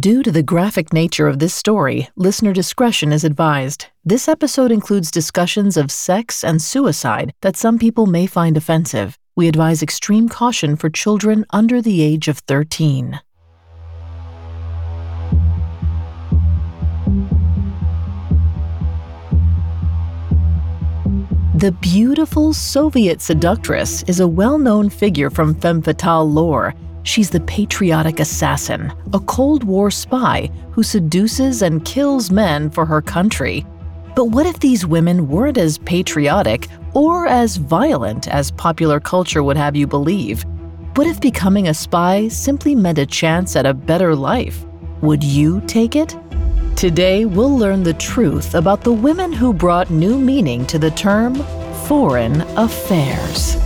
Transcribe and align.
Due 0.00 0.22
to 0.22 0.32
the 0.32 0.42
graphic 0.42 0.90
nature 0.90 1.28
of 1.28 1.38
this 1.38 1.52
story, 1.52 2.08
listener 2.16 2.54
discretion 2.54 3.12
is 3.12 3.24
advised. 3.24 3.88
This 4.06 4.26
episode 4.26 4.72
includes 4.72 5.10
discussions 5.10 5.76
of 5.76 5.90
sex 5.90 6.42
and 6.42 6.62
suicide 6.62 7.34
that 7.42 7.58
some 7.58 7.78
people 7.78 8.06
may 8.06 8.26
find 8.26 8.56
offensive. 8.56 9.18
We 9.36 9.48
advise 9.48 9.82
extreme 9.82 10.30
caution 10.30 10.76
for 10.76 10.88
children 10.88 11.44
under 11.50 11.82
the 11.82 12.00
age 12.00 12.26
of 12.28 12.38
13. 12.38 13.20
The 21.54 21.76
beautiful 21.82 22.54
Soviet 22.54 23.20
seductress 23.20 24.04
is 24.04 24.20
a 24.20 24.26
well 24.26 24.56
known 24.56 24.88
figure 24.88 25.28
from 25.28 25.54
femme 25.54 25.82
fatale 25.82 26.30
lore. 26.30 26.74
She's 27.04 27.30
the 27.30 27.40
patriotic 27.40 28.20
assassin, 28.20 28.92
a 29.12 29.20
Cold 29.20 29.64
War 29.64 29.90
spy 29.90 30.50
who 30.70 30.82
seduces 30.82 31.62
and 31.62 31.84
kills 31.84 32.30
men 32.30 32.70
for 32.70 32.86
her 32.86 33.02
country. 33.02 33.66
But 34.14 34.26
what 34.26 34.46
if 34.46 34.60
these 34.60 34.86
women 34.86 35.28
weren't 35.28 35.58
as 35.58 35.78
patriotic 35.78 36.68
or 36.94 37.26
as 37.26 37.56
violent 37.56 38.28
as 38.28 38.50
popular 38.50 39.00
culture 39.00 39.42
would 39.42 39.56
have 39.56 39.74
you 39.74 39.86
believe? 39.86 40.44
What 40.94 41.06
if 41.06 41.20
becoming 41.20 41.68
a 41.68 41.74
spy 41.74 42.28
simply 42.28 42.74
meant 42.74 42.98
a 42.98 43.06
chance 43.06 43.56
at 43.56 43.66
a 43.66 43.74
better 43.74 44.14
life? 44.14 44.64
Would 45.00 45.24
you 45.24 45.60
take 45.66 45.96
it? 45.96 46.16
Today, 46.76 47.24
we'll 47.24 47.56
learn 47.56 47.82
the 47.82 47.94
truth 47.94 48.54
about 48.54 48.82
the 48.82 48.92
women 48.92 49.32
who 49.32 49.52
brought 49.52 49.90
new 49.90 50.18
meaning 50.18 50.66
to 50.66 50.78
the 50.78 50.90
term 50.90 51.34
foreign 51.86 52.42
affairs. 52.56 53.56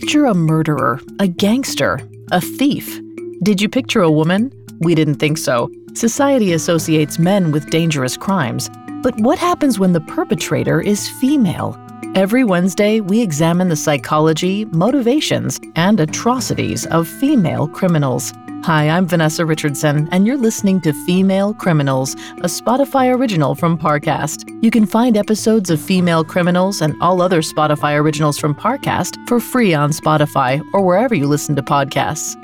Picture 0.00 0.24
a 0.24 0.34
murderer, 0.34 1.00
a 1.20 1.28
gangster, 1.28 2.00
a 2.32 2.40
thief. 2.40 3.00
Did 3.44 3.62
you 3.62 3.68
picture 3.68 4.00
a 4.00 4.10
woman? 4.10 4.50
We 4.80 4.96
didn't 4.96 5.20
think 5.20 5.38
so. 5.38 5.70
Society 5.94 6.52
associates 6.52 7.20
men 7.20 7.52
with 7.52 7.70
dangerous 7.70 8.16
crimes. 8.16 8.68
But 9.04 9.14
what 9.20 9.38
happens 9.38 9.78
when 9.78 9.92
the 9.92 10.00
perpetrator 10.00 10.80
is 10.80 11.08
female? 11.20 11.78
Every 12.16 12.42
Wednesday, 12.42 12.98
we 12.98 13.22
examine 13.22 13.68
the 13.68 13.76
psychology, 13.76 14.64
motivations, 14.64 15.60
and 15.76 16.00
atrocities 16.00 16.86
of 16.86 17.06
female 17.06 17.68
criminals. 17.68 18.32
Hi, 18.64 18.88
I'm 18.88 19.06
Vanessa 19.06 19.44
Richardson, 19.44 20.08
and 20.10 20.26
you're 20.26 20.38
listening 20.38 20.80
to 20.80 20.94
Female 21.04 21.52
Criminals, 21.52 22.14
a 22.38 22.48
Spotify 22.48 23.14
original 23.14 23.54
from 23.54 23.76
Parcast. 23.76 24.48
You 24.62 24.70
can 24.70 24.86
find 24.86 25.18
episodes 25.18 25.68
of 25.68 25.78
Female 25.78 26.24
Criminals 26.24 26.80
and 26.80 26.96
all 27.02 27.20
other 27.20 27.42
Spotify 27.42 28.00
originals 28.00 28.38
from 28.38 28.54
Parcast 28.54 29.18
for 29.28 29.38
free 29.38 29.74
on 29.74 29.90
Spotify 29.90 30.62
or 30.72 30.80
wherever 30.80 31.14
you 31.14 31.26
listen 31.26 31.54
to 31.56 31.62
podcasts. 31.62 32.40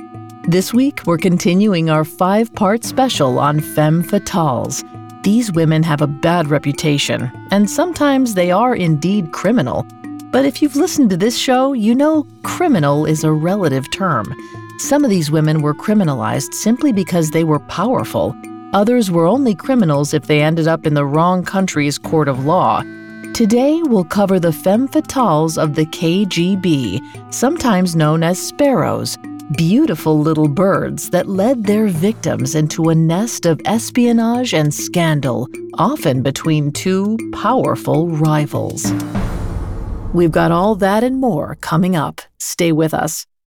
This 0.47 0.75
week, 0.75 1.01
we're 1.07 1.17
continuing 1.17 1.89
our 1.89 2.05
five 2.05 2.53
part 2.53 2.85
special 2.85 3.39
on 3.39 3.61
femme 3.61 4.03
fatales. 4.03 4.85
These 5.23 5.53
women 5.53 5.83
have 5.85 6.03
a 6.03 6.07
bad 6.07 6.49
reputation, 6.49 7.33
and 7.51 7.71
sometimes 7.71 8.35
they 8.35 8.51
are 8.51 8.77
indeed 8.77 9.33
criminal. 9.33 9.87
But 10.33 10.45
if 10.45 10.61
you've 10.61 10.77
listened 10.77 11.09
to 11.11 11.17
this 11.17 11.39
show, 11.39 11.73
you 11.73 11.95
know 11.95 12.27
criminal 12.43 13.07
is 13.07 13.25
a 13.25 13.33
relative 13.33 13.91
term. 13.91 14.35
Some 14.81 15.05
of 15.05 15.11
these 15.11 15.31
women 15.31 15.61
were 15.61 15.75
criminalized 15.75 16.55
simply 16.55 16.91
because 16.91 17.31
they 17.31 17.45
were 17.45 17.59
powerful. 17.61 18.35
Others 18.73 19.11
were 19.11 19.27
only 19.27 19.55
criminals 19.55 20.15
if 20.15 20.27
they 20.27 20.41
ended 20.41 20.67
up 20.67 20.87
in 20.87 20.95
the 20.95 21.05
wrong 21.05 21.45
country's 21.45 21.99
court 21.99 22.29
of 22.29 22.47
law. 22.47 22.81
Today, 23.35 23.83
we'll 23.83 24.05
cover 24.05 24.41
the 24.41 24.55
femme 24.55 24.89
fatales 24.89 25.63
of 25.63 25.75
the 25.75 25.85
KGB, 25.85 27.33
sometimes 27.33 27.95
known 27.95 28.23
as 28.23 28.41
sparrows, 28.41 29.19
beautiful 29.55 30.19
little 30.19 30.49
birds 30.49 31.11
that 31.11 31.29
led 31.29 31.65
their 31.65 31.87
victims 31.89 32.55
into 32.55 32.89
a 32.89 32.95
nest 32.95 33.45
of 33.45 33.61
espionage 33.67 34.55
and 34.55 34.73
scandal, 34.73 35.47
often 35.75 36.23
between 36.23 36.73
two 36.73 37.19
powerful 37.35 38.09
rivals. 38.09 38.91
We've 40.15 40.33
got 40.33 40.53
all 40.53 40.75
that 40.77 41.05
and 41.05 41.21
more 41.21 41.57
coming 41.57 41.97
up. 41.97 42.23
Stay 42.39 42.73
with 42.73 42.95
us. 42.95 43.27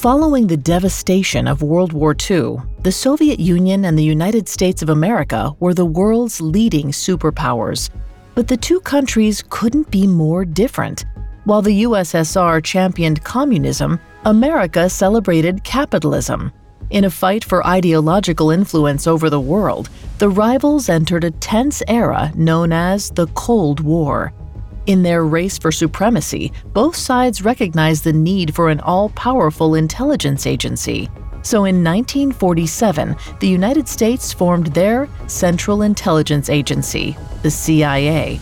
Following 0.00 0.46
the 0.46 0.56
devastation 0.56 1.46
of 1.46 1.60
World 1.60 1.92
War 1.92 2.16
II, 2.18 2.56
the 2.82 2.90
Soviet 2.90 3.38
Union 3.38 3.84
and 3.84 3.98
the 3.98 4.02
United 4.02 4.48
States 4.48 4.80
of 4.80 4.88
America 4.88 5.54
were 5.60 5.74
the 5.74 5.84
world's 5.84 6.40
leading 6.40 6.86
superpowers. 6.86 7.90
But 8.34 8.48
the 8.48 8.56
two 8.56 8.80
countries 8.80 9.44
couldn't 9.50 9.90
be 9.90 10.06
more 10.06 10.46
different. 10.46 11.04
While 11.44 11.60
the 11.60 11.82
USSR 11.82 12.64
championed 12.64 13.22
communism, 13.24 14.00
America 14.24 14.88
celebrated 14.88 15.64
capitalism. 15.64 16.50
In 16.88 17.04
a 17.04 17.10
fight 17.10 17.44
for 17.44 17.66
ideological 17.66 18.50
influence 18.50 19.06
over 19.06 19.28
the 19.28 19.38
world, 19.38 19.90
the 20.16 20.30
rivals 20.30 20.88
entered 20.88 21.24
a 21.24 21.30
tense 21.30 21.82
era 21.88 22.32
known 22.34 22.72
as 22.72 23.10
the 23.10 23.26
Cold 23.34 23.80
War. 23.80 24.32
In 24.85 25.01
their 25.01 25.25
race 25.25 25.57
for 25.57 25.71
supremacy, 25.71 26.51
both 26.73 26.95
sides 26.95 27.43
recognized 27.43 28.03
the 28.03 28.13
need 28.13 28.53
for 28.53 28.69
an 28.69 28.79
all 28.81 29.09
powerful 29.09 29.75
intelligence 29.75 30.45
agency. 30.45 31.09
So 31.41 31.65
in 31.65 31.83
1947, 31.83 33.15
the 33.39 33.47
United 33.47 33.87
States 33.87 34.33
formed 34.33 34.67
their 34.67 35.07
Central 35.27 35.81
Intelligence 35.81 36.49
Agency, 36.49 37.15
the 37.43 37.51
CIA. 37.51 38.39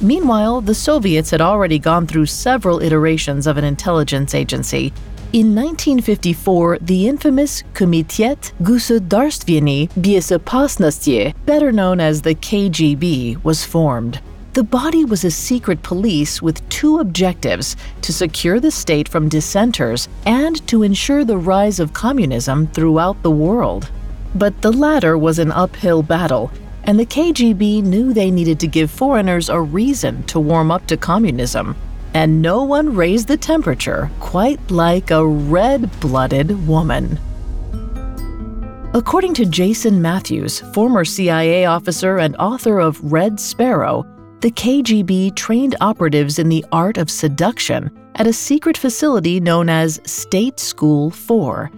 Meanwhile, 0.00 0.62
the 0.62 0.74
Soviets 0.74 1.30
had 1.30 1.40
already 1.40 1.78
gone 1.78 2.06
through 2.08 2.26
several 2.26 2.80
iterations 2.80 3.46
of 3.46 3.56
an 3.56 3.64
intelligence 3.64 4.34
agency. 4.34 4.92
In 5.32 5.54
1954, 5.54 6.78
the 6.80 7.08
infamous 7.08 7.62
Komitet 7.74 8.52
Государственной 8.60 9.88
Безопасности, 9.98 11.34
better 11.46 11.72
known 11.72 12.00
as 12.00 12.22
the 12.22 12.34
KGB, 12.34 13.42
was 13.44 13.64
formed. 13.64 14.20
The 14.57 14.63
body 14.63 15.05
was 15.05 15.23
a 15.23 15.29
secret 15.29 15.83
police 15.83 16.41
with 16.41 16.67
two 16.67 16.97
objectives 16.97 17.75
to 18.01 18.11
secure 18.11 18.59
the 18.59 18.71
state 18.71 19.07
from 19.07 19.29
dissenters 19.29 20.09
and 20.25 20.67
to 20.67 20.81
ensure 20.81 21.23
the 21.23 21.37
rise 21.37 21.79
of 21.79 21.93
communism 21.93 22.65
throughout 22.65 23.21
the 23.21 23.29
world. 23.29 23.91
But 24.33 24.59
the 24.63 24.71
latter 24.71 25.15
was 25.15 25.37
an 25.37 25.51
uphill 25.51 26.01
battle, 26.01 26.49
and 26.85 26.99
the 26.99 27.05
KGB 27.05 27.83
knew 27.83 28.13
they 28.13 28.31
needed 28.31 28.59
to 28.61 28.67
give 28.67 28.89
foreigners 28.89 29.47
a 29.47 29.61
reason 29.61 30.23
to 30.23 30.39
warm 30.39 30.71
up 30.71 30.87
to 30.87 30.97
communism. 30.97 31.75
And 32.15 32.41
no 32.41 32.63
one 32.63 32.95
raised 32.95 33.27
the 33.27 33.37
temperature 33.37 34.09
quite 34.19 34.71
like 34.71 35.11
a 35.11 35.23
red 35.23 35.99
blooded 35.99 36.67
woman. 36.67 37.19
According 38.95 39.35
to 39.35 39.45
Jason 39.45 40.01
Matthews, 40.01 40.61
former 40.73 41.05
CIA 41.05 41.65
officer 41.65 42.17
and 42.17 42.35
author 42.37 42.79
of 42.79 42.99
Red 43.03 43.39
Sparrow, 43.39 44.03
the 44.39 44.51
KGB 44.51 45.35
trained 45.35 45.75
operatives 45.81 46.37
in 46.37 46.47
the 46.47 46.63
art 46.71 46.97
of 46.97 47.09
seduction 47.09 47.89
at 48.15 48.27
a 48.27 48.33
secret 48.33 48.77
facility 48.77 49.39
known 49.39 49.67
as 49.67 49.99
State 50.05 50.59
School 50.59 51.09
4. 51.09 51.71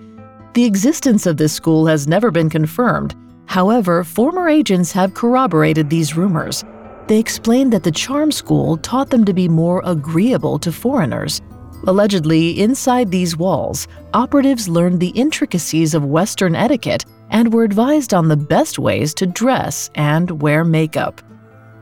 The 0.56 0.66
existence 0.66 1.26
of 1.26 1.38
this 1.38 1.54
school 1.54 1.88
has 1.88 2.06
never 2.06 2.32
been 2.32 2.50
confirmed. 2.50 3.16
However, 3.46 4.04
former 4.04 4.50
agents 4.50 4.92
have 4.92 5.14
corroborated 5.14 5.90
these 5.90 6.18
rumors. 6.18 6.66
They 7.08 7.18
explained 7.18 7.72
that 7.72 7.84
the 7.84 7.92
charm 7.92 8.30
school 8.30 8.76
taught 8.78 9.10
them 9.10 9.24
to 9.24 9.34
be 9.34 9.48
more 9.48 9.82
agreeable 9.86 10.60
to 10.60 10.72
foreigners. 10.72 11.42
Allegedly, 11.88 12.60
inside 12.60 13.10
these 13.10 13.38
walls, 13.38 13.88
operatives 14.14 14.68
learned 14.68 15.00
the 15.00 15.10
intricacies 15.10 15.94
of 15.94 16.04
Western 16.04 16.56
etiquette 16.56 17.06
and 17.30 17.54
were 17.54 17.64
advised 17.64 18.14
on 18.14 18.28
the 18.28 18.36
best 18.36 18.78
ways 18.78 19.14
to 19.14 19.26
dress 19.26 19.90
and 19.96 20.42
wear 20.42 20.66
makeup. 20.66 21.22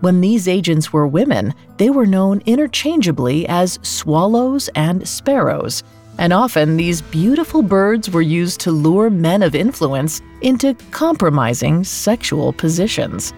When 0.01 0.21
these 0.21 0.47
agents 0.47 0.93
were 0.93 1.07
women, 1.07 1.53
they 1.77 1.89
were 1.89 2.05
known 2.05 2.41
interchangeably 2.45 3.47
as 3.47 3.79
swallows 3.81 4.69
and 4.75 5.07
sparrows, 5.07 5.83
and 6.19 6.31
often 6.31 6.77
these 6.77 7.01
beautiful 7.01 7.61
birds 7.61 8.09
were 8.09 8.21
used 8.21 8.59
to 8.61 8.71
lure 8.71 9.09
men 9.09 9.41
of 9.41 9.55
influence 9.55 10.21
into 10.41 10.75
compromising 10.91 11.83
sexual 11.83 12.53
positions. 12.53 13.33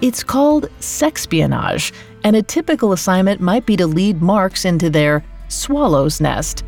It's 0.00 0.22
called 0.22 0.68
sexpionage, 0.80 1.92
and 2.24 2.36
a 2.36 2.42
typical 2.42 2.92
assignment 2.92 3.40
might 3.40 3.66
be 3.66 3.76
to 3.76 3.86
lead 3.86 4.22
marks 4.22 4.64
into 4.64 4.90
their 4.90 5.24
swallow's 5.48 6.20
nest, 6.20 6.64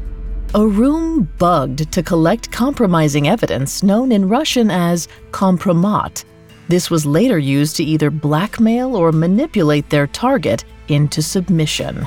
a 0.55 0.67
room 0.67 1.31
bugged 1.39 1.93
to 1.93 2.03
collect 2.03 2.51
compromising 2.51 3.29
evidence 3.29 3.83
known 3.83 4.11
in 4.11 4.29
Russian 4.29 4.71
as 4.71 5.07
kompromat. 5.31 6.25
This 6.71 6.89
was 6.89 7.05
later 7.05 7.37
used 7.37 7.75
to 7.77 7.85
either 7.85 8.13
blackmail 8.13 8.95
or 8.95 9.11
manipulate 9.11 9.91
their 9.91 10.07
target 10.07 10.65
into 10.87 11.21
submission. 11.21 12.07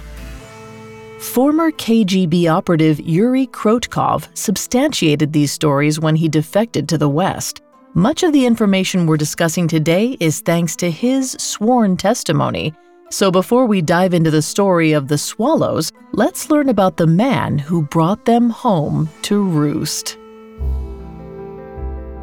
Former 1.19 1.69
KGB 1.69 2.49
operative 2.49 2.97
Yuri 3.01 3.47
Krotkov 3.47 4.29
substantiated 4.37 5.33
these 5.33 5.51
stories 5.51 5.99
when 5.99 6.15
he 6.15 6.29
defected 6.29 6.87
to 6.87 6.97
the 6.97 7.09
West. 7.09 7.61
Much 7.93 8.23
of 8.23 8.31
the 8.31 8.45
information 8.45 9.05
we're 9.05 9.17
discussing 9.17 9.67
today 9.67 10.15
is 10.21 10.39
thanks 10.39 10.77
to 10.77 10.89
his 10.89 11.35
sworn 11.39 11.97
testimony 11.97 12.73
so 13.09 13.29
before 13.29 13.67
we 13.67 13.83
dive 13.83 14.15
into 14.15 14.31
the 14.31 14.41
story 14.41 14.91
of 14.93 15.07
the 15.07 15.19
swallows, 15.19 15.91
let's 16.13 16.49
learn 16.49 16.69
about 16.69 16.97
the 16.97 17.05
man 17.05 17.59
who 17.59 17.83
brought 17.83 18.25
them 18.25 18.49
home 18.49 19.07
to 19.21 19.43
roost. 19.43 20.17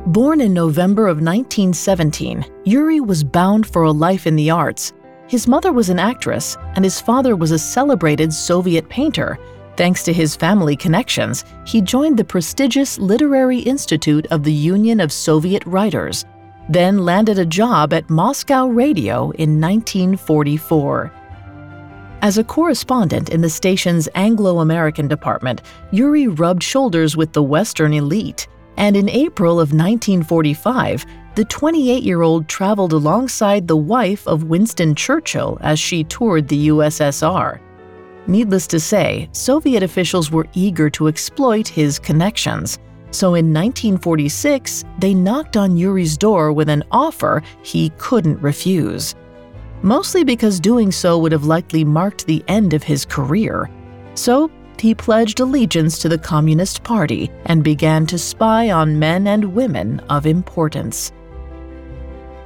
Born 0.07 0.41
in 0.41 0.55
November 0.55 1.09
of 1.09 1.19
1917, 1.19 2.47
Yuri 2.65 3.01
was 3.01 3.23
bound 3.23 3.67
for 3.67 3.83
a 3.83 3.93
life 3.93 4.27
in 4.27 4.35
the 4.35 4.51
arts. 4.51 4.95
His 5.29 5.47
mother 5.47 5.75
was 5.75 5.91
an 5.91 5.99
actress, 5.99 6.57
and 6.75 6.83
his 6.83 6.99
father 6.99 7.37
was 7.37 7.51
a 7.51 7.59
celebrated 7.59 8.33
Soviet 8.33 8.89
painter. 8.89 9.39
Thanks 9.77 10.03
to 10.05 10.13
his 10.13 10.35
family 10.35 10.75
connections, 10.75 11.45
he 11.67 11.83
joined 11.83 12.19
the 12.19 12.25
prestigious 12.25 12.99
Literary 12.99 13.59
Institute 13.59 14.27
of 14.31 14.43
the 14.43 14.53
Union 14.53 15.01
of 15.01 15.13
Soviet 15.13 15.65
Writers, 15.67 16.25
then 16.71 17.05
landed 17.05 17.39
a 17.39 17.45
job 17.45 17.93
at 17.93 18.09
Moscow 18.09 18.69
Radio 18.69 19.31
in 19.33 19.61
1944. 19.61 21.13
As 22.23 22.39
a 22.39 22.45
correspondent 22.45 23.29
in 23.29 23.43
the 23.43 23.51
station's 23.51 24.09
Anglo 24.15 24.61
American 24.61 25.09
department, 25.09 25.61
Yuri 25.91 26.27
rubbed 26.27 26.63
shoulders 26.63 27.19
with 27.19 27.35
the 27.35 27.43
Western 27.43 27.93
elite, 27.93 28.49
and 28.81 28.97
in 28.97 29.11
April 29.11 29.61
of 29.61 29.75
1945, 29.75 31.05
the 31.35 31.45
28 31.45 32.03
year 32.03 32.23
old 32.23 32.49
traveled 32.49 32.95
alongside 32.95 33.69
the 33.69 33.77
wife 33.77 34.27
of 34.27 34.45
Winston 34.45 34.95
Churchill 34.95 35.59
as 35.61 35.79
she 35.79 36.03
toured 36.05 36.49
the 36.49 36.69
USSR. 36.69 37.61
Needless 38.27 38.67
to 38.69 38.81
say, 38.81 39.29
Soviet 39.33 39.83
officials 39.83 40.31
were 40.31 40.47
eager 40.55 40.89
to 40.91 41.09
exploit 41.09 41.69
his 41.69 41.99
connections. 41.99 42.79
So 43.11 43.35
in 43.35 43.53
1946, 43.53 44.85
they 44.99 45.13
knocked 45.13 45.59
on 45.59 45.77
Yuri's 45.77 46.17
door 46.17 46.51
with 46.51 46.71
an 46.71 46.83
offer 46.91 47.43
he 47.63 47.91
couldn't 47.99 48.41
refuse. 48.41 49.15
Mostly 49.83 50.25
because 50.25 50.59
doing 50.59 50.91
so 50.91 51.19
would 51.19 51.33
have 51.33 51.45
likely 51.45 51.85
marked 51.85 52.27
the 52.27 52.43
end 52.49 52.73
of 52.73 52.83
his 52.83 53.05
career. 53.05 53.69
So 54.15 54.51
he 54.81 54.95
pledged 54.95 55.41
allegiance 55.41 55.99
to 55.99 56.09
the 56.09 56.19
Communist 56.19 56.83
Party 56.83 57.31
and 57.47 57.63
began 57.65 58.07
to 58.07 58.19
spy 58.19 58.71
on 58.71 58.99
men 58.99 59.27
and 59.27 59.55
women 59.55 60.01
of 60.11 60.27
importance. 60.27 61.13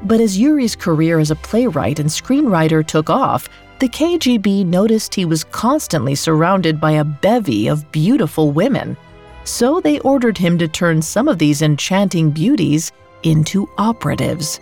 But 0.03 0.21
as 0.21 0.39
Yuri's 0.39 0.77
career 0.77 1.19
as 1.19 1.31
a 1.31 1.37
playwright 1.37 1.99
and 1.99 2.09
screenwriter 2.09 2.87
took 2.87 3.09
off, 3.09 3.49
the 3.79 3.89
KGB 3.89 4.67
noticed 4.67 5.15
he 5.15 5.25
was 5.25 5.45
constantly 5.45 6.15
surrounded 6.15 6.81
by 6.81 6.93
a 6.93 7.05
bevy 7.05 7.69
of 7.69 7.91
beautiful 7.91 8.53
women 8.53 8.97
so 9.45 9.81
they 9.81 10.01
ordered 10.01 10.39
him 10.39 10.59
to 10.59 10.67
turn 10.67 11.01
some 11.03 11.29
of 11.29 11.39
these 11.39 11.63
enchanting 11.63 12.31
beauties 12.31 12.91
into 13.23 13.69
operatives. 13.79 14.59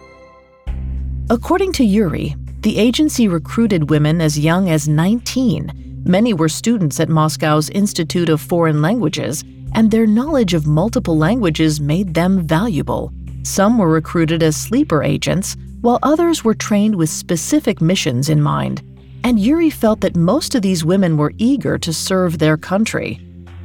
According 1.30 1.72
to 1.74 1.84
Yuri, 1.84 2.34
the 2.60 2.78
agency 2.78 3.28
recruited 3.28 3.90
women 3.90 4.20
as 4.20 4.38
young 4.38 4.70
as 4.70 4.88
19. 4.88 5.91
Many 6.04 6.34
were 6.34 6.48
students 6.48 7.00
at 7.00 7.08
Moscow's 7.08 7.70
Institute 7.70 8.28
of 8.28 8.40
Foreign 8.40 8.82
Languages, 8.82 9.44
and 9.74 9.90
their 9.90 10.06
knowledge 10.06 10.54
of 10.54 10.66
multiple 10.66 11.16
languages 11.16 11.80
made 11.80 12.14
them 12.14 12.46
valuable. 12.46 13.12
Some 13.42 13.78
were 13.78 13.88
recruited 13.88 14.42
as 14.42 14.56
sleeper 14.56 15.02
agents, 15.02 15.56
while 15.80 15.98
others 16.02 16.44
were 16.44 16.54
trained 16.54 16.94
with 16.94 17.10
specific 17.10 17.80
missions 17.80 18.28
in 18.28 18.40
mind. 18.40 18.82
And 19.24 19.38
Yuri 19.38 19.70
felt 19.70 20.00
that 20.00 20.16
most 20.16 20.54
of 20.54 20.62
these 20.62 20.84
women 20.84 21.16
were 21.16 21.32
eager 21.38 21.78
to 21.78 21.92
serve 21.92 22.38
their 22.38 22.56
country 22.56 23.20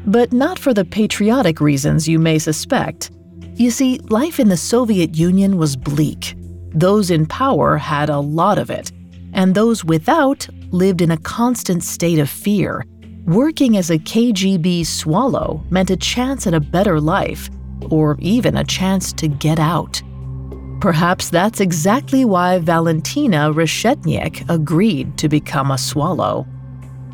but 0.08 0.32
not 0.32 0.58
for 0.58 0.74
the 0.74 0.86
patriotic 0.86 1.60
reasons 1.60 2.08
you 2.08 2.18
may 2.18 2.40
suspect. 2.40 3.12
You 3.56 3.70
see, 3.70 4.00
life 4.10 4.40
in 4.40 4.48
the 4.48 4.58
Soviet 4.58 5.16
Union 5.16 5.58
was 5.58 5.76
bleak. 5.76 6.36
Those 6.74 7.12
in 7.12 7.26
power 7.26 7.78
had 7.78 8.10
a 8.10 8.20
lot 8.20 8.58
of 8.58 8.70
it, 8.70 8.92
and 9.38 9.56
those 9.56 9.86
without 9.86 10.46
lived 10.72 11.02
in 11.02 11.12
a 11.12 11.18
constant 11.18 11.84
state 11.84 12.20
of 12.20 12.30
fear. 12.30 12.84
Working 13.26 13.78
as 13.78 13.90
a 13.90 14.00
KGB 14.00 14.86
swallow 14.86 15.64
meant 15.70 15.92
a 15.92 15.96
chance 15.96 16.48
at 16.48 16.54
a 16.54 16.60
better 16.60 17.00
life, 17.00 17.50
or 17.90 18.18
even 18.20 18.58
a 18.58 18.64
chance 18.64 19.14
to 19.14 19.28
get 19.28 19.60
out. 19.60 20.02
Perhaps 20.82 21.30
that's 21.30 21.60
exactly 21.60 22.26
why 22.26 22.60
Valentina 22.60 23.52
Reshetnik 23.54 24.48
agreed 24.50 25.18
to 25.18 25.30
become 25.30 25.72
a 25.72 25.78
swallow. 25.78 26.46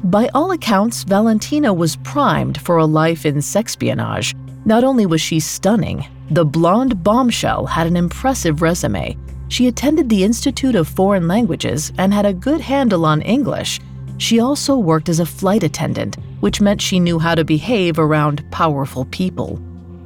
By 0.03 0.29
all 0.33 0.51
accounts, 0.51 1.03
Valentina 1.03 1.73
was 1.73 1.95
primed 1.97 2.59
for 2.59 2.77
a 2.77 2.85
life 2.85 3.25
in 3.25 3.35
sexpionage. 3.37 4.33
Not 4.65 4.83
only 4.83 5.05
was 5.05 5.21
she 5.21 5.39
stunning, 5.39 6.05
the 6.29 6.45
blonde 6.45 7.03
bombshell 7.03 7.65
had 7.65 7.87
an 7.87 7.95
impressive 7.95 8.61
resume. 8.61 9.17
She 9.53 9.67
attended 9.67 10.09
the 10.09 10.23
Institute 10.23 10.73
of 10.73 10.87
Foreign 10.87 11.27
Languages 11.27 11.93
and 11.99 12.11
had 12.11 12.25
a 12.25 12.33
good 12.33 12.59
handle 12.59 13.05
on 13.05 13.21
English. 13.21 13.79
She 14.17 14.39
also 14.39 14.75
worked 14.75 15.09
as 15.09 15.19
a 15.19 15.27
flight 15.27 15.61
attendant, 15.61 16.17
which 16.39 16.59
meant 16.59 16.81
she 16.81 16.99
knew 16.99 17.19
how 17.19 17.35
to 17.35 17.45
behave 17.45 17.99
around 17.99 18.43
powerful 18.49 19.05
people. 19.11 19.61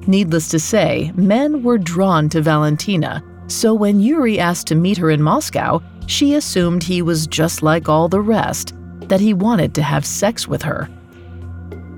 Needless 0.06 0.50
to 0.50 0.60
say, 0.60 1.14
men 1.16 1.64
were 1.64 1.78
drawn 1.78 2.28
to 2.28 2.42
Valentina, 2.42 3.24
so 3.48 3.74
when 3.74 4.02
Yuri 4.02 4.38
asked 4.38 4.68
to 4.68 4.76
meet 4.76 4.98
her 4.98 5.12
in 5.12 5.22
Moscow, 5.22 5.82
she 6.08 6.34
assumed 6.34 6.84
he 6.84 7.02
was 7.02 7.26
just 7.26 7.64
like 7.64 7.88
all 7.88 8.10
the 8.10 8.20
rest 8.20 8.74
that 9.04 9.22
he 9.22 9.34
wanted 9.34 9.74
to 9.76 9.82
have 9.82 10.06
sex 10.06 10.46
with 10.46 10.62
her. 10.62 10.90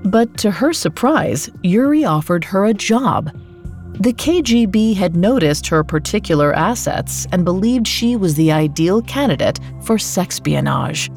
But 0.04 0.38
to 0.38 0.52
her 0.52 0.72
surprise, 0.72 1.50
Yuri 1.64 2.04
offered 2.04 2.44
her 2.44 2.66
a 2.66 2.74
job. 2.74 3.32
The 4.00 4.14
KGB 4.14 4.96
had 4.96 5.14
noticed 5.14 5.66
her 5.66 5.84
particular 5.84 6.54
assets 6.54 7.26
and 7.32 7.44
believed 7.44 7.86
she 7.86 8.16
was 8.16 8.34
the 8.34 8.50
ideal 8.50 9.02
candidate 9.02 9.60
for 9.82 9.96
sexpionage. 9.96 11.10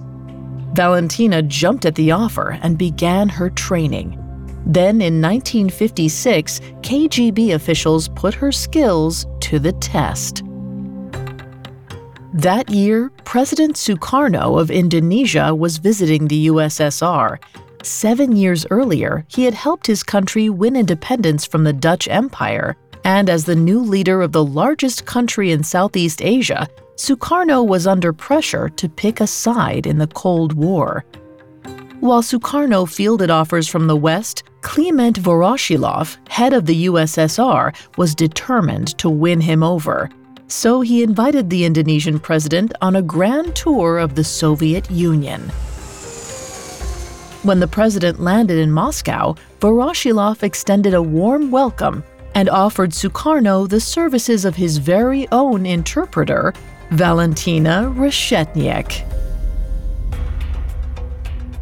Valentina 0.75 1.41
jumped 1.41 1.85
at 1.85 1.95
the 1.95 2.11
offer 2.11 2.59
and 2.61 2.77
began 2.77 3.29
her 3.29 3.49
training. 3.49 4.19
Then 4.65 5.01
in 5.01 5.21
1956, 5.21 6.59
KGB 6.81 7.53
officials 7.53 8.09
put 8.09 8.33
her 8.33 8.51
skills 8.51 9.27
to 9.39 9.59
the 9.59 9.71
test. 9.71 10.43
That 12.33 12.69
year, 12.69 13.11
President 13.23 13.77
Sukarno 13.77 14.59
of 14.59 14.69
Indonesia 14.69 15.55
was 15.55 15.77
visiting 15.77 16.27
the 16.27 16.47
USSR. 16.47 17.37
Seven 17.83 18.37
years 18.37 18.65
earlier, 18.71 19.25
he 19.27 19.43
had 19.43 19.53
helped 19.53 19.87
his 19.87 20.03
country 20.03 20.49
win 20.49 20.77
independence 20.77 21.45
from 21.45 21.65
the 21.65 21.73
Dutch 21.73 22.07
Empire, 22.07 22.77
and 23.03 23.29
as 23.29 23.43
the 23.43 23.57
new 23.57 23.81
leader 23.81 24.21
of 24.21 24.31
the 24.31 24.43
largest 24.43 25.05
country 25.05 25.51
in 25.51 25.63
Southeast 25.63 26.21
Asia, 26.21 26.65
Sukarno 26.95 27.67
was 27.67 27.85
under 27.85 28.13
pressure 28.13 28.69
to 28.69 28.87
pick 28.87 29.19
a 29.19 29.27
side 29.27 29.85
in 29.85 29.97
the 29.97 30.07
Cold 30.07 30.53
War. 30.53 31.03
While 31.99 32.21
Sukarno 32.21 32.89
fielded 32.89 33.29
offers 33.29 33.67
from 33.67 33.87
the 33.87 33.97
West, 33.97 34.43
Kliment 34.61 35.17
Voroshilov, 35.17 36.17
head 36.29 36.53
of 36.53 36.65
the 36.65 36.85
USSR, 36.85 37.75
was 37.97 38.15
determined 38.15 38.97
to 38.97 39.09
win 39.09 39.41
him 39.41 39.61
over. 39.61 40.09
So 40.47 40.79
he 40.79 41.03
invited 41.03 41.49
the 41.49 41.65
Indonesian 41.65 42.17
president 42.17 42.73
on 42.81 42.95
a 42.95 43.01
grand 43.01 43.57
tour 43.57 43.97
of 43.97 44.15
the 44.15 44.23
Soviet 44.23 44.89
Union. 44.89 45.51
When 47.43 47.59
the 47.59 47.67
president 47.67 48.21
landed 48.21 48.57
in 48.57 48.71
Moscow, 48.71 49.35
Voroshilov 49.59 50.43
extended 50.43 50.93
a 50.93 51.01
warm 51.01 51.51
welcome 51.51 52.01
and 52.35 52.49
offered 52.49 52.91
Sukarno 52.91 53.67
the 53.67 53.81
services 53.81 54.45
of 54.45 54.55
his 54.55 54.77
very 54.77 55.27
own 55.29 55.65
interpreter, 55.65 56.53
Valentina 56.91 57.93
Reshetniak. 57.97 59.03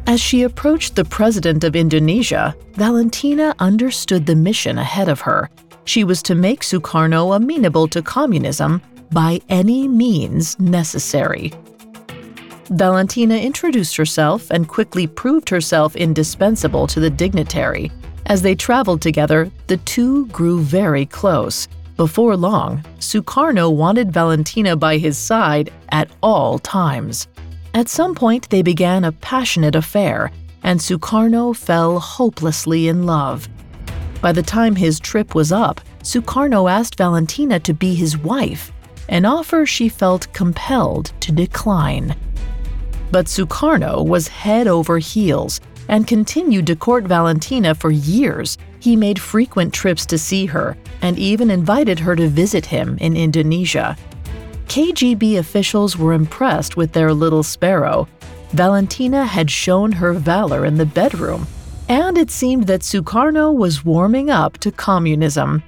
As 0.06 0.22
she 0.22 0.44
approached 0.44 0.96
the 0.96 1.06
president 1.06 1.64
of 1.64 1.76
Indonesia, 1.76 2.56
Valentina 2.74 3.56
understood 3.58 4.28
the 4.28 4.36
mission 4.36 4.78
ahead 4.78 5.10
of 5.10 5.22
her. 5.22 5.50
She 5.86 6.04
was 6.04 6.22
to 6.24 6.36
make 6.36 6.62
Sukarno 6.62 7.36
amenable 7.36 7.88
to 7.88 8.04
communism 8.04 8.84
by 9.12 9.42
any 9.50 9.88
means 9.88 10.60
necessary. 10.60 11.54
Valentina 12.72 13.36
introduced 13.36 13.98
herself 13.98 14.50
and 14.50 14.66
quickly 14.66 15.06
proved 15.06 15.50
herself 15.50 15.94
indispensable 15.98 16.88
to 16.88 17.01
the 17.01 17.10
dignitary. 17.10 17.92
As 18.28 18.42
they 18.42 18.56
traveled 18.56 19.01
together, 19.01 19.51
the 19.68 19.75
two 19.78 20.28
grew 20.28 20.62
very 20.62 21.06
close. 21.06 21.68
Before 21.98 22.38
long, 22.38 22.82
Sukarno 23.00 23.75
wanted 23.75 24.13
Valentina 24.13 24.78
by 24.78 24.98
his 24.98 25.18
side 25.18 25.70
at 25.90 26.10
all 26.24 26.60
times. 26.60 27.28
At 27.74 27.90
some 27.90 28.16
point, 28.16 28.50
they 28.50 28.62
began 28.62 29.04
a 29.04 29.12
passionate 29.12 29.75
affair, 29.75 30.32
and 30.63 30.80
Sukarno 30.80 31.54
fell 31.54 32.00
hopelessly 32.00 32.88
in 32.88 33.06
love. 33.06 33.50
By 34.22 34.32
the 34.32 34.44
time 34.44 34.78
his 34.78 34.98
trip 34.98 35.36
was 35.36 35.51
up, 35.51 35.82
Sukarno 36.04 36.72
asked 36.72 36.98
Valentina 36.98 37.60
to 37.60 37.74
be 37.74 37.96
his 37.96 38.18
wife, 38.18 38.72
an 39.10 39.25
offer 39.25 39.66
she 39.66 39.90
felt 39.90 40.32
compelled 40.32 41.12
to 41.20 41.34
decline. 41.34 42.16
But 43.12 43.25
Sukarno 43.25 44.06
was 44.06 44.27
head 44.27 44.68
over 44.68 44.98
heels 44.98 45.60
and 45.89 46.08
continued 46.08 46.68
to 46.68 46.75
court 46.75 47.03
Valentina 47.03 47.75
for 47.75 47.91
years. 47.91 48.58
He 48.80 48.96
made 48.96 49.20
frequent 49.20 49.74
trips 49.74 50.06
to 50.08 50.18
see 50.18 50.46
her 50.46 50.77
and 51.01 51.20
even 51.20 51.51
invited 51.51 52.00
her 52.00 52.15
to 52.15 52.27
visit 52.27 52.65
him 52.65 52.98
in 53.00 53.18
Indonesia. 53.18 53.98
KGB 54.68 55.38
officials 55.38 55.98
were 55.98 56.13
impressed 56.13 56.77
with 56.77 56.94
their 56.94 57.13
little 57.13 57.44
sparrow. 57.44 58.08
Valentina 58.53 59.25
had 59.25 59.51
shown 59.51 59.91
her 59.91 60.13
valor 60.13 60.65
in 60.65 60.75
the 60.75 60.86
bedroom, 60.86 61.46
and 61.89 62.18
it 62.18 62.32
seemed 62.32 62.68
that 62.68 62.82
Sukarno 62.82 63.53
was 63.53 63.84
warming 63.84 64.30
up 64.30 64.58
to 64.60 64.72
communism. 64.72 65.62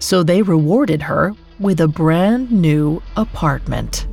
So 0.00 0.24
they 0.24 0.42
rewarded 0.42 1.02
her 1.02 1.34
with 1.60 1.80
a 1.80 1.88
brand 1.88 2.50
new 2.50 3.00
apartment. 3.16 4.08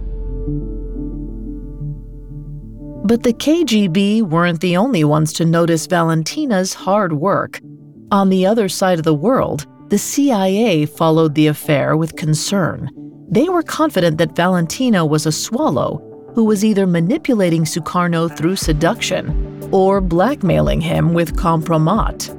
But 3.06 3.22
the 3.22 3.34
KGB 3.34 4.24
weren't 4.24 4.62
the 4.62 4.78
only 4.78 5.04
ones 5.04 5.32
to 5.34 5.46
notice 5.46 5.86
Valentina's 5.86 6.74
hard 6.74 7.14
work. 7.14 7.62
On 8.10 8.30
the 8.30 8.48
other 8.48 8.68
side 8.68 8.98
of 8.98 9.06
the 9.06 9.14
world, 9.14 9.68
the 9.90 10.00
CIA 10.00 10.88
followed 10.88 11.36
the 11.36 11.46
affair 11.46 11.96
with 11.96 12.16
concern. 12.16 12.90
They 13.30 13.48
were 13.48 13.62
confident 13.62 14.18
that 14.18 14.36
Valentina 14.36 15.06
was 15.06 15.28
a 15.28 15.32
swallow 15.32 16.02
who 16.34 16.46
was 16.46 16.66
either 16.66 16.88
manipulating 16.88 17.64
Sukarno 17.64 18.36
through 18.36 18.56
seduction 18.56 19.70
or 19.72 20.02
blackmailing 20.02 20.82
him 20.82 21.14
with 21.14 21.36
compromat. 21.36 22.32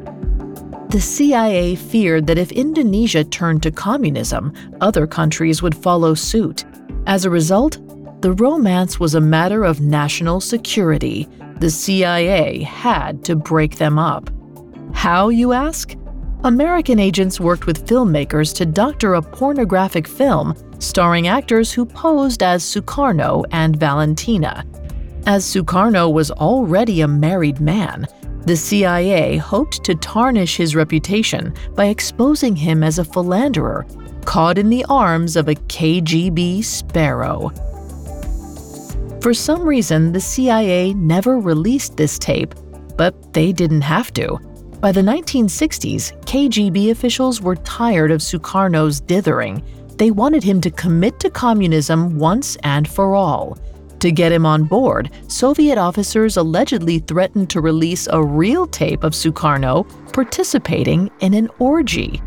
The 0.91 1.01
CIA 1.01 1.77
feared 1.77 2.27
that 2.27 2.39
if 2.39 2.51
Indonesia 2.51 3.23
turned 3.23 3.63
to 3.63 3.71
communism, 3.71 4.53
other 4.81 5.07
countries 5.07 5.63
would 5.63 5.77
follow 5.77 6.15
suit. 6.15 6.65
As 7.07 7.25
a 7.25 7.31
result, 7.31 7.79
the 8.21 8.33
romance 8.33 8.99
was 8.99 9.15
a 9.15 9.21
matter 9.21 9.65
of 9.65 9.81
national 9.81 10.41
security. 10.41 11.29
The 11.61 11.71
CIA 11.71 12.63
had 12.63 13.25
to 13.25 13.37
break 13.37 13.77
them 13.77 13.99
up. 13.99 14.31
How, 14.95 15.29
you 15.29 15.53
ask? 15.53 15.95
American 16.45 16.99
agents 16.99 17.41
worked 17.41 17.67
with 17.67 17.87
filmmakers 17.87 18.55
to 18.55 18.67
doctor 18.67 19.15
a 19.15 19.23
pornographic 19.23 20.07
film 20.07 20.55
starring 20.79 21.29
actors 21.29 21.73
who 21.73 21.85
posed 21.85 22.43
as 22.43 22.63
Sukarno 22.63 23.45
and 23.53 23.77
Valentina. 23.77 24.65
As 25.27 25.45
Sukarno 25.45 26.13
was 26.13 26.31
already 26.31 27.01
a 27.01 27.09
married 27.09 27.61
man, 27.61 28.07
the 28.45 28.57
CIA 28.57 29.37
hoped 29.39 29.83
to 29.85 29.95
tarnish 29.97 30.57
his 30.57 30.77
reputation 30.77 31.53
by 31.75 31.87
exposing 31.87 32.55
him 32.55 32.83
as 32.85 32.99
a 32.99 33.05
philanderer 33.05 33.87
caught 34.25 34.59
in 34.59 34.69
the 34.69 34.85
arms 34.89 35.37
of 35.37 35.49
a 35.49 35.55
KGB 35.55 36.63
sparrow. 36.63 37.53
For 39.27 39.35
some 39.35 39.63
reason, 39.63 40.13
the 40.13 40.21
CIA 40.21 40.95
never 40.95 41.41
released 41.41 41.97
this 41.97 42.17
tape, 42.17 42.55
but 42.97 43.33
they 43.33 43.51
didn't 43.51 43.81
have 43.81 44.13
to. 44.13 44.39
By 44.81 44.93
the 44.93 45.01
1960s, 45.01 46.13
KGB 46.27 46.93
officials 46.93 47.41
were 47.41 47.57
tired 47.57 48.13
of 48.13 48.21
Sukarno's 48.21 49.01
dithering. 49.01 49.65
They 49.99 50.13
wanted 50.13 50.45
him 50.45 50.61
to 50.61 50.71
commit 50.71 51.19
to 51.19 51.29
communism 51.29 52.21
once 52.21 52.55
and 52.63 52.87
for 52.87 53.17
all. 53.17 53.59
To 53.99 54.13
get 54.13 54.31
him 54.31 54.47
on 54.47 54.63
board, 54.63 55.11
Soviet 55.27 55.77
officers 55.77 56.37
allegedly 56.37 57.01
threatened 57.01 57.51
to 57.51 57.61
release 57.61 58.07
a 58.07 58.23
real 58.23 58.65
tape 58.69 59.03
of 59.03 59.13
Sukarno 59.13 59.89
participating 60.13 61.11
in 61.19 61.35
an 61.35 61.51
orgy. 61.59 62.23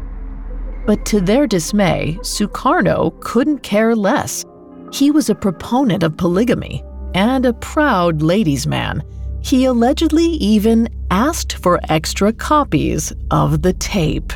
But 0.86 1.06
to 1.06 1.22
their 1.22 1.48
dismay, 1.48 2.18
Sukarno 2.24 3.18
couldn't 3.22 3.60
care 3.60 3.96
less. 3.96 4.44
He 4.92 5.12
was 5.12 5.30
a 5.30 5.36
proponent 5.36 6.04
of 6.04 6.18
polygamy 6.18 6.84
and 7.14 7.46
a 7.46 7.54
proud 7.54 8.22
ladies' 8.22 8.68
man. 8.68 9.04
He 9.42 9.66
allegedly 9.66 10.26
even 10.26 10.90
asked 11.12 11.54
for 11.54 11.80
extra 11.90 12.34
copies 12.34 13.14
of 13.32 13.62
the 13.62 13.74
tape. 13.74 14.32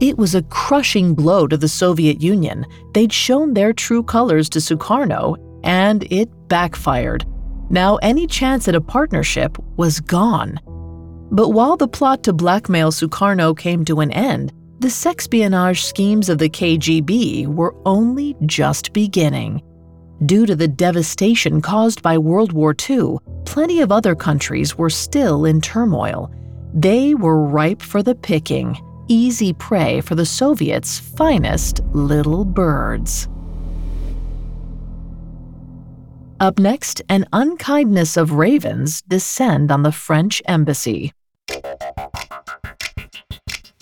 It 0.00 0.18
was 0.18 0.34
a 0.34 0.42
crushing 0.42 1.14
blow 1.14 1.46
to 1.46 1.56
the 1.56 1.68
Soviet 1.68 2.20
Union. 2.20 2.66
They'd 2.92 3.12
shown 3.12 3.54
their 3.54 3.72
true 3.72 4.02
colors 4.02 4.48
to 4.50 4.58
Sukarno, 4.58 5.36
and 5.64 6.04
it 6.12 6.28
backfired. 6.48 7.24
Now, 7.70 7.96
any 7.96 8.26
chance 8.26 8.68
at 8.68 8.74
a 8.74 8.80
partnership 8.80 9.56
was 9.76 10.00
gone. 10.00 10.60
But 11.30 11.50
while 11.50 11.76
the 11.76 11.88
plot 11.88 12.22
to 12.24 12.32
blackmail 12.32 12.92
Sukarno 12.92 13.56
came 13.56 13.84
to 13.86 14.00
an 14.00 14.10
end, 14.10 14.52
the 14.80 14.88
sexpionage 14.88 15.82
schemes 15.82 16.28
of 16.28 16.38
the 16.38 16.50
KGB 16.50 17.46
were 17.46 17.74
only 17.86 18.36
just 18.44 18.92
beginning. 18.92 19.62
Due 20.26 20.46
to 20.46 20.54
the 20.54 20.68
devastation 20.68 21.60
caused 21.60 22.00
by 22.00 22.16
World 22.16 22.52
War 22.52 22.74
II, 22.88 23.16
plenty 23.44 23.80
of 23.80 23.90
other 23.90 24.14
countries 24.14 24.78
were 24.78 24.88
still 24.88 25.44
in 25.44 25.60
turmoil. 25.60 26.32
They 26.72 27.14
were 27.14 27.44
ripe 27.44 27.82
for 27.82 28.00
the 28.00 28.14
picking, 28.14 28.78
easy 29.08 29.52
prey 29.52 30.00
for 30.00 30.14
the 30.14 30.24
Soviets' 30.24 31.00
finest 31.00 31.80
little 31.92 32.44
birds. 32.44 33.28
Up 36.38 36.58
next, 36.60 37.02
an 37.08 37.26
unkindness 37.32 38.16
of 38.16 38.32
ravens 38.32 39.02
descend 39.02 39.72
on 39.72 39.82
the 39.82 39.92
French 39.92 40.40
embassy. 40.46 41.12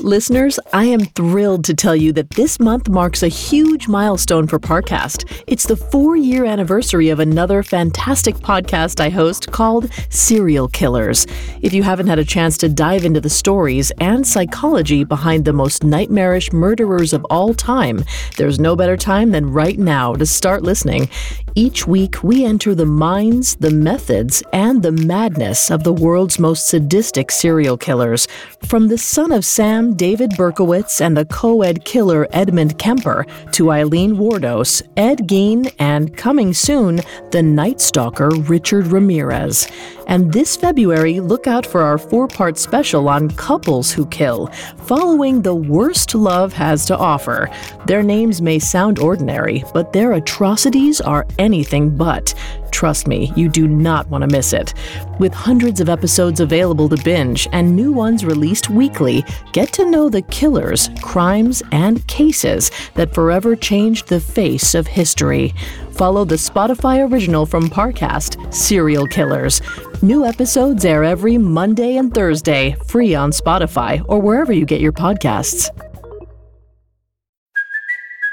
Listeners, 0.03 0.59
I 0.73 0.87
am 0.87 0.99
thrilled 0.99 1.65
to 1.67 1.75
tell 1.75 1.95
you 1.95 2.13
that 2.15 2.31
this 2.31 2.59
month 2.59 2.89
marks 2.89 3.23
a 3.23 3.29
huge 3.29 3.87
milestone 3.87 4.49
for 4.49 4.59
Parcast. 4.59 5.45
It's 5.47 5.65
the 5.65 5.77
four 5.77 6.17
year 6.17 6.45
anniversary 6.45 7.11
of 7.11 7.21
another 7.21 7.63
fantastic 7.63 8.35
podcast 8.35 8.99
I 8.99 9.11
host 9.11 9.53
called 9.53 9.93
Serial 10.11 10.67
Killers. 10.67 11.25
If 11.61 11.73
you 11.73 11.85
haven't 11.85 12.09
had 12.09 12.19
a 12.19 12.25
chance 12.25 12.57
to 12.59 12.69
dive 12.69 13.05
into 13.05 13.21
the 13.21 13.31
stories 13.31 13.93
and 14.01 14.27
psychology 14.27 15.05
behind 15.05 15.45
the 15.45 15.53
most 15.53 15.85
nightmarish 15.85 16.53
murderers 16.53 17.13
of 17.13 17.25
all 17.31 17.55
time, 17.55 18.05
there's 18.37 18.59
no 18.59 18.75
better 18.75 18.97
time 18.97 19.31
than 19.31 19.53
right 19.53 19.79
now 19.79 20.15
to 20.15 20.27
start 20.27 20.65
listening. 20.65 21.09
Each 21.55 21.87
week, 21.87 22.25
we 22.25 22.45
enter 22.45 22.75
the 22.75 22.87
minds, 22.87 23.57
the 23.57 23.71
methods, 23.71 24.43
and 24.53 24.83
the 24.83 24.91
madness 24.91 25.71
of 25.71 25.85
the 25.85 25.93
world's 25.93 26.39
most 26.41 26.67
sadistic 26.67 27.31
serial 27.31 27.77
killers. 27.77 28.27
From 28.67 28.89
the 28.89 28.99
son 28.99 29.33
of 29.33 29.45
Sam, 29.45 29.92
David 29.97 30.31
Berkowitz, 30.33 31.01
and 31.01 31.17
the 31.17 31.25
co 31.25 31.63
ed 31.63 31.85
killer 31.85 32.27
Edmund 32.33 32.79
Kemper, 32.79 33.27
to 33.53 33.71
Aileen 33.71 34.17
Wuornos, 34.17 34.83
Ed 34.97 35.29
Gein, 35.29 35.73
and 35.79 36.17
coming 36.17 36.53
soon, 36.53 37.01
the 37.31 37.43
Night 37.43 37.81
Stalker 37.81 38.31
Richard 38.31 38.89
Ramirez. 38.89 39.69
And 40.09 40.33
this 40.33 40.57
February, 40.57 41.21
look 41.21 41.47
out 41.47 41.65
for 41.65 41.83
our 41.83 41.99
four 41.99 42.29
part 42.29 42.59
special 42.59 43.09
on 43.09 43.31
couples 43.31 43.93
who 43.93 44.07
kill, 44.07 44.49
following 44.85 45.43
the 45.43 45.55
worst 45.55 46.15
love 46.15 46.53
has 46.53 46.85
to 46.87 46.97
offer. 46.97 47.49
Their 47.87 48.03
names 48.03 48.43
may 48.43 48.59
sound 48.59 48.99
ordinary, 48.99 49.65
but 49.73 49.93
their 49.93 50.13
atrocities 50.13 51.01
are 51.01 51.27
anything 51.39 51.97
but. 51.97 52.35
Trust 52.73 53.07
me, 53.07 53.33
you 53.37 53.49
do 53.49 53.69
not 53.69 54.09
want 54.09 54.23
to 54.23 54.29
miss 54.29 54.53
it. 54.53 54.75
With 55.21 55.33
hundreds 55.33 55.81
of 55.81 55.89
episodes 55.89 56.41
available 56.41 56.89
to 56.89 57.03
binge 57.05 57.47
and 57.53 57.77
new 57.77 57.93
ones 57.93 58.25
released 58.25 58.71
weekly, 58.71 59.25
get 59.53 59.73
to 59.75 59.89
know 59.89 60.09
the 60.09 60.23
killers, 60.23 60.91
crimes, 61.01 61.63
and 61.71 62.05
cases 62.09 62.73
that 62.95 63.15
forever 63.15 63.55
changed 63.55 64.09
the 64.09 64.19
face 64.19 64.75
of 64.75 64.87
history. 64.89 65.55
Follow 65.93 66.25
the 66.25 66.35
Spotify 66.35 67.09
original 67.09 67.47
from 67.47 67.69
Parcast, 67.69 68.53
Serial 68.53 69.07
Killers. 69.07 69.61
New 70.03 70.25
episodes 70.25 70.85
air 70.85 71.05
every 71.05 71.39
Monday 71.39 71.99
and 71.99 72.13
Thursday, 72.13 72.75
free 72.87 73.15
on 73.15 73.31
Spotify 73.31 74.05
or 74.09 74.19
wherever 74.19 74.53
you 74.53 74.65
get 74.65 74.81
your 74.81 74.93
podcasts. 74.93 75.71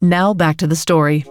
Now 0.00 0.32
back 0.32 0.58
to 0.58 0.68
the 0.68 0.76
story. 0.76 1.24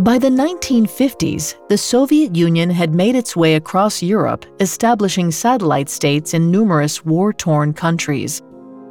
By 0.00 0.18
the 0.18 0.28
1950s, 0.28 1.54
the 1.70 1.78
Soviet 1.78 2.36
Union 2.36 2.68
had 2.68 2.94
made 2.94 3.16
its 3.16 3.34
way 3.34 3.54
across 3.54 4.02
Europe, 4.02 4.44
establishing 4.60 5.30
satellite 5.30 5.88
states 5.88 6.34
in 6.34 6.50
numerous 6.50 7.02
war 7.02 7.32
torn 7.32 7.72
countries. 7.72 8.42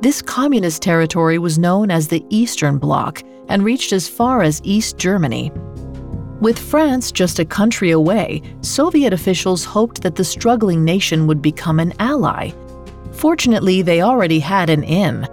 This 0.02 0.20
communist 0.20 0.82
territory 0.82 1.38
was 1.38 1.60
known 1.60 1.92
as 1.92 2.08
the 2.08 2.26
Eastern 2.30 2.80
Bloc 2.80 3.22
and 3.50 3.64
reached 3.64 3.94
as 3.94 4.08
far 4.08 4.42
as 4.42 4.62
East 4.64 4.98
Germany. 4.98 5.52
With 6.42 6.58
France 6.58 7.12
just 7.12 7.38
a 7.38 7.46
country 7.46 7.92
away, 7.92 8.42
Soviet 8.62 9.14
officials 9.14 9.64
hoped 9.64 10.02
that 10.02 10.16
the 10.16 10.24
struggling 10.24 10.84
nation 10.84 11.28
would 11.28 11.44
become 11.44 11.80
an 11.80 11.94
ally. 12.00 12.50
Fortunately, 13.20 13.82
they 13.82 14.02
already 14.02 14.40
had 14.40 14.70
an 14.70 14.82
in. 14.82 15.26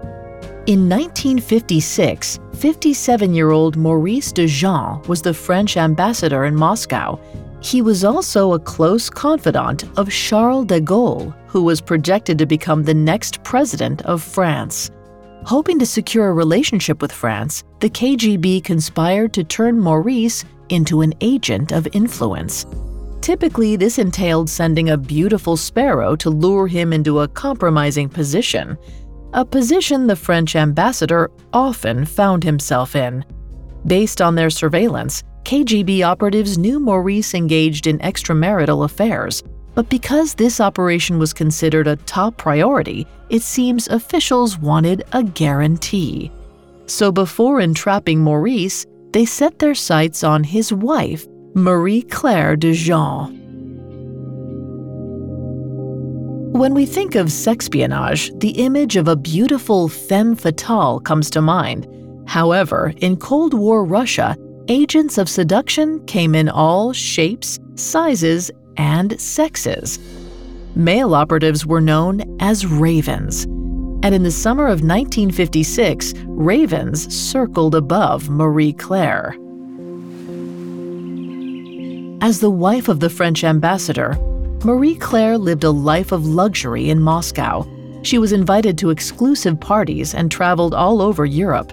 In 0.66 0.88
1956, 0.88 2.40
57 2.54 3.32
year 3.32 3.52
old 3.52 3.76
Maurice 3.76 4.32
Dejean 4.32 5.06
was 5.06 5.22
the 5.22 5.32
French 5.32 5.76
ambassador 5.76 6.46
in 6.46 6.56
Moscow. 6.56 7.20
He 7.60 7.82
was 7.82 8.02
also 8.02 8.54
a 8.54 8.58
close 8.58 9.08
confidant 9.08 9.84
of 9.96 10.10
Charles 10.10 10.66
de 10.66 10.80
Gaulle, 10.80 11.32
who 11.46 11.62
was 11.62 11.80
projected 11.80 12.38
to 12.38 12.46
become 12.46 12.82
the 12.82 12.92
next 12.92 13.44
president 13.44 14.02
of 14.02 14.20
France. 14.20 14.90
Hoping 15.44 15.78
to 15.78 15.86
secure 15.86 16.30
a 16.30 16.34
relationship 16.34 17.00
with 17.00 17.12
France, 17.12 17.62
the 17.78 17.88
KGB 17.88 18.64
conspired 18.64 19.32
to 19.34 19.44
turn 19.44 19.78
Maurice 19.78 20.44
into 20.70 21.02
an 21.02 21.14
agent 21.20 21.70
of 21.70 21.86
influence. 21.92 22.66
Typically, 23.26 23.74
this 23.74 23.98
entailed 23.98 24.48
sending 24.48 24.90
a 24.90 24.96
beautiful 24.96 25.56
sparrow 25.56 26.14
to 26.14 26.30
lure 26.30 26.68
him 26.68 26.92
into 26.92 27.18
a 27.18 27.26
compromising 27.26 28.08
position, 28.08 28.78
a 29.32 29.44
position 29.44 30.06
the 30.06 30.14
French 30.14 30.54
ambassador 30.54 31.32
often 31.52 32.04
found 32.04 32.44
himself 32.44 32.94
in. 32.94 33.24
Based 33.84 34.22
on 34.22 34.36
their 34.36 34.48
surveillance, 34.48 35.24
KGB 35.42 36.02
operatives 36.02 36.56
knew 36.56 36.78
Maurice 36.78 37.34
engaged 37.34 37.88
in 37.88 37.98
extramarital 37.98 38.84
affairs, 38.84 39.42
but 39.74 39.88
because 39.88 40.32
this 40.32 40.60
operation 40.60 41.18
was 41.18 41.32
considered 41.32 41.88
a 41.88 41.96
top 41.96 42.36
priority, 42.36 43.08
it 43.28 43.42
seems 43.42 43.88
officials 43.88 44.56
wanted 44.56 45.02
a 45.10 45.24
guarantee. 45.24 46.30
So 46.86 47.10
before 47.10 47.60
entrapping 47.60 48.20
Maurice, 48.20 48.86
they 49.10 49.24
set 49.24 49.58
their 49.58 49.74
sights 49.74 50.22
on 50.22 50.44
his 50.44 50.72
wife, 50.72 51.26
Marie 51.56 52.02
Claire 52.02 52.54
Dejean. 52.54 53.32
When 56.52 56.74
we 56.74 56.84
think 56.84 57.14
of 57.14 57.28
sexpionage, 57.28 58.38
the 58.40 58.50
image 58.62 58.96
of 58.96 59.08
a 59.08 59.16
beautiful 59.16 59.88
femme 59.88 60.36
fatale 60.36 61.00
comes 61.00 61.30
to 61.30 61.40
mind. 61.40 61.88
However, 62.26 62.92
in 62.98 63.16
Cold 63.16 63.54
War 63.54 63.86
Russia, 63.86 64.36
agents 64.68 65.16
of 65.16 65.30
seduction 65.30 66.04
came 66.04 66.34
in 66.34 66.50
all 66.50 66.92
shapes, 66.92 67.58
sizes, 67.74 68.50
and 68.76 69.18
sexes. 69.18 69.98
Male 70.74 71.14
operatives 71.14 71.64
were 71.64 71.80
known 71.80 72.36
as 72.38 72.66
ravens. 72.66 73.44
And 74.02 74.14
in 74.14 74.24
the 74.24 74.30
summer 74.30 74.66
of 74.66 74.82
1956, 74.82 76.12
ravens 76.26 77.14
circled 77.14 77.74
above 77.74 78.28
Marie 78.28 78.74
Claire. 78.74 79.34
As 82.22 82.40
the 82.40 82.50
wife 82.50 82.88
of 82.88 82.98
the 83.00 83.10
French 83.10 83.44
ambassador, 83.44 84.16
Marie 84.64 84.96
Claire 84.96 85.36
lived 85.36 85.64
a 85.64 85.70
life 85.70 86.12
of 86.12 86.26
luxury 86.26 86.88
in 86.88 87.00
Moscow. 87.00 87.66
She 88.02 88.16
was 88.16 88.32
invited 88.32 88.78
to 88.78 88.90
exclusive 88.90 89.60
parties 89.60 90.14
and 90.14 90.30
traveled 90.30 90.74
all 90.74 91.02
over 91.02 91.26
Europe. 91.26 91.72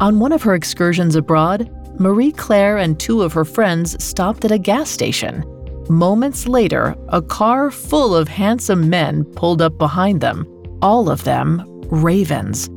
On 0.00 0.20
one 0.20 0.32
of 0.32 0.42
her 0.42 0.54
excursions 0.54 1.16
abroad, 1.16 1.70
Marie 1.98 2.32
Claire 2.32 2.76
and 2.76 3.00
two 3.00 3.22
of 3.22 3.32
her 3.32 3.46
friends 3.46 4.02
stopped 4.04 4.44
at 4.44 4.52
a 4.52 4.58
gas 4.58 4.90
station. 4.90 5.42
Moments 5.88 6.46
later, 6.46 6.94
a 7.08 7.22
car 7.22 7.70
full 7.70 8.14
of 8.14 8.28
handsome 8.28 8.90
men 8.90 9.24
pulled 9.24 9.62
up 9.62 9.78
behind 9.78 10.20
them, 10.20 10.46
all 10.82 11.08
of 11.08 11.24
them 11.24 11.64
ravens. 11.90 12.68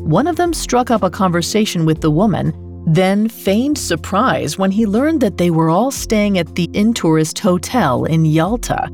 One 0.00 0.26
of 0.26 0.36
them 0.36 0.54
struck 0.54 0.90
up 0.90 1.02
a 1.02 1.10
conversation 1.10 1.84
with 1.84 2.00
the 2.00 2.10
woman 2.10 2.52
then 2.86 3.28
feigned 3.28 3.78
surprise 3.78 4.58
when 4.58 4.70
he 4.70 4.86
learned 4.86 5.20
that 5.20 5.36
they 5.38 5.50
were 5.50 5.70
all 5.70 5.90
staying 5.90 6.38
at 6.38 6.54
the 6.54 6.70
Intourist 6.74 7.38
Hotel 7.38 8.04
in 8.04 8.24
Yalta. 8.24 8.90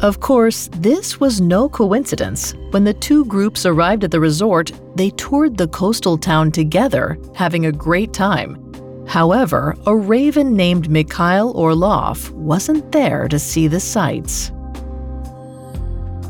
Of 0.00 0.20
course, 0.20 0.68
this 0.74 1.18
was 1.18 1.40
no 1.40 1.68
coincidence. 1.68 2.54
When 2.70 2.84
the 2.84 2.94
two 2.94 3.24
groups 3.24 3.66
arrived 3.66 4.04
at 4.04 4.12
the 4.12 4.20
resort, 4.20 4.70
they 4.94 5.10
toured 5.10 5.56
the 5.56 5.68
coastal 5.68 6.16
town 6.16 6.52
together, 6.52 7.18
having 7.34 7.66
a 7.66 7.72
great 7.72 8.12
time. 8.12 8.64
However, 9.08 9.74
a 9.86 9.96
raven 9.96 10.54
named 10.54 10.90
Mikhail 10.90 11.50
Orlov 11.50 12.30
wasn't 12.32 12.92
there 12.92 13.26
to 13.26 13.38
see 13.38 13.66
the 13.66 13.80
sights. 13.80 14.52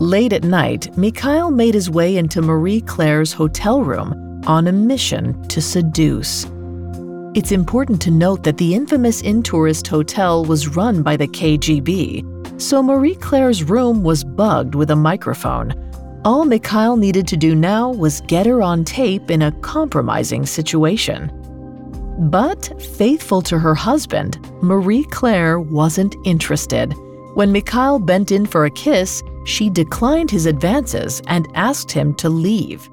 Late 0.00 0.32
at 0.32 0.44
night, 0.44 0.96
Mikhail 0.96 1.50
made 1.50 1.74
his 1.74 1.90
way 1.90 2.16
into 2.16 2.40
Marie 2.40 2.80
Claire's 2.80 3.32
hotel 3.32 3.82
room 3.82 4.27
on 4.46 4.68
a 4.68 4.72
mission 4.72 5.46
to 5.48 5.60
seduce. 5.60 6.44
It's 7.34 7.52
important 7.52 8.00
to 8.02 8.10
note 8.10 8.42
that 8.44 8.56
the 8.56 8.74
infamous 8.74 9.20
Intourist 9.20 9.86
Hotel 9.86 10.44
was 10.44 10.68
run 10.68 11.02
by 11.02 11.16
the 11.16 11.28
KGB, 11.28 12.60
so 12.60 12.82
Marie 12.82 13.14
Claire's 13.14 13.62
room 13.62 14.02
was 14.02 14.24
bugged 14.24 14.74
with 14.74 14.90
a 14.90 14.96
microphone. 14.96 15.74
All 16.24 16.44
Mikhail 16.44 16.96
needed 16.96 17.28
to 17.28 17.36
do 17.36 17.54
now 17.54 17.90
was 17.90 18.22
get 18.22 18.46
her 18.46 18.62
on 18.62 18.84
tape 18.84 19.30
in 19.30 19.42
a 19.42 19.52
compromising 19.60 20.46
situation. 20.46 21.30
But, 22.30 22.72
faithful 22.96 23.42
to 23.42 23.58
her 23.58 23.74
husband, 23.74 24.38
Marie 24.60 25.04
Claire 25.04 25.60
wasn't 25.60 26.16
interested. 26.24 26.92
When 27.34 27.52
Mikhail 27.52 28.00
bent 28.00 28.32
in 28.32 28.46
for 28.46 28.64
a 28.64 28.70
kiss, 28.70 29.22
she 29.44 29.70
declined 29.70 30.30
his 30.30 30.46
advances 30.46 31.22
and 31.28 31.46
asked 31.54 31.92
him 31.92 32.14
to 32.14 32.28
leave. 32.28 32.90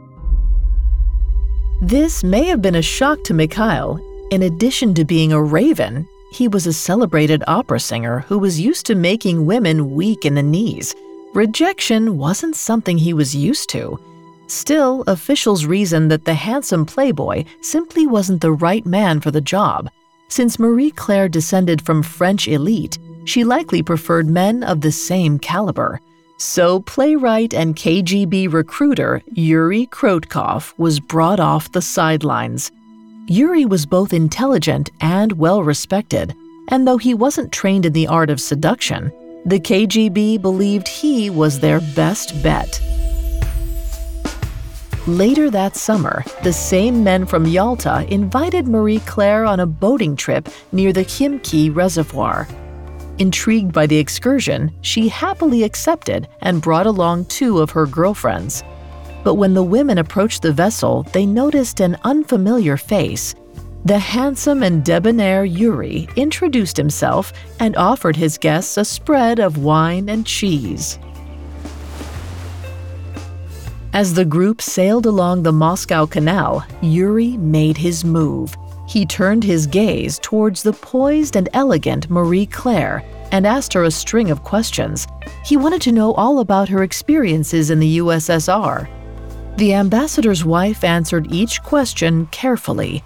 This 1.82 2.24
may 2.24 2.46
have 2.46 2.62
been 2.62 2.76
a 2.76 2.82
shock 2.82 3.24
to 3.26 3.34
Mikhail. 3.34 4.00
In 4.32 4.44
addition 4.44 4.94
to 4.94 5.04
being 5.04 5.34
a 5.34 5.44
raven, 5.44 6.08
he 6.32 6.48
was 6.48 6.66
a 6.66 6.74
celebrated 6.74 7.44
opera 7.48 7.82
singer 7.82 8.20
who 8.22 8.40
was 8.40 8.60
used 8.60 8.86
to 8.86 8.96
making 8.96 9.46
women 9.46 9.92
weak 9.94 10.26
in 10.26 10.36
the 10.36 10.42
knees. 10.42 10.96
Rejection 11.34 12.18
wasn't 12.18 12.56
something 12.56 12.98
he 12.98 13.14
was 13.14 13.36
used 13.36 13.70
to. 13.72 14.00
Still, 14.48 15.04
officials 15.08 15.66
reasoned 15.66 16.10
that 16.12 16.24
the 16.24 16.34
handsome 16.34 16.86
playboy 16.86 17.44
simply 17.62 18.08
wasn't 18.08 18.40
the 18.40 18.54
right 18.54 18.86
man 18.86 19.20
for 19.20 19.32
the 19.32 19.42
job. 19.42 19.90
Since 20.30 20.58
Marie 20.58 20.92
Claire 20.92 21.28
descended 21.28 21.82
from 21.82 22.04
French 22.04 22.48
elite, 22.48 22.98
she 23.26 23.44
likely 23.44 23.84
preferred 23.84 24.28
men 24.28 24.64
of 24.64 24.80
the 24.80 24.94
same 24.94 25.38
caliber. 25.40 26.00
So, 26.38 26.82
playwright 26.82 27.54
and 27.54 27.78
KGB 27.78 28.52
recruiter 28.52 29.22
Yuri 29.34 29.88
Krotkov 29.88 30.74
was 30.78 31.00
brought 31.00 31.40
off 31.40 31.72
the 31.72 31.82
sidelines. 31.82 32.74
Yuri 33.28 33.64
was 33.64 33.86
both 33.86 34.12
intelligent 34.12 34.90
and 35.00 35.32
well 35.34 35.64
respected, 35.64 36.36
and 36.68 36.86
though 36.86 36.98
he 36.98 37.14
wasn't 37.14 37.54
trained 37.54 37.86
in 37.86 37.94
the 37.94 38.08
art 38.08 38.30
of 38.30 38.42
seduction, 38.42 39.14
the 39.46 39.62
KGB 39.62 40.42
believed 40.42 40.90
he 40.90 41.30
was 41.30 41.62
their 41.62 41.80
best 41.96 42.44
bet. 42.44 42.82
Later 45.08 45.50
that 45.52 45.78
summer, 45.78 46.26
the 46.44 46.52
same 46.52 47.04
men 47.04 47.26
from 47.26 47.46
Yalta 47.46 48.06
invited 48.10 48.68
Marie 48.68 49.00
Claire 49.02 49.46
on 49.46 49.62
a 49.62 49.66
boating 49.66 50.16
trip 50.18 50.50
near 50.74 50.92
the 50.92 51.06
Khimki 51.06 51.74
Reservoir. 51.74 52.48
Intrigued 53.18 53.72
by 53.72 53.88
the 53.88 53.98
excursion, 53.98 54.74
she 54.82 55.08
happily 55.08 55.64
accepted 55.64 56.28
and 56.42 56.62
brought 56.62 56.86
along 56.86 57.26
two 57.26 57.60
of 57.60 57.72
her 57.72 57.86
girlfriends. 57.86 58.64
But 59.24 59.36
when 59.36 59.54
the 59.54 59.64
women 59.64 59.98
approached 59.98 60.42
the 60.42 60.52
vessel, 60.52 61.04
they 61.14 61.26
noticed 61.26 61.80
an 61.80 61.98
unfamiliar 62.04 62.76
face. 62.78 63.34
The 63.86 64.00
handsome 64.00 64.64
and 64.64 64.84
debonair 64.84 65.46
Yuri 65.46 66.10
introduced 66.16 66.76
himself 66.76 67.32
and 67.60 67.76
offered 67.78 68.16
his 68.16 68.38
guests 68.38 68.78
a 68.78 68.84
spread 68.84 69.40
of 69.40 69.60
wine 69.60 70.10
and 70.10 70.26
cheese. 70.26 71.00
As 73.94 74.14
the 74.14 74.26
group 74.26 74.62
sailed 74.62 75.06
along 75.06 75.44
the 75.44 75.54
Moscow 75.54 76.06
Canal, 76.06 76.66
Yuri 76.82 77.38
made 77.38 77.78
his 77.78 78.04
move. 78.04 78.58
He 78.88 79.06
turned 79.06 79.44
his 79.44 79.68
gaze 79.68 80.20
towards 80.20 80.64
the 80.64 80.74
poised 80.74 81.36
and 81.36 81.50
elegant 81.54 82.10
Marie 82.10 82.46
Claire 82.46 83.04
and 83.32 83.48
asked 83.48 83.74
her 83.74 83.84
a 83.84 83.92
string 83.92 84.32
of 84.32 84.44
questions. 84.44 85.08
He 85.44 85.58
wanted 85.58 85.82
to 85.84 85.92
know 85.92 86.14
all 86.14 86.40
about 86.40 86.70
her 86.70 86.84
experiences 86.84 87.70
in 87.72 87.80
the 87.80 87.98
USSR. 87.98 88.88
The 89.58 89.74
ambassador's 89.74 90.46
wife 90.46 90.84
answered 90.84 91.32
each 91.32 91.64
question 91.64 92.28
carefully, 92.28 93.04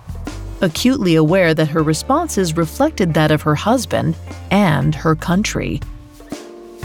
acutely 0.61 1.15
aware 1.15 1.53
that 1.53 1.69
her 1.69 1.83
responses 1.83 2.57
reflected 2.57 3.13
that 3.13 3.31
of 3.31 3.43
her 3.43 3.55
husband 3.55 4.15
and 4.51 4.93
her 4.95 5.15
country. 5.15 5.79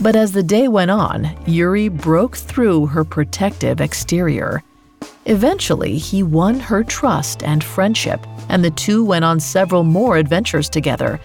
But 0.01 0.17
as 0.17 0.33
the 0.33 0.43
day 0.43 0.69
went 0.69 0.91
on, 0.91 1.37
Yuri 1.47 1.89
broke 1.89 2.37
through 2.37 2.87
her 2.87 3.05
protective 3.05 3.81
exterior. 3.81 4.63
Eventually, 5.27 5.97
he 5.97 6.23
won 6.23 6.61
her 6.61 6.85
trust 6.85 7.43
and 7.43 7.65
friendship, 7.65 8.27
and 8.49 8.65
the 8.65 8.71
two 8.71 9.05
went 9.05 9.25
on 9.25 9.41
several 9.41 9.83
more 9.83 10.17
adventures 10.17 10.69
together. 10.69 11.19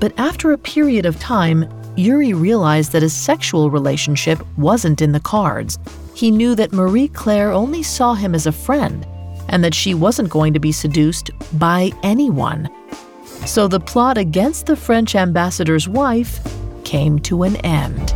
But 0.00 0.12
after 0.18 0.52
a 0.52 0.58
period 0.58 1.06
of 1.06 1.18
time, 1.18 1.68
Yuri 1.96 2.34
realized 2.34 2.92
that 2.92 3.02
a 3.02 3.08
sexual 3.08 3.70
relationship 3.70 4.38
wasn't 4.56 5.02
in 5.02 5.12
the 5.12 5.20
cards. 5.20 5.78
He 6.14 6.30
knew 6.30 6.54
that 6.54 6.72
Marie 6.72 7.08
Claire 7.08 7.52
only 7.52 7.82
saw 7.82 8.14
him 8.14 8.34
as 8.34 8.46
a 8.46 8.52
friend, 8.52 9.06
and 9.48 9.64
that 9.64 9.74
she 9.74 9.94
wasn't 9.94 10.28
going 10.28 10.52
to 10.52 10.60
be 10.60 10.72
seduced 10.72 11.30
by 11.58 11.90
anyone. 12.02 12.68
So 13.46 13.66
the 13.66 13.80
plot 13.80 14.18
against 14.18 14.66
the 14.66 14.76
French 14.76 15.14
ambassador's 15.14 15.88
wife 15.88 16.38
came 16.84 17.18
to 17.20 17.44
an 17.44 17.56
end. 17.56 18.14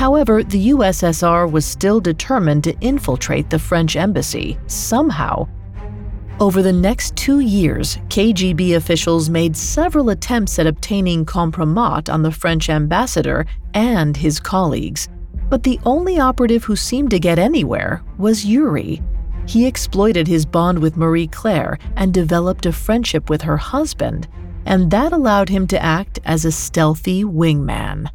However, 0.00 0.42
the 0.42 0.70
USSR 0.70 1.52
was 1.52 1.66
still 1.66 2.00
determined 2.00 2.64
to 2.64 2.74
infiltrate 2.80 3.50
the 3.50 3.58
French 3.58 3.96
embassy, 3.96 4.58
somehow. 4.66 5.46
Over 6.40 6.62
the 6.62 6.72
next 6.72 7.14
two 7.16 7.40
years, 7.40 7.98
KGB 8.08 8.76
officials 8.76 9.28
made 9.28 9.54
several 9.54 10.08
attempts 10.08 10.58
at 10.58 10.66
obtaining 10.66 11.26
compromat 11.26 12.10
on 12.10 12.22
the 12.22 12.32
French 12.32 12.70
ambassador 12.70 13.44
and 13.74 14.16
his 14.16 14.40
colleagues. 14.40 15.10
But 15.50 15.64
the 15.64 15.78
only 15.84 16.18
operative 16.18 16.64
who 16.64 16.76
seemed 16.76 17.10
to 17.10 17.20
get 17.20 17.38
anywhere 17.38 18.02
was 18.16 18.42
Yuri. 18.42 19.02
He 19.44 19.66
exploited 19.66 20.26
his 20.26 20.46
bond 20.46 20.78
with 20.78 20.96
Marie 20.96 21.26
Claire 21.26 21.78
and 21.96 22.14
developed 22.14 22.64
a 22.64 22.72
friendship 22.72 23.28
with 23.28 23.42
her 23.42 23.58
husband, 23.58 24.28
and 24.64 24.90
that 24.92 25.12
allowed 25.12 25.50
him 25.50 25.66
to 25.66 25.82
act 25.82 26.20
as 26.24 26.46
a 26.46 26.52
stealthy 26.52 27.22
wingman. 27.22 28.08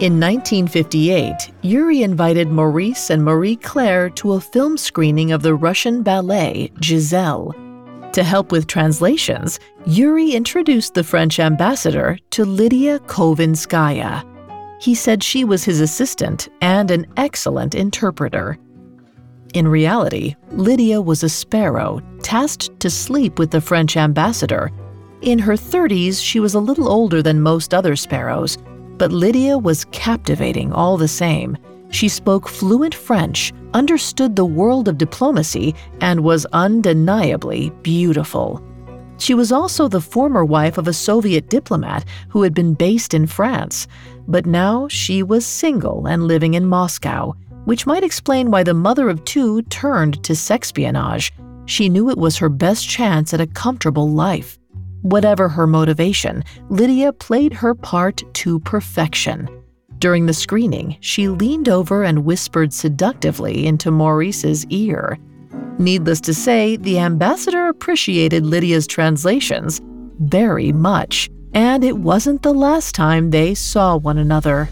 In 0.00 0.18
1958, 0.18 1.52
Yuri 1.62 2.02
invited 2.02 2.48
Maurice 2.48 3.10
and 3.10 3.24
Marie 3.24 3.54
Claire 3.54 4.10
to 4.10 4.32
a 4.32 4.40
film 4.40 4.76
screening 4.76 5.30
of 5.30 5.42
the 5.42 5.54
Russian 5.54 6.02
ballet 6.02 6.72
Giselle. 6.82 7.54
To 8.12 8.24
help 8.24 8.50
with 8.50 8.66
translations, 8.66 9.60
Yuri 9.86 10.32
introduced 10.32 10.94
the 10.94 11.04
French 11.04 11.38
ambassador 11.38 12.18
to 12.30 12.44
Lydia 12.44 12.98
Khovanskaya. 13.06 14.24
He 14.82 14.96
said 14.96 15.22
she 15.22 15.44
was 15.44 15.62
his 15.62 15.80
assistant 15.80 16.48
and 16.60 16.90
an 16.90 17.06
excellent 17.16 17.76
interpreter. 17.76 18.58
In 19.54 19.68
reality, 19.68 20.34
Lydia 20.50 21.00
was 21.00 21.22
a 21.22 21.28
sparrow 21.28 22.00
tasked 22.20 22.80
to 22.80 22.90
sleep 22.90 23.38
with 23.38 23.52
the 23.52 23.60
French 23.60 23.96
ambassador. 23.96 24.72
In 25.22 25.38
her 25.38 25.54
30s, 25.54 26.20
she 26.20 26.40
was 26.40 26.54
a 26.54 26.60
little 26.60 26.88
older 26.88 27.22
than 27.22 27.40
most 27.40 27.72
other 27.72 27.94
sparrows, 27.94 28.58
but 28.98 29.12
Lydia 29.12 29.58
was 29.58 29.84
captivating 29.86 30.72
all 30.72 30.96
the 30.96 31.08
same. 31.08 31.56
She 31.90 32.08
spoke 32.08 32.48
fluent 32.48 32.94
French, 32.94 33.52
understood 33.72 34.36
the 34.36 34.44
world 34.44 34.88
of 34.88 34.98
diplomacy, 34.98 35.74
and 36.00 36.24
was 36.24 36.46
undeniably 36.52 37.70
beautiful. 37.82 38.62
She 39.18 39.34
was 39.34 39.52
also 39.52 39.88
the 39.88 40.00
former 40.00 40.44
wife 40.44 40.76
of 40.76 40.88
a 40.88 40.92
Soviet 40.92 41.48
diplomat 41.48 42.04
who 42.28 42.42
had 42.42 42.54
been 42.54 42.74
based 42.74 43.14
in 43.14 43.26
France, 43.26 43.86
but 44.26 44.46
now 44.46 44.88
she 44.88 45.22
was 45.22 45.46
single 45.46 46.06
and 46.06 46.24
living 46.24 46.54
in 46.54 46.66
Moscow 46.66 47.34
which 47.64 47.86
might 47.86 48.04
explain 48.04 48.50
why 48.50 48.62
the 48.62 48.74
mother 48.74 49.08
of 49.08 49.24
two 49.24 49.62
turned 49.62 50.22
to 50.24 50.32
sexpionage. 50.32 51.30
She 51.66 51.88
knew 51.88 52.10
it 52.10 52.18
was 52.18 52.36
her 52.38 52.48
best 52.48 52.88
chance 52.88 53.32
at 53.32 53.40
a 53.40 53.46
comfortable 53.46 54.08
life. 54.08 54.58
Whatever 55.04 55.50
her 55.50 55.66
motivation, 55.66 56.42
Lydia 56.70 57.12
played 57.12 57.52
her 57.52 57.74
part 57.74 58.22
to 58.36 58.58
perfection. 58.60 59.50
During 59.98 60.24
the 60.24 60.32
screening, 60.32 60.96
she 61.00 61.28
leaned 61.28 61.68
over 61.68 62.04
and 62.04 62.24
whispered 62.24 62.72
seductively 62.72 63.66
into 63.66 63.90
Maurice's 63.90 64.64
ear. 64.70 65.18
Needless 65.78 66.22
to 66.22 66.32
say, 66.32 66.76
the 66.76 66.98
ambassador 66.98 67.68
appreciated 67.68 68.46
Lydia's 68.46 68.86
translations 68.86 69.82
very 70.20 70.72
much, 70.72 71.28
and 71.52 71.84
it 71.84 71.98
wasn't 71.98 72.42
the 72.42 72.54
last 72.54 72.94
time 72.94 73.28
they 73.28 73.54
saw 73.54 73.98
one 73.98 74.16
another. 74.16 74.70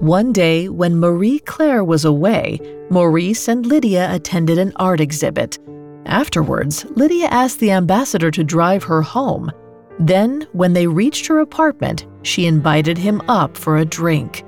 One 0.00 0.32
day, 0.32 0.70
when 0.70 0.98
Marie 0.98 1.40
Claire 1.40 1.84
was 1.84 2.06
away, 2.06 2.60
Maurice 2.88 3.46
and 3.46 3.66
Lydia 3.66 4.10
attended 4.14 4.56
an 4.56 4.72
art 4.76 5.02
exhibit. 5.02 5.58
Afterwards, 6.06 6.84
Lydia 6.96 7.26
asked 7.26 7.60
the 7.60 7.70
ambassador 7.70 8.30
to 8.30 8.44
drive 8.44 8.82
her 8.84 9.02
home. 9.02 9.50
Then, 9.98 10.46
when 10.52 10.72
they 10.72 10.86
reached 10.86 11.26
her 11.26 11.40
apartment, 11.40 12.06
she 12.22 12.46
invited 12.46 12.98
him 12.98 13.22
up 13.28 13.56
for 13.56 13.76
a 13.76 13.84
drink. 13.84 14.44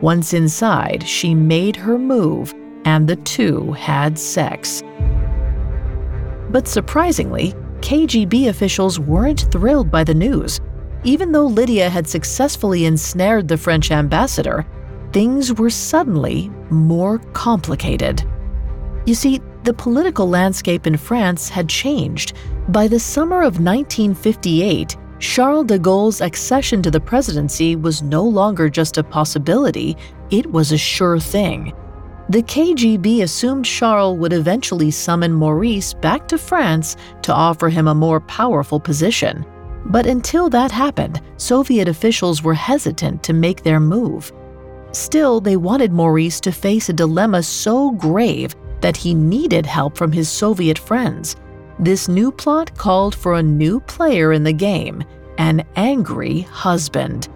Once 0.00 0.32
inside, 0.32 1.06
she 1.06 1.34
made 1.34 1.76
her 1.76 1.98
move, 1.98 2.54
and 2.84 3.06
the 3.06 3.16
two 3.16 3.72
had 3.72 4.18
sex. 4.18 4.82
But 6.50 6.66
surprisingly, 6.66 7.54
KGB 7.80 8.48
officials 8.48 8.98
weren't 8.98 9.50
thrilled 9.52 9.90
by 9.90 10.04
the 10.04 10.14
news. 10.14 10.60
Even 11.04 11.30
though 11.30 11.46
Lydia 11.46 11.88
had 11.88 12.08
successfully 12.08 12.86
ensnared 12.86 13.46
the 13.46 13.56
French 13.56 13.90
ambassador, 13.90 14.66
things 15.12 15.52
were 15.52 15.70
suddenly 15.70 16.50
more 16.70 17.18
complicated. 17.32 18.24
You 19.06 19.14
see, 19.14 19.40
the 19.68 19.74
political 19.74 20.26
landscape 20.26 20.86
in 20.86 20.96
France 20.96 21.50
had 21.50 21.68
changed. 21.68 22.32
By 22.70 22.88
the 22.88 22.98
summer 22.98 23.42
of 23.42 23.60
1958, 23.60 24.96
Charles 25.18 25.66
de 25.66 25.78
Gaulle's 25.78 26.22
accession 26.22 26.80
to 26.80 26.90
the 26.90 26.98
presidency 26.98 27.76
was 27.76 28.00
no 28.00 28.24
longer 28.24 28.70
just 28.70 28.96
a 28.96 29.04
possibility, 29.04 29.94
it 30.30 30.50
was 30.50 30.72
a 30.72 30.78
sure 30.78 31.20
thing. 31.20 31.74
The 32.30 32.42
KGB 32.42 33.20
assumed 33.20 33.66
Charles 33.66 34.18
would 34.18 34.32
eventually 34.32 34.90
summon 34.90 35.34
Maurice 35.34 35.92
back 35.92 36.26
to 36.28 36.38
France 36.38 36.96
to 37.20 37.34
offer 37.34 37.68
him 37.68 37.88
a 37.88 37.94
more 37.94 38.20
powerful 38.20 38.80
position. 38.80 39.44
But 39.84 40.06
until 40.06 40.48
that 40.48 40.70
happened, 40.70 41.20
Soviet 41.36 41.88
officials 41.88 42.42
were 42.42 42.54
hesitant 42.54 43.22
to 43.24 43.34
make 43.34 43.64
their 43.64 43.80
move. 43.80 44.32
Still, 44.92 45.42
they 45.42 45.58
wanted 45.58 45.92
Maurice 45.92 46.40
to 46.40 46.52
face 46.52 46.88
a 46.88 46.94
dilemma 46.94 47.42
so 47.42 47.90
grave 47.90 48.56
that 48.80 48.96
he 48.96 49.14
needed 49.14 49.66
help 49.66 49.96
from 49.96 50.12
his 50.12 50.28
Soviet 50.28 50.78
friends. 50.78 51.36
This 51.78 52.08
new 52.08 52.32
plot 52.32 52.76
called 52.76 53.14
for 53.14 53.34
a 53.34 53.42
new 53.42 53.80
player 53.80 54.32
in 54.32 54.42
the 54.42 54.52
game 54.52 55.04
an 55.38 55.64
angry 55.76 56.40
husband. 56.40 57.28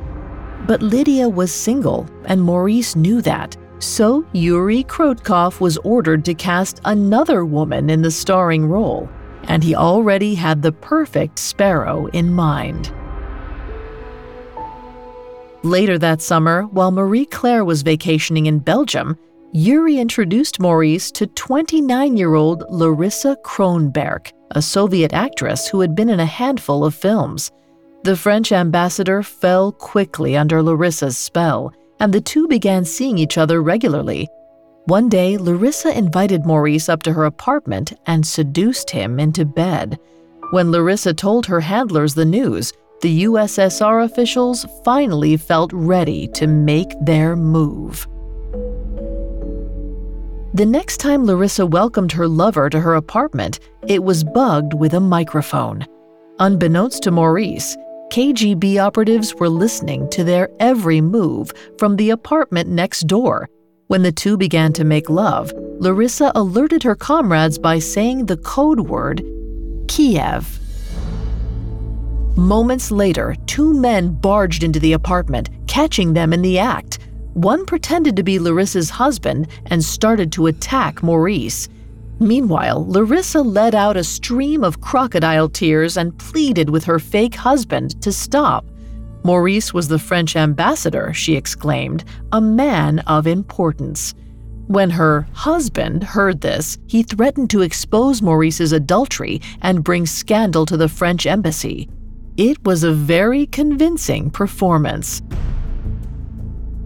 But 0.67 0.83
Lydia 0.83 1.29
was 1.29 1.53
single, 1.53 2.07
and 2.25 2.43
Maurice 2.43 2.95
knew 2.95 3.23
that. 3.23 3.57
So 3.79 4.25
Yuri 4.33 4.85
Krotkov 4.85 5.61
was 5.61 5.79
ordered 5.79 6.25
to 6.27 6.35
cast 6.35 6.81
another 6.85 7.45
woman 7.45 7.91
in 7.91 8.03
the 8.03 8.11
starring 8.11 8.67
role, 8.67 9.09
and 9.45 9.65
he 9.65 9.75
already 9.75 10.35
had 10.35 10.63
the 10.63 10.73
perfect 10.73 11.39
sparrow 11.39 12.07
in 12.09 12.33
mind. 12.33 12.93
Later 15.65 15.97
that 15.99 16.21
summer, 16.21 16.63
while 16.63 16.91
Marie 16.91 17.27
Claire 17.27 17.65
was 17.65 17.83
vacationing 17.83 18.47
in 18.47 18.59
Belgium, 18.59 19.17
Yuri 19.55 19.99
introduced 19.99 20.61
Maurice 20.61 21.11
to 21.11 21.27
29 21.27 22.17
year 22.17 22.33
old 22.33 22.65
Larissa 22.71 23.37
Kronberg, 23.45 24.33
a 24.53 24.63
Soviet 24.63 25.13
actress 25.13 25.69
who 25.69 25.81
had 25.81 25.95
been 25.95 26.09
in 26.09 26.21
a 26.21 26.25
handful 26.25 26.87
of 26.87 26.95
films. 26.95 27.51
The 28.03 28.17
French 28.17 28.51
ambassador 28.51 29.23
fell 29.23 29.71
quickly 29.71 30.39
under 30.39 30.63
Larissa's 30.63 31.19
spell, 31.19 31.71
and 32.01 32.15
the 32.15 32.21
two 32.23 32.49
began 32.49 32.87
seeing 32.87 33.19
each 33.19 33.37
other 33.37 33.61
regularly. 33.61 34.27
One 34.87 35.11
day, 35.11 35.37
Larissa 35.37 35.95
invited 35.95 36.47
Maurice 36.47 36.89
up 36.89 37.03
to 37.03 37.13
her 37.13 37.27
apartment 37.27 37.93
and 38.07 38.27
seduced 38.27 38.89
him 38.89 39.21
into 39.21 39.45
bed. 39.45 39.99
When 40.53 40.73
Larissa 40.73 41.13
told 41.13 41.45
her 41.45 41.61
handlers 41.61 42.15
the 42.15 42.25
news, 42.25 42.73
the 43.03 43.25
USSR 43.25 44.03
officials 44.03 44.65
finally 44.83 45.37
felt 45.37 45.75
ready 45.75 46.27
to 46.29 46.47
make 46.47 46.95
their 47.03 47.37
move. 47.37 48.09
The 50.55 50.67
next 50.67 50.99
time 50.99 51.25
Larissa 51.25 51.65
welcomed 51.65 52.13
her 52.13 52.29
lover 52.29 52.69
to 52.69 52.79
her 52.79 52.97
apartment, 52.97 53.59
it 53.87 54.05
was 54.05 54.23
bugged 54.23 54.75
with 54.75 54.93
a 54.93 55.01
microphone. 55.01 55.87
Unbeknownst 56.41 57.05
to 57.05 57.11
Maurice, 57.11 57.75
KGB 58.13 58.77
operatives 58.77 59.35
were 59.35 59.49
listening 59.49 60.11
to 60.11 60.25
their 60.25 60.51
every 60.61 61.01
move 61.01 61.53
from 61.79 61.97
the 61.97 62.11
apartment 62.11 62.69
next 62.69 63.07
door. 63.07 63.49
When 63.87 64.03
the 64.03 64.13
two 64.13 64.37
began 64.37 64.75
to 64.75 64.85
make 64.85 65.09
love, 65.09 65.55
Larissa 65.79 66.31
alerted 66.35 66.83
her 66.83 66.97
comrades 66.97 67.59
by 67.59 67.79
saying 67.79 68.27
the 68.27 68.37
code 68.37 68.81
word 68.81 69.25
Kiev. 69.89 70.61
Moments 72.37 72.91
later, 72.91 73.37
two 73.47 73.73
men 73.73 74.13
barged 74.13 74.63
into 74.63 74.81
the 74.81 74.93
apartment, 74.93 75.49
catching 75.67 76.13
them 76.13 76.35
in 76.35 76.43
the 76.43 76.59
act. 76.59 76.99
One 77.35 77.65
pretended 77.65 78.17
to 78.17 78.23
be 78.23 78.39
Larissa's 78.39 78.91
husband 78.91 79.49
and 79.67 79.83
started 79.83 80.31
to 80.33 80.49
attack 80.49 81.03
Maurice. 81.03 81.69
Meanwhile, 82.21 82.87
Larissa 82.87 83.41
let 83.41 83.75
out 83.75 83.97
a 83.97 84.05
stream 84.05 84.63
of 84.63 84.81
crocodile 84.81 85.49
tears 85.49 85.97
and 85.97 86.17
pleaded 86.19 86.69
with 86.69 86.85
her 86.85 86.99
fake 86.99 87.35
husband 87.35 88.01
to 88.03 88.13
stop. 88.13 88.67
Maurice 89.25 89.73
was 89.73 89.89
the 89.89 89.99
French 89.99 90.37
ambassador, 90.37 91.15
she 91.15 91.35
exclaimed, 91.35 92.05
a 92.33 92.41
man 92.41 92.99
of 93.01 93.27
importance. 93.27 94.15
When 94.67 94.91
her 94.91 95.27
husband 95.33 96.05
heard 96.05 96.41
this, 96.41 96.79
he 96.87 97.03
threatened 97.03 97.51
to 97.51 97.63
expose 97.63 98.21
Maurice's 98.21 98.73
adultery 98.73 99.41
and 99.63 99.85
bring 99.85 100.07
scandal 100.07 100.67
to 100.67 100.77
the 100.77 100.89
French 100.89 101.27
embassy. 101.27 101.89
It 102.37 102.63
was 102.65 102.85
a 102.85 102.93
very 102.93 103.47
convincing 103.47 104.31
performance. 104.31 105.23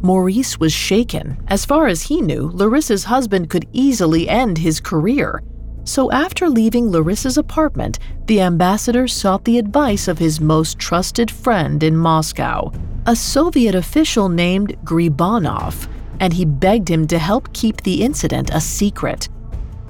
Maurice 0.03 0.61
was 0.61 0.73
shaken. 0.73 1.37
As 1.49 1.65
far 1.65 1.87
as 1.87 2.03
he 2.03 2.21
knew, 2.21 2.51
Larissa's 2.51 3.05
husband 3.05 3.51
could 3.51 3.67
easily 3.73 4.29
end 4.29 4.59
his 4.59 4.81
career. 4.81 5.43
So 5.85 6.11
after 6.11 6.49
leaving 6.49 6.91
Larissa's 6.91 7.39
apartment, 7.39 7.99
the 8.27 8.41
ambassador 8.41 9.07
sought 9.09 9.45
the 9.45 9.59
advice 9.59 10.09
of 10.09 10.19
his 10.19 10.41
most 10.41 10.79
trusted 10.79 11.31
friend 11.31 11.83
in 11.83 11.97
Moscow, 11.97 12.73
a 13.07 13.15
Soviet 13.15 13.75
official 13.75 14.29
named 14.29 14.77
Gribanov, 14.85 15.89
and 16.21 16.33
he 16.33 16.45
begged 16.45 16.89
him 16.89 17.07
to 17.07 17.19
help 17.19 17.53
keep 17.53 17.83
the 17.83 18.03
incident 18.03 18.51
a 18.53 18.61
secret. 18.61 19.29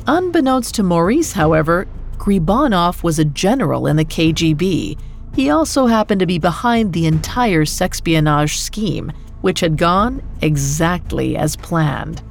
Unbeknownst 0.07 0.75
to 0.75 0.83
Maurice, 0.83 1.33
however, 1.33 1.89
Gribanov 2.19 3.03
was 3.03 3.19
a 3.19 3.25
general 3.25 3.87
in 3.87 3.97
the 3.97 4.05
KGB. 4.05 4.99
He 5.35 5.51
also 5.51 5.87
happened 5.87 6.21
to 6.21 6.27
be 6.27 6.39
behind 6.39 6.93
the 6.93 7.07
entire 7.07 7.65
sexpionage 7.65 8.57
scheme 8.57 9.13
which 9.41 9.61
had 9.61 9.77
gone 9.77 10.23
exactly 10.43 11.37
as 11.37 11.57
planned. 11.57 12.23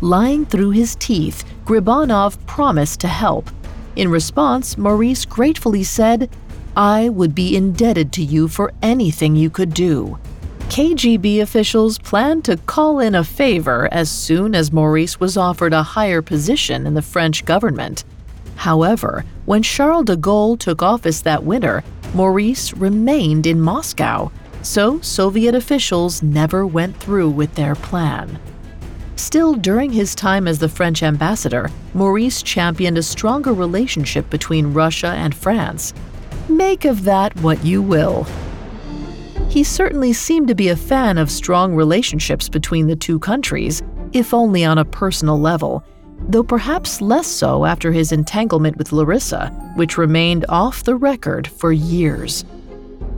Lying 0.00 0.46
through 0.46 0.70
his 0.70 0.96
teeth, 0.96 1.44
Gribanov 1.64 2.44
promised 2.46 3.00
to 3.00 3.08
help. 3.08 3.50
In 3.96 4.08
response, 4.08 4.78
Maurice 4.78 5.24
gratefully 5.24 5.84
said, 5.84 6.30
I 6.76 7.08
would 7.08 7.34
be 7.34 7.56
indebted 7.56 8.12
to 8.14 8.22
you 8.22 8.48
for 8.48 8.72
anything 8.82 9.36
you 9.36 9.50
could 9.50 9.74
do. 9.74 10.18
KGB 10.70 11.42
officials 11.42 11.98
planned 11.98 12.44
to 12.44 12.56
call 12.56 13.00
in 13.00 13.16
a 13.16 13.24
favor 13.24 13.88
as 13.90 14.08
soon 14.08 14.54
as 14.54 14.72
Maurice 14.72 15.18
was 15.18 15.36
offered 15.36 15.72
a 15.72 15.82
higher 15.82 16.22
position 16.22 16.86
in 16.86 16.94
the 16.94 17.02
French 17.02 17.44
government. 17.44 18.04
However, 18.54 19.24
when 19.46 19.62
Charles 19.62 20.04
de 20.04 20.16
Gaulle 20.16 20.58
took 20.58 20.80
office 20.80 21.22
that 21.22 21.42
winter, 21.42 21.82
Maurice 22.14 22.72
remained 22.74 23.46
in 23.46 23.60
Moscow 23.60 24.30
so 24.62 25.00
Soviet 25.00 25.54
officials 25.54 26.22
never 26.22 26.66
went 26.66 26.96
through 26.96 27.30
with 27.30 27.54
their 27.54 27.74
plan. 27.74 28.38
Still, 29.16 29.54
during 29.54 29.92
his 29.92 30.14
time 30.14 30.48
as 30.48 30.58
the 30.58 30.68
French 30.68 31.02
ambassador, 31.02 31.70
Maurice 31.94 32.42
championed 32.42 32.98
a 32.98 33.02
stronger 33.02 33.52
relationship 33.52 34.28
between 34.30 34.72
Russia 34.72 35.08
and 35.08 35.34
France. 35.34 35.92
Make 36.48 36.84
of 36.84 37.04
that 37.04 37.36
what 37.40 37.64
you 37.64 37.82
will. 37.82 38.26
He 39.48 39.62
certainly 39.64 40.12
seemed 40.12 40.48
to 40.48 40.54
be 40.54 40.68
a 40.68 40.76
fan 40.76 41.18
of 41.18 41.30
strong 41.30 41.74
relationships 41.74 42.48
between 42.48 42.86
the 42.86 42.96
two 42.96 43.18
countries, 43.18 43.82
if 44.12 44.32
only 44.32 44.64
on 44.64 44.78
a 44.78 44.84
personal 44.84 45.38
level, 45.38 45.84
though 46.28 46.42
perhaps 46.42 47.00
less 47.00 47.26
so 47.26 47.64
after 47.64 47.92
his 47.92 48.12
entanglement 48.12 48.76
with 48.76 48.92
Larissa, 48.92 49.48
which 49.76 49.98
remained 49.98 50.44
off 50.48 50.84
the 50.84 50.94
record 50.94 51.46
for 51.48 51.72
years. 51.72 52.44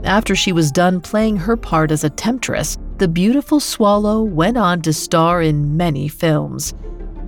After 0.03 0.35
she 0.35 0.51
was 0.51 0.71
done 0.71 0.99
playing 0.99 1.37
her 1.37 1.55
part 1.55 1.89
as 1.89 2.03
a 2.03 2.09
temptress, 2.09 2.77
the 2.97 3.07
beautiful 3.07 3.61
swallow 3.61 4.21
went 4.21 4.57
on 4.57 4.81
to 4.81 4.91
star 4.91 5.41
in 5.41 5.77
many 5.77 6.09
films. 6.09 6.73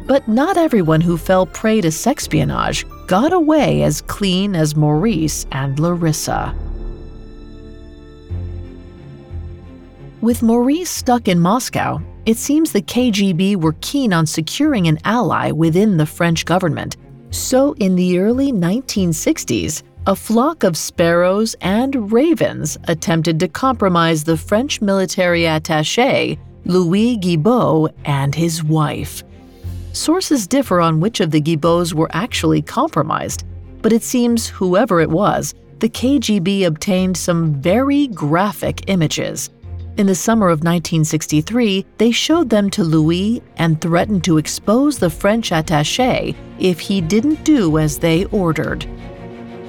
But 0.05 0.27
not 0.27 0.57
everyone 0.57 1.01
who 1.01 1.17
fell 1.17 1.45
prey 1.45 1.79
to 1.81 1.87
sexpionage 1.87 2.85
got 3.07 3.31
away 3.31 3.83
as 3.83 4.01
clean 4.01 4.55
as 4.55 4.75
Maurice 4.75 5.45
and 5.53 5.79
Larissa. 5.79 6.53
With 10.21 10.43
Maurice 10.43 10.89
stuck 10.89 11.27
in 11.27 11.39
Moscow, 11.39 12.01
it 12.25 12.37
seems 12.37 12.71
the 12.71 12.81
KGB 12.81 13.55
were 13.55 13.75
keen 13.81 14.11
on 14.11 14.25
securing 14.25 14.87
an 14.87 14.99
ally 15.05 15.51
within 15.51 15.95
the 15.95 16.05
French 16.05 16.43
government. 16.43 16.97
So, 17.29 17.73
in 17.73 17.95
the 17.95 18.19
early 18.19 18.51
1960s, 18.51 19.83
a 20.07 20.15
flock 20.15 20.63
of 20.63 20.77
sparrows 20.77 21.55
and 21.61 22.11
ravens 22.11 22.77
attempted 22.87 23.39
to 23.39 23.47
compromise 23.47 24.23
the 24.23 24.37
French 24.37 24.79
military 24.79 25.47
attache, 25.47 26.37
Louis 26.65 27.17
Guibaud, 27.17 27.91
and 28.05 28.35
his 28.35 28.63
wife. 28.63 29.23
Sources 29.93 30.45
differ 30.45 30.79
on 30.79 30.99
which 30.99 31.21
of 31.21 31.31
the 31.31 31.41
Guibauds 31.41 31.93
were 31.93 32.09
actually 32.11 32.61
compromised, 32.61 33.45
but 33.81 33.91
it 33.91 34.03
seems 34.03 34.47
whoever 34.47 35.01
it 35.01 35.09
was, 35.09 35.55
the 35.79 35.89
KGB 35.89 36.67
obtained 36.67 37.17
some 37.17 37.55
very 37.55 38.07
graphic 38.07 38.87
images. 38.87 39.49
In 39.97 40.05
the 40.05 40.13
summer 40.13 40.47
of 40.47 40.59
1963, 40.59 41.83
they 41.97 42.11
showed 42.11 42.49
them 42.49 42.69
to 42.71 42.83
Louis 42.83 43.41
and 43.57 43.81
threatened 43.81 44.23
to 44.25 44.37
expose 44.37 44.99
the 44.99 45.09
French 45.09 45.51
attache 45.51 46.35
if 46.59 46.79
he 46.79 47.01
didn't 47.01 47.43
do 47.43 47.79
as 47.79 47.97
they 47.97 48.25
ordered. 48.25 48.85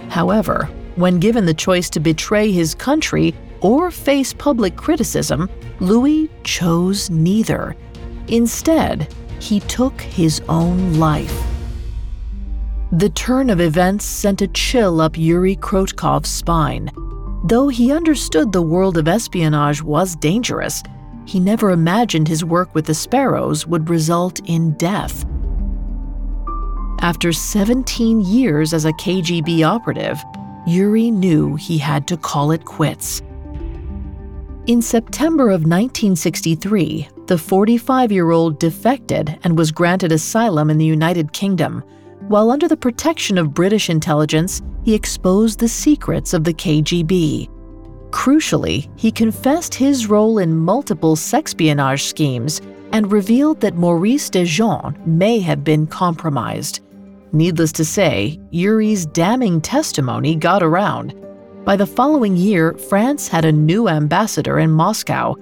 However, 0.09 0.69
when 0.97 1.21
given 1.21 1.45
the 1.45 1.55
choice 1.55 1.90
to 1.90 2.01
betray 2.01 2.51
his 2.51 2.75
country 2.75 3.35
or 3.61 3.90
face 3.90 4.33
public 4.33 4.77
criticism, 4.77 5.51
Louis 5.81 6.31
chose 6.45 7.11
neither. 7.11 7.77
Instead, 8.29 9.12
he 9.40 9.61
took 9.61 10.01
his 10.01 10.40
own 10.49 10.95
life. 10.95 11.45
The 12.92 13.11
turn 13.11 13.51
of 13.51 13.61
events 13.61 14.05
sent 14.05 14.42
a 14.42 14.49
chill 14.49 15.01
up 15.01 15.19
Yuri 15.19 15.57
Krotkov's 15.57 16.31
spine. 16.31 16.90
Though 17.45 17.69
he 17.69 17.92
understood 17.92 18.53
the 18.53 18.62
world 18.62 18.97
of 18.97 19.09
espionage 19.09 19.83
was 19.83 20.16
dangerous, 20.16 20.83
he 21.27 21.40
never 21.40 21.71
imagined 21.71 22.29
his 22.29 22.45
work 22.45 22.75
with 22.75 22.87
the 22.87 22.95
Sparrows 22.95 23.66
would 23.66 23.90
result 23.90 24.40
in 24.49 24.73
death. 24.73 25.25
After 27.00 27.32
17 27.32 28.20
years 28.20 28.72
as 28.72 28.85
a 28.85 28.92
KGB 28.92 29.64
operative, 29.64 30.22
Yuri 30.66 31.11
knew 31.11 31.54
he 31.54 31.78
had 31.78 32.09
to 32.09 32.16
call 32.16 32.50
it 32.50 32.64
quits. 32.64 33.22
In 34.66 34.82
September 34.82 35.44
of 35.44 35.61
1963, 35.61 37.09
the 37.26 37.38
45 37.38 38.11
year 38.11 38.30
old 38.30 38.59
defected 38.59 39.38
and 39.44 39.56
was 39.56 39.70
granted 39.70 40.11
asylum 40.11 40.70
in 40.70 40.78
the 40.78 40.85
United 40.85 41.32
Kingdom. 41.32 41.85
While 42.28 42.50
under 42.50 42.66
the 42.66 42.76
protection 42.76 43.38
of 43.38 43.54
British 43.54 43.88
intelligence, 43.88 44.62
he 44.82 44.94
exposed 44.94 45.61
the 45.61 45.68
secrets 45.68 46.32
of 46.32 46.42
the 46.42 46.54
KGB. 46.54 47.48
Crucially, 48.11 48.88
he 48.96 49.12
confessed 49.12 49.74
his 49.74 50.09
role 50.09 50.38
in 50.38 50.56
multiple 50.56 51.14
sexpionage 51.14 52.02
schemes 52.02 52.61
and 52.92 53.12
revealed 53.12 53.61
that 53.61 53.76
Maurice 53.76 54.30
Dejean 54.30 55.06
may 55.06 55.38
have 55.40 55.62
been 55.62 55.87
compromised. 55.87 56.80
Needless 57.37 57.70
to 57.72 57.85
say, 57.85 58.40
Yuri's 58.51 59.05
damning 59.05 59.61
testimony 59.61 60.37
got 60.37 60.62
around. 60.62 61.14
By 61.66 61.77
the 61.77 61.87
following 61.87 62.35
year, 62.35 62.72
France 62.88 63.29
had 63.29 63.44
a 63.44 63.53
new 63.53 63.90
ambassador 63.90 64.59
in 64.59 64.70
Moscow. 64.70 65.35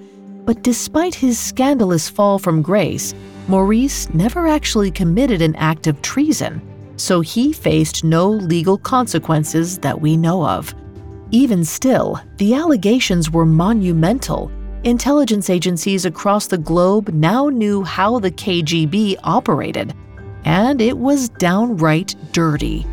But 0.43 0.61
despite 0.61 1.15
his 1.15 1.39
scandalous 1.39 2.09
fall 2.09 2.37
from 2.37 2.61
grace, 2.61 3.13
Maurice 3.47 4.13
never 4.13 4.45
actually 4.45 4.91
committed 4.91 5.41
an 5.41 5.55
act 5.55 5.87
of 5.87 6.01
treason, 6.01 6.61
so 6.97 7.21
he 7.21 7.53
faced 7.53 8.03
no 8.03 8.29
legal 8.29 8.77
consequences 8.77 9.77
that 9.77 10.01
we 10.01 10.17
know 10.17 10.45
of. 10.45 10.75
Even 11.31 11.63
still, 11.63 12.19
the 12.35 12.55
allegations 12.55 13.31
were 13.31 13.45
monumental. 13.45 14.51
Intelligence 14.83 15.49
agencies 15.49 16.03
across 16.03 16.47
the 16.47 16.57
globe 16.57 17.13
now 17.13 17.47
knew 17.47 17.85
how 17.85 18.19
the 18.19 18.31
KGB 18.31 19.15
operated, 19.23 19.95
and 20.45 20.79
it 20.79 20.97
was 20.97 21.29
downright 21.29 22.15
dirty. 22.31 22.85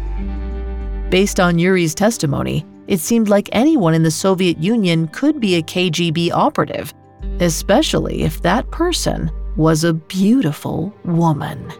Based 1.11 1.38
on 1.38 1.59
Yuri's 1.59 1.95
testimony, 1.95 2.65
it 2.88 2.99
seemed 2.99 3.29
like 3.29 3.49
anyone 3.53 3.95
in 3.95 4.03
the 4.03 4.11
Soviet 4.11 4.59
Union 4.59 5.07
could 5.09 5.41
be 5.41 5.55
a 5.55 5.62
KGB 5.62 6.33
operative, 6.33 6.93
especially 7.41 8.23
if 8.23 8.43
that 8.43 8.71
person 8.71 9.31
was 9.57 9.85
a 9.85 9.93
beautiful 9.93 10.93
woman. 11.05 11.71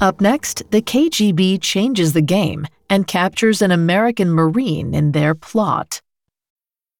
Up 0.00 0.20
next, 0.20 0.70
the 0.70 0.82
KGB 0.82 1.60
changes 1.60 2.12
the 2.12 2.22
game 2.22 2.66
and 2.90 3.06
captures 3.06 3.62
an 3.62 3.70
American 3.70 4.30
Marine 4.30 4.94
in 4.94 5.12
their 5.12 5.34
plot. 5.34 6.00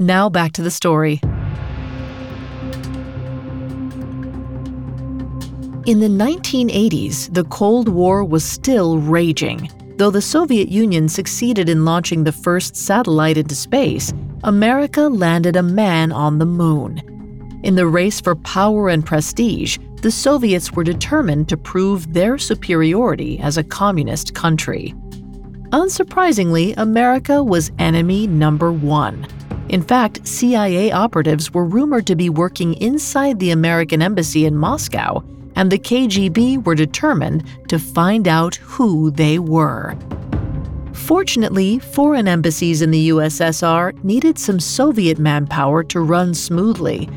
Now 0.00 0.28
back 0.28 0.52
to 0.52 0.62
the 0.62 0.70
story. 0.70 1.20
In 5.86 5.98
the 5.98 6.06
1980s, 6.06 7.34
the 7.34 7.42
Cold 7.50 7.88
War 7.88 8.22
was 8.22 8.44
still 8.44 8.98
raging. 8.98 9.68
Though 9.96 10.12
the 10.12 10.22
Soviet 10.22 10.68
Union 10.68 11.08
succeeded 11.08 11.68
in 11.68 11.84
launching 11.84 12.22
the 12.22 12.30
first 12.30 12.76
satellite 12.76 13.38
into 13.38 13.56
space, 13.56 14.14
America 14.44 15.08
landed 15.08 15.56
a 15.56 15.64
man 15.64 16.12
on 16.12 16.38
the 16.38 16.46
moon. 16.46 17.02
In 17.64 17.74
the 17.74 17.88
race 17.88 18.20
for 18.20 18.36
power 18.36 18.90
and 18.90 19.04
prestige, 19.04 19.78
the 20.02 20.12
Soviets 20.12 20.70
were 20.70 20.84
determined 20.84 21.48
to 21.48 21.56
prove 21.56 22.12
their 22.12 22.38
superiority 22.38 23.40
as 23.40 23.58
a 23.58 23.64
communist 23.64 24.32
country. 24.32 24.94
Unsurprisingly, 25.72 26.72
America 26.76 27.42
was 27.42 27.72
enemy 27.80 28.28
number 28.28 28.70
one. 28.70 29.26
In 29.68 29.82
fact, 29.82 30.26
CIA 30.26 30.92
operatives 30.92 31.52
were 31.52 31.64
rumored 31.64 32.06
to 32.06 32.16
be 32.16 32.30
working 32.30 32.74
inside 32.74 33.38
the 33.38 33.50
American 33.50 34.00
embassy 34.00 34.46
in 34.46 34.56
Moscow, 34.56 35.22
and 35.56 35.70
the 35.70 35.78
KGB 35.78 36.64
were 36.64 36.74
determined 36.74 37.44
to 37.68 37.78
find 37.78 38.26
out 38.26 38.56
who 38.56 39.10
they 39.10 39.38
were. 39.38 39.94
Fortunately, 40.92 41.78
foreign 41.78 42.28
embassies 42.28 42.80
in 42.80 42.90
the 42.90 43.10
USSR 43.10 44.02
needed 44.02 44.38
some 44.38 44.60
Soviet 44.60 45.18
manpower 45.18 45.84
to 45.84 46.00
run 46.00 46.32
smoothly, 46.32 47.08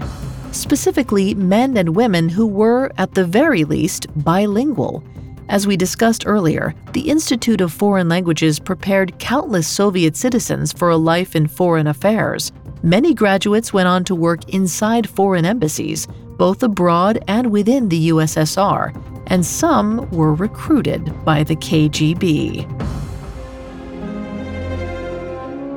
specifically 0.51 1.33
men 1.35 1.77
and 1.77 1.95
women 1.95 2.29
who 2.29 2.45
were, 2.45 2.91
at 2.97 3.13
the 3.13 3.25
very 3.25 3.63
least, 3.63 4.07
bilingual. 4.23 5.03
As 5.49 5.67
we 5.67 5.75
discussed 5.75 6.23
earlier, 6.25 6.73
the 6.93 7.09
Institute 7.09 7.61
of 7.61 7.73
Foreign 7.73 8.07
Languages 8.07 8.59
prepared 8.59 9.17
countless 9.19 9.67
Soviet 9.67 10.15
citizens 10.15 10.71
for 10.71 10.89
a 10.89 10.97
life 10.97 11.35
in 11.35 11.47
foreign 11.47 11.87
affairs. 11.87 12.51
Many 12.83 13.13
graduates 13.13 13.73
went 13.73 13.87
on 13.87 14.03
to 14.05 14.15
work 14.15 14.47
inside 14.49 15.09
foreign 15.09 15.45
embassies, 15.45 16.07
both 16.37 16.63
abroad 16.63 17.23
and 17.27 17.51
within 17.51 17.89
the 17.89 18.09
USSR, 18.09 18.95
and 19.27 19.45
some 19.45 20.09
were 20.11 20.33
recruited 20.33 21.13
by 21.25 21.43
the 21.43 21.55
KGB. 21.55 22.65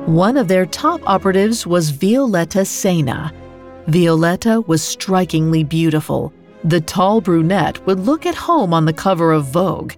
One 0.07 0.37
of 0.37 0.47
their 0.47 0.65
top 0.65 1.01
operatives 1.05 1.67
was 1.67 1.89
Violetta 1.89 2.59
Seina. 2.59 3.31
Violetta 3.87 4.61
was 4.61 4.83
strikingly 4.83 5.63
beautiful 5.63 6.31
the 6.65 6.81
tall 6.81 7.21
brunette 7.21 7.85
would 7.85 7.99
look 7.99 8.25
at 8.25 8.33
home 8.33 8.73
on 8.73 8.85
the 8.85 8.93
cover 8.93 9.31
of 9.31 9.45
Vogue. 9.45 9.93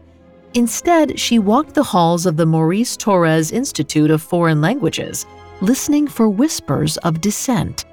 Instead, 0.53 1.17
she 1.17 1.39
walked 1.39 1.73
the 1.73 1.83
halls 1.83 2.25
of 2.25 2.35
the 2.35 2.45
Maurice 2.45 2.97
Thorez 2.97 3.53
Institute 3.53 4.11
of 4.11 4.21
Foreign 4.21 4.59
Languages, 4.59 5.25
listening 5.61 6.07
for 6.07 6.27
whispers 6.27 6.97
of 6.97 7.21
dissent. 7.21 7.85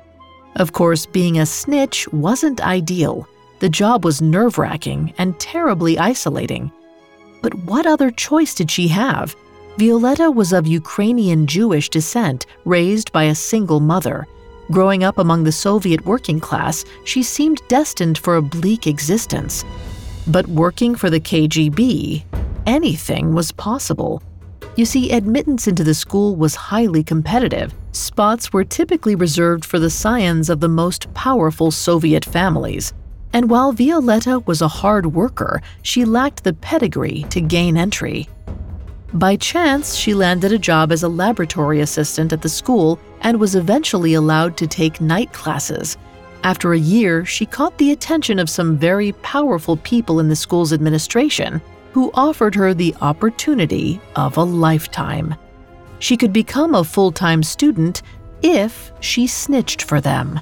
Of 0.56 0.72
course, 0.72 1.06
being 1.06 1.38
a 1.38 1.46
snitch 1.46 2.08
wasn't 2.12 2.60
ideal. 2.62 3.28
The 3.60 3.68
job 3.68 4.04
was 4.04 4.20
nerve 4.20 4.58
wracking 4.58 5.14
and 5.18 5.38
terribly 5.38 5.96
isolating. 5.96 6.72
But 7.42 7.54
what 7.54 7.86
other 7.86 8.10
choice 8.10 8.54
did 8.54 8.72
she 8.72 8.88
have? 8.88 9.36
Violetta 9.78 10.32
was 10.32 10.52
of 10.52 10.66
Ukrainian 10.66 11.46
Jewish 11.46 11.88
descent, 11.90 12.46
raised 12.64 13.12
by 13.12 13.24
a 13.24 13.36
single 13.36 13.78
mother. 13.78 14.26
Growing 14.70 15.04
up 15.04 15.18
among 15.18 15.44
the 15.44 15.52
Soviet 15.52 16.04
working 16.06 16.40
class, 16.40 16.84
she 17.04 17.22
seemed 17.22 17.60
destined 17.68 18.16
for 18.16 18.36
a 18.36 18.42
bleak 18.42 18.86
existence. 18.86 19.64
But 20.26 20.46
working 20.46 20.94
for 20.94 21.10
the 21.10 21.20
KGB, 21.20 22.24
anything 22.66 23.34
was 23.34 23.52
possible. 23.52 24.22
You 24.76 24.86
see, 24.86 25.12
admittance 25.12 25.68
into 25.68 25.84
the 25.84 25.94
school 25.94 26.34
was 26.34 26.54
highly 26.54 27.04
competitive. 27.04 27.74
Spots 27.92 28.52
were 28.52 28.64
typically 28.64 29.14
reserved 29.14 29.64
for 29.64 29.78
the 29.78 29.90
scions 29.90 30.48
of 30.48 30.60
the 30.60 30.68
most 30.68 31.12
powerful 31.14 31.70
Soviet 31.70 32.24
families. 32.24 32.92
And 33.34 33.50
while 33.50 33.72
Violetta 33.72 34.40
was 34.46 34.62
a 34.62 34.68
hard 34.68 35.06
worker, 35.06 35.60
she 35.82 36.04
lacked 36.04 36.42
the 36.42 36.54
pedigree 36.54 37.26
to 37.30 37.40
gain 37.40 37.76
entry. 37.76 38.28
By 39.14 39.36
chance, 39.36 39.94
she 39.94 40.12
landed 40.12 40.50
a 40.50 40.58
job 40.58 40.90
as 40.90 41.04
a 41.04 41.08
laboratory 41.08 41.80
assistant 41.80 42.32
at 42.32 42.42
the 42.42 42.48
school 42.48 42.98
and 43.20 43.38
was 43.38 43.54
eventually 43.54 44.14
allowed 44.14 44.56
to 44.56 44.66
take 44.66 45.00
night 45.00 45.32
classes. 45.32 45.96
After 46.42 46.72
a 46.72 46.78
year, 46.78 47.24
she 47.24 47.46
caught 47.46 47.78
the 47.78 47.92
attention 47.92 48.40
of 48.40 48.50
some 48.50 48.76
very 48.76 49.12
powerful 49.22 49.76
people 49.76 50.18
in 50.18 50.28
the 50.28 50.34
school's 50.34 50.72
administration 50.72 51.62
who 51.92 52.10
offered 52.14 52.56
her 52.56 52.74
the 52.74 52.92
opportunity 53.02 54.00
of 54.16 54.36
a 54.36 54.42
lifetime. 54.42 55.36
She 56.00 56.16
could 56.16 56.32
become 56.32 56.74
a 56.74 56.82
full 56.82 57.12
time 57.12 57.44
student 57.44 58.02
if 58.42 58.92
she 58.98 59.28
snitched 59.28 59.82
for 59.82 60.00
them. 60.00 60.40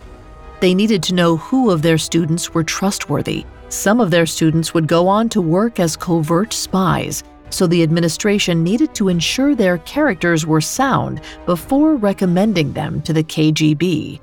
They 0.61 0.72
needed 0.72 1.02
to 1.04 1.14
know 1.14 1.37
who 1.37 1.70
of 1.70 1.82
their 1.82 1.98
students 1.98 2.54
were 2.54 2.64
trustworthy. 2.64 3.44
Some 3.68 4.00
of 4.00 4.11
their 4.11 4.26
students 4.26 4.72
would 4.72 4.87
go 4.87 5.08
on 5.08 5.28
to 5.28 5.42
work 5.42 5.78
as 5.78 5.94
covert 5.94 6.54
spies 6.54 7.22
so 7.52 7.66
the 7.66 7.82
administration 7.82 8.62
needed 8.62 8.94
to 8.94 9.08
ensure 9.08 9.54
their 9.54 9.78
characters 9.78 10.46
were 10.46 10.60
sound 10.60 11.20
before 11.46 11.96
recommending 11.96 12.72
them 12.72 13.02
to 13.02 13.12
the 13.12 13.24
KGB. 13.24 14.20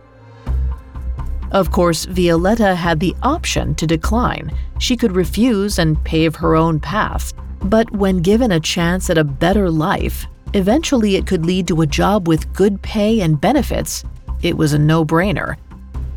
Of 1.52 1.72
course, 1.72 2.06
Violetta 2.06 2.76
had 2.76 3.00
the 3.00 3.16
option 3.24 3.74
to 3.76 3.88
decline. 3.88 4.52
She 4.78 4.96
could 4.96 5.16
refuse 5.16 5.80
and 5.80 6.04
pave 6.04 6.36
her 6.36 6.56
own 6.56 6.80
path. 6.80 7.34
But 7.62 7.92
when 7.92 8.20
given 8.20 8.52
a 8.52 8.60
chance 8.60 9.10
at 9.10 9.18
a 9.18 9.24
better 9.24 9.70
life, 9.70 10.28
eventually 10.54 11.16
it 11.16 11.28
could 11.28 11.46
lead 11.46 11.68
to 11.68 11.82
a 11.82 11.88
job 11.88 12.28
with 12.28 12.54
good 12.54 12.82
pay 12.82 13.22
and 13.22 13.42
benefits, 13.42 14.04
it 14.42 14.56
was 14.56 14.74
a 14.74 14.80
no 14.80 15.04
brainer. 15.04 15.58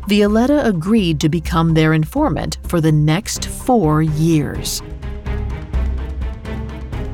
Violetta 0.07 0.65
agreed 0.65 1.19
to 1.21 1.29
become 1.29 1.73
their 1.73 1.93
informant 1.93 2.57
for 2.67 2.79
the 2.79 2.91
next 2.91 3.45
four 3.45 4.01
years. 4.01 4.81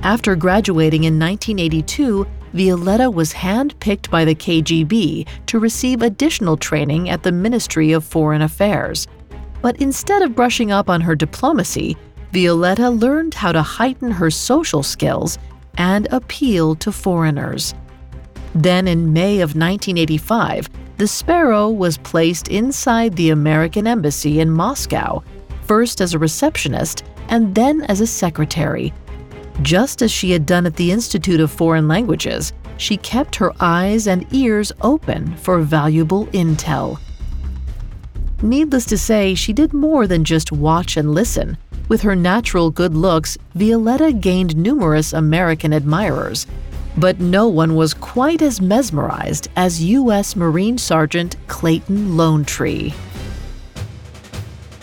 After 0.04 0.36
graduating 0.36 1.04
in 1.04 1.20
1982, 1.20 2.26
Violetta 2.54 3.12
was 3.12 3.34
handpicked 3.34 4.10
by 4.10 4.24
the 4.24 4.34
KGB 4.34 5.28
to 5.48 5.60
receive 5.60 6.02
additional 6.02 6.56
training 6.56 7.10
at 7.10 7.22
the 7.22 7.34
Ministry 7.34 7.92
of 7.92 8.06
Foreign 8.06 8.42
Affairs. 8.42 9.08
But 9.62 9.76
instead 9.82 10.22
of 10.22 10.36
brushing 10.36 10.72
up 10.72 10.90
on 10.90 11.02
her 11.02 11.16
diplomacy, 11.16 11.98
Violetta 12.32 12.90
learned 12.90 13.34
how 13.34 13.52
to 13.52 13.62
heighten 13.62 14.10
her 14.10 14.32
social 14.32 14.84
skills 14.84 15.38
and 15.78 16.08
appeal 16.12 16.76
to 16.76 16.94
foreigners. 16.94 17.74
Then, 18.56 18.88
in 18.88 19.12
May 19.12 19.42
of 19.42 19.50
1985, 19.50 20.70
the 20.98 21.08
Sparrow 21.08 21.70
was 21.70 21.98
placed 21.98 22.48
inside 22.48 23.16
the 23.16 23.32
American 23.32 23.86
Embassy 23.86 24.40
in 24.40 24.50
Moscow, 24.50 25.24
first 25.64 26.00
as 26.00 26.14
a 26.14 26.20
receptionist 26.20 27.04
and 27.28 27.54
then 27.54 27.82
as 27.84 28.02
a 28.02 28.08
secretary. 28.08 28.94
Just 29.62 30.02
as 30.02 30.12
she 30.12 30.32
had 30.32 30.46
done 30.46 30.66
at 30.66 30.78
the 30.78 30.92
Institute 30.92 31.42
of 31.42 31.52
Foreign 31.52 31.88
Languages, 31.88 32.54
she 32.78 32.96
kept 32.96 33.36
her 33.36 33.52
eyes 33.60 34.08
and 34.08 34.26
ears 34.34 34.72
open 34.82 35.36
for 35.36 35.60
valuable 35.60 36.28
intel. 36.28 36.98
Needless 38.42 38.86
to 38.86 38.98
say, 38.98 39.36
she 39.36 39.52
did 39.52 39.74
more 39.74 40.08
than 40.08 40.24
just 40.24 40.54
watch 40.54 40.96
and 40.96 41.14
listen. 41.14 41.58
With 41.90 42.02
her 42.04 42.16
natural 42.16 42.72
good 42.72 42.96
looks, 42.96 43.38
Violetta 43.54 44.14
gained 44.14 44.56
numerous 44.56 45.12
American 45.12 45.74
admirers. 45.74 46.48
But 46.98 47.20
no 47.20 47.50
one 47.50 47.76
was 47.76 47.94
quite 47.94 48.42
as 48.42 48.62
mesmerized 48.62 49.50
as 49.58 49.84
U.S. 49.84 50.38
Marine 50.38 50.78
Sergeant 50.78 51.36
Clayton 51.48 52.16
Lonetree. 52.16 52.94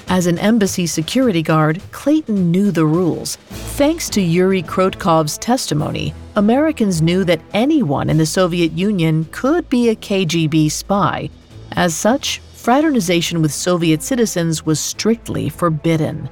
As 0.09 0.29
an 0.29 0.39
embassy 0.39 0.87
security 0.87 1.43
guard, 1.43 1.83
Clayton 1.91 2.53
knew 2.53 2.71
the 2.71 2.87
rules. 2.87 3.37
Thanks 3.77 4.09
to 4.11 4.23
Yuri 4.23 4.63
Krotkov's 4.63 5.37
testimony, 5.37 6.15
Americans 6.37 7.03
knew 7.03 7.25
that 7.25 7.41
anyone 7.53 8.09
in 8.09 8.17
the 8.17 8.25
Soviet 8.25 8.71
Union 8.73 9.25
could 9.33 9.69
be 9.69 9.89
a 9.89 9.97
KGB 9.97 10.71
spy. 10.71 11.29
As 11.73 11.95
such, 11.95 12.39
fraternization 12.55 13.43
with 13.43 13.53
Soviet 13.53 14.01
citizens 14.01 14.65
was 14.65 14.79
strictly 14.79 15.49
forbidden. 15.49 16.31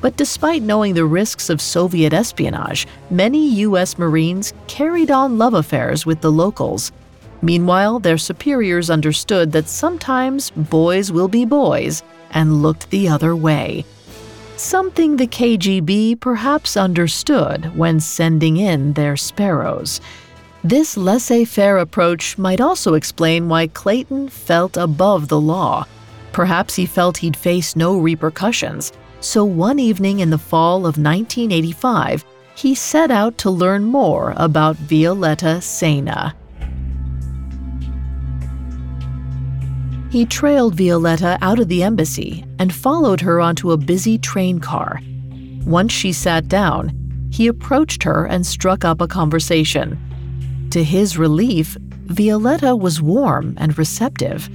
But 0.00 0.16
despite 0.16 0.62
knowing 0.62 0.94
the 0.94 1.04
risks 1.04 1.50
of 1.50 1.60
Soviet 1.60 2.14
espionage, 2.14 2.86
many 3.10 3.50
U.S. 3.66 3.98
Marines 3.98 4.54
carried 4.66 5.10
on 5.10 5.36
love 5.36 5.52
affairs 5.52 6.06
with 6.06 6.22
the 6.22 6.32
locals. 6.32 6.90
Meanwhile, 7.42 8.00
their 8.00 8.18
superiors 8.18 8.90
understood 8.90 9.52
that 9.52 9.68
sometimes 9.68 10.50
boys 10.50 11.10
will 11.10 11.28
be 11.28 11.44
boys 11.44 12.02
and 12.32 12.62
looked 12.62 12.90
the 12.90 13.08
other 13.08 13.34
way. 13.34 13.84
Something 14.56 15.16
the 15.16 15.26
KGB 15.26 16.20
perhaps 16.20 16.76
understood 16.76 17.74
when 17.76 17.98
sending 17.98 18.58
in 18.58 18.92
their 18.92 19.16
sparrows. 19.16 20.00
This 20.62 20.98
laissez 20.98 21.46
faire 21.46 21.78
approach 21.78 22.36
might 22.36 22.60
also 22.60 22.92
explain 22.92 23.48
why 23.48 23.68
Clayton 23.68 24.28
felt 24.28 24.76
above 24.76 25.28
the 25.28 25.40
law. 25.40 25.86
Perhaps 26.32 26.74
he 26.74 26.84
felt 26.84 27.16
he'd 27.16 27.36
face 27.36 27.74
no 27.74 27.98
repercussions. 27.98 28.92
So 29.20 29.44
one 29.44 29.78
evening 29.78 30.20
in 30.20 30.28
the 30.28 30.38
fall 30.38 30.78
of 30.80 30.98
1985, 30.98 32.24
he 32.54 32.74
set 32.74 33.10
out 33.10 33.38
to 33.38 33.50
learn 33.50 33.84
more 33.84 34.34
about 34.36 34.76
Violetta 34.76 35.60
Seina. 35.62 36.34
He 40.10 40.26
trailed 40.26 40.74
Violetta 40.74 41.38
out 41.40 41.60
of 41.60 41.68
the 41.68 41.84
embassy 41.84 42.44
and 42.58 42.74
followed 42.74 43.20
her 43.20 43.40
onto 43.40 43.70
a 43.70 43.76
busy 43.76 44.18
train 44.18 44.58
car. 44.58 45.00
Once 45.64 45.92
she 45.92 46.12
sat 46.12 46.48
down, 46.48 46.92
he 47.30 47.46
approached 47.46 48.02
her 48.02 48.24
and 48.24 48.44
struck 48.44 48.84
up 48.84 49.00
a 49.00 49.06
conversation. 49.06 49.96
To 50.70 50.82
his 50.82 51.16
relief, 51.16 51.76
Violetta 52.06 52.74
was 52.74 53.00
warm 53.00 53.54
and 53.56 53.78
receptive. 53.78 54.50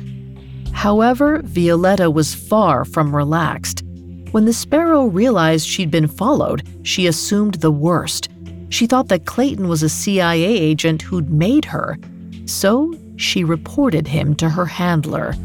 However, 0.74 1.42
Violetta 1.46 2.12
was 2.12 2.36
far 2.36 2.84
from 2.84 3.16
relaxed. 3.16 3.84
When 4.32 4.44
the 4.44 4.52
sparrow 4.52 5.06
realized 5.06 5.70
she'd 5.70 5.90
been 5.90 6.08
followed, 6.08 6.68
she 6.84 7.08
assumed 7.08 7.56
the 7.56 7.72
worst. 7.72 8.28
She 8.68 8.88
thought 8.88 9.08
that 9.08 9.26
Clayton 9.26 9.70
was 9.70 9.84
a 9.84 9.90
CIA 9.90 10.44
agent 10.44 11.02
who'd 11.02 11.30
made 11.30 11.64
her. 11.64 11.98
So 12.46 12.94
she 13.18 13.44
reported 13.44 14.08
him 14.08 14.36
to 14.36 14.50
her 14.50 14.66
handler. 14.66 15.36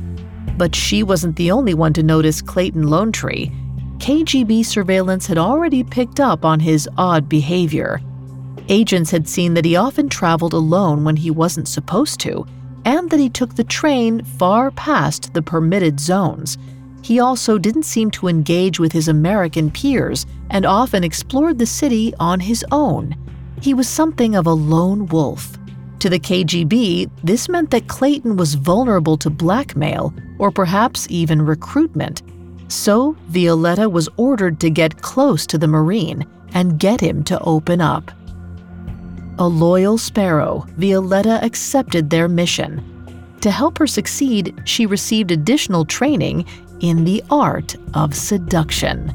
But 0.56 0.74
she 0.74 1.02
wasn't 1.02 1.36
the 1.36 1.50
only 1.50 1.74
one 1.74 1.92
to 1.94 2.02
notice 2.02 2.42
Clayton 2.42 2.84
Lonetree. 2.84 3.52
KGB 3.98 4.64
surveillance 4.64 5.26
had 5.26 5.38
already 5.38 5.84
picked 5.84 6.20
up 6.20 6.44
on 6.44 6.60
his 6.60 6.88
odd 6.96 7.28
behavior. 7.28 8.00
Agents 8.68 9.10
had 9.10 9.28
seen 9.28 9.54
that 9.54 9.64
he 9.64 9.76
often 9.76 10.08
traveled 10.08 10.52
alone 10.52 11.04
when 11.04 11.16
he 11.16 11.30
wasn't 11.30 11.68
supposed 11.68 12.20
to, 12.20 12.46
and 12.84 13.10
that 13.10 13.20
he 13.20 13.28
took 13.28 13.54
the 13.54 13.64
train 13.64 14.24
far 14.24 14.70
past 14.70 15.34
the 15.34 15.42
permitted 15.42 16.00
zones. 16.00 16.56
He 17.02 17.20
also 17.20 17.58
didn't 17.58 17.84
seem 17.84 18.10
to 18.12 18.28
engage 18.28 18.78
with 18.78 18.92
his 18.92 19.08
American 19.08 19.70
peers 19.70 20.26
and 20.50 20.64
often 20.66 21.04
explored 21.04 21.58
the 21.58 21.66
city 21.66 22.14
on 22.20 22.40
his 22.40 22.64
own. 22.70 23.16
He 23.60 23.74
was 23.74 23.88
something 23.88 24.34
of 24.34 24.46
a 24.46 24.52
lone 24.52 25.06
wolf. 25.06 25.58
To 26.00 26.08
the 26.08 26.18
KGB, 26.18 27.10
this 27.22 27.48
meant 27.50 27.70
that 27.72 27.88
Clayton 27.88 28.38
was 28.38 28.54
vulnerable 28.54 29.18
to 29.18 29.28
blackmail 29.28 30.14
or 30.38 30.50
perhaps 30.50 31.06
even 31.10 31.42
recruitment. 31.42 32.22
So, 32.68 33.16
Violetta 33.28 33.86
was 33.86 34.08
ordered 34.16 34.60
to 34.60 34.70
get 34.70 35.02
close 35.02 35.46
to 35.48 35.58
the 35.58 35.68
Marine 35.68 36.26
and 36.54 36.78
get 36.78 37.02
him 37.02 37.22
to 37.24 37.38
open 37.40 37.82
up. 37.82 38.10
A 39.38 39.46
loyal 39.46 39.98
sparrow, 39.98 40.66
Violetta 40.78 41.38
accepted 41.44 42.08
their 42.08 42.28
mission. 42.28 42.82
To 43.42 43.50
help 43.50 43.76
her 43.76 43.86
succeed, 43.86 44.58
she 44.64 44.86
received 44.86 45.30
additional 45.30 45.84
training 45.84 46.46
in 46.80 47.04
the 47.04 47.22
art 47.30 47.76
of 47.92 48.14
seduction. 48.14 49.12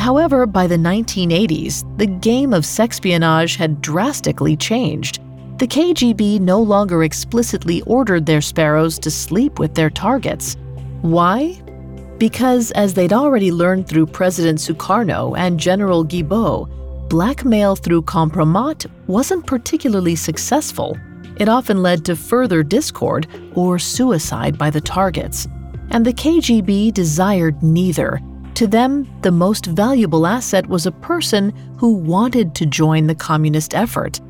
However, 0.00 0.46
by 0.46 0.66
the 0.66 0.78
1980s, 0.78 1.84
the 1.98 2.06
game 2.06 2.54
of 2.54 2.64
sexpionage 2.64 3.56
had 3.56 3.82
drastically 3.82 4.56
changed. 4.56 5.20
The 5.58 5.66
KGB 5.66 6.40
no 6.40 6.58
longer 6.62 7.04
explicitly 7.04 7.82
ordered 7.82 8.24
their 8.24 8.40
sparrows 8.40 8.98
to 9.00 9.10
sleep 9.10 9.58
with 9.58 9.74
their 9.74 9.90
targets. 9.90 10.56
Why? 11.02 11.60
Because, 12.16 12.70
as 12.70 12.94
they'd 12.94 13.12
already 13.12 13.52
learned 13.52 13.86
through 13.86 14.06
President 14.06 14.58
Sukarno 14.58 15.36
and 15.36 15.60
General 15.60 16.02
Guibaud, 16.02 17.10
blackmail 17.10 17.76
through 17.76 18.00
compromat 18.00 18.86
wasn't 19.06 19.46
particularly 19.46 20.16
successful. 20.16 20.96
It 21.36 21.50
often 21.50 21.82
led 21.82 22.06
to 22.06 22.16
further 22.16 22.62
discord 22.62 23.26
or 23.54 23.78
suicide 23.78 24.56
by 24.56 24.70
the 24.70 24.80
targets. 24.80 25.46
And 25.90 26.06
the 26.06 26.14
KGB 26.14 26.94
desired 26.94 27.62
neither. 27.62 28.18
To 28.60 28.66
them, 28.66 29.08
the 29.22 29.32
most 29.32 29.64
valuable 29.64 30.26
asset 30.26 30.66
was 30.66 30.84
a 30.84 30.92
person 30.92 31.48
who 31.78 31.94
wanted 31.94 32.54
to 32.56 32.66
join 32.66 33.06
the 33.06 33.14
communist 33.14 33.74
effort. 33.74 34.20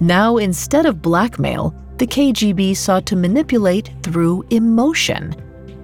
Now, 0.00 0.38
instead 0.38 0.86
of 0.86 1.02
blackmail, 1.02 1.74
the 1.98 2.06
KGB 2.06 2.78
sought 2.78 3.04
to 3.04 3.14
manipulate 3.14 3.90
through 4.02 4.46
emotion. 4.48 5.34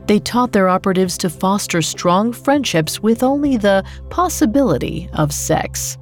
They 0.07 0.19
taught 0.19 0.53
their 0.53 0.71
operatives 0.71 1.19
to 1.19 1.29
foster 1.29 1.83
strong 1.83 2.33
friendships 2.33 3.03
with 3.03 3.23
only 3.23 3.59
the 3.59 3.85
possibility 4.09 5.11
of 5.13 5.31
sex. 5.31 5.99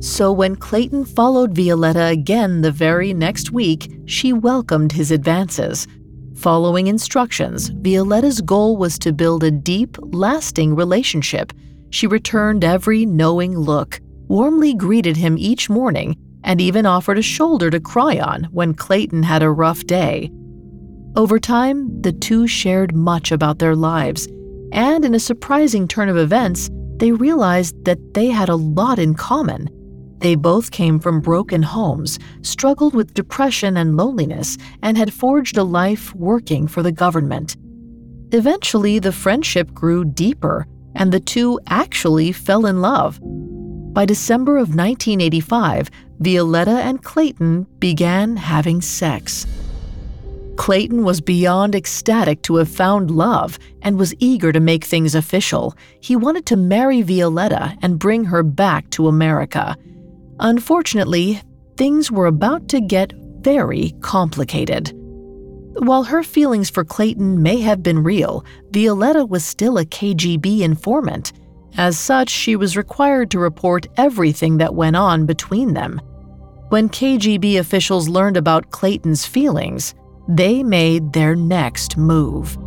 So 0.00 0.30
when 0.30 0.56
Clayton 0.56 1.06
followed 1.06 1.56
Violetta 1.56 2.04
again 2.08 2.60
the 2.60 2.70
very 2.70 3.14
next 3.14 3.52
week, 3.52 3.90
she 4.04 4.34
welcomed 4.34 4.92
his 4.92 5.10
advances. 5.10 5.88
Following 6.38 6.86
instructions, 6.86 7.70
Violetta's 7.70 8.40
goal 8.40 8.76
was 8.76 8.96
to 9.00 9.12
build 9.12 9.42
a 9.42 9.50
deep, 9.50 9.96
lasting 10.00 10.76
relationship. 10.76 11.52
She 11.90 12.06
returned 12.06 12.62
every 12.62 13.04
knowing 13.04 13.58
look, 13.58 13.98
warmly 14.28 14.72
greeted 14.72 15.16
him 15.16 15.36
each 15.36 15.68
morning, 15.68 16.16
and 16.44 16.60
even 16.60 16.86
offered 16.86 17.18
a 17.18 17.22
shoulder 17.22 17.70
to 17.70 17.80
cry 17.80 18.20
on 18.20 18.44
when 18.52 18.72
Clayton 18.72 19.24
had 19.24 19.42
a 19.42 19.50
rough 19.50 19.84
day. 19.84 20.30
Over 21.16 21.40
time, 21.40 22.00
the 22.02 22.12
two 22.12 22.46
shared 22.46 22.94
much 22.94 23.32
about 23.32 23.58
their 23.58 23.74
lives, 23.74 24.28
and 24.70 25.04
in 25.04 25.16
a 25.16 25.20
surprising 25.20 25.88
turn 25.88 26.08
of 26.08 26.16
events, 26.16 26.70
they 26.98 27.10
realized 27.10 27.84
that 27.84 28.14
they 28.14 28.28
had 28.28 28.48
a 28.48 28.54
lot 28.54 29.00
in 29.00 29.16
common. 29.16 29.68
They 30.18 30.34
both 30.34 30.70
came 30.70 30.98
from 30.98 31.20
broken 31.20 31.62
homes, 31.62 32.18
struggled 32.42 32.94
with 32.94 33.14
depression 33.14 33.76
and 33.76 33.96
loneliness, 33.96 34.58
and 34.82 34.98
had 34.98 35.12
forged 35.12 35.56
a 35.56 35.62
life 35.62 36.14
working 36.14 36.66
for 36.66 36.82
the 36.82 36.92
government. 36.92 37.56
Eventually, 38.32 38.98
the 38.98 39.12
friendship 39.12 39.72
grew 39.72 40.04
deeper, 40.04 40.66
and 40.94 41.12
the 41.12 41.20
two 41.20 41.60
actually 41.68 42.32
fell 42.32 42.66
in 42.66 42.80
love. 42.80 43.20
By 43.94 44.04
December 44.04 44.56
of 44.56 44.74
1985, 44.74 45.90
Violetta 46.20 46.82
and 46.82 47.02
Clayton 47.02 47.66
began 47.78 48.36
having 48.36 48.80
sex. 48.80 49.46
Clayton 50.56 51.04
was 51.04 51.20
beyond 51.20 51.76
ecstatic 51.76 52.42
to 52.42 52.56
have 52.56 52.68
found 52.68 53.12
love 53.12 53.58
and 53.82 53.96
was 53.96 54.14
eager 54.18 54.50
to 54.50 54.58
make 54.58 54.84
things 54.84 55.14
official. 55.14 55.74
He 56.00 56.16
wanted 56.16 56.46
to 56.46 56.56
marry 56.56 57.00
Violetta 57.02 57.78
and 57.80 57.98
bring 57.98 58.24
her 58.24 58.42
back 58.42 58.90
to 58.90 59.06
America. 59.06 59.76
Unfortunately, 60.40 61.40
things 61.76 62.10
were 62.10 62.26
about 62.26 62.68
to 62.68 62.80
get 62.80 63.12
very 63.40 63.94
complicated. 64.00 64.92
While 65.80 66.04
her 66.04 66.22
feelings 66.22 66.70
for 66.70 66.84
Clayton 66.84 67.42
may 67.42 67.60
have 67.60 67.82
been 67.82 68.02
real, 68.02 68.44
Violetta 68.72 69.24
was 69.24 69.44
still 69.44 69.78
a 69.78 69.84
KGB 69.84 70.60
informant. 70.60 71.32
As 71.76 71.98
such, 71.98 72.28
she 72.28 72.56
was 72.56 72.76
required 72.76 73.30
to 73.30 73.38
report 73.38 73.86
everything 73.96 74.58
that 74.58 74.74
went 74.74 74.96
on 74.96 75.26
between 75.26 75.74
them. 75.74 76.00
When 76.70 76.88
KGB 76.88 77.58
officials 77.58 78.08
learned 78.08 78.36
about 78.36 78.70
Clayton's 78.70 79.24
feelings, 79.24 79.94
they 80.28 80.62
made 80.62 81.12
their 81.12 81.34
next 81.34 81.96
move. 81.96 82.58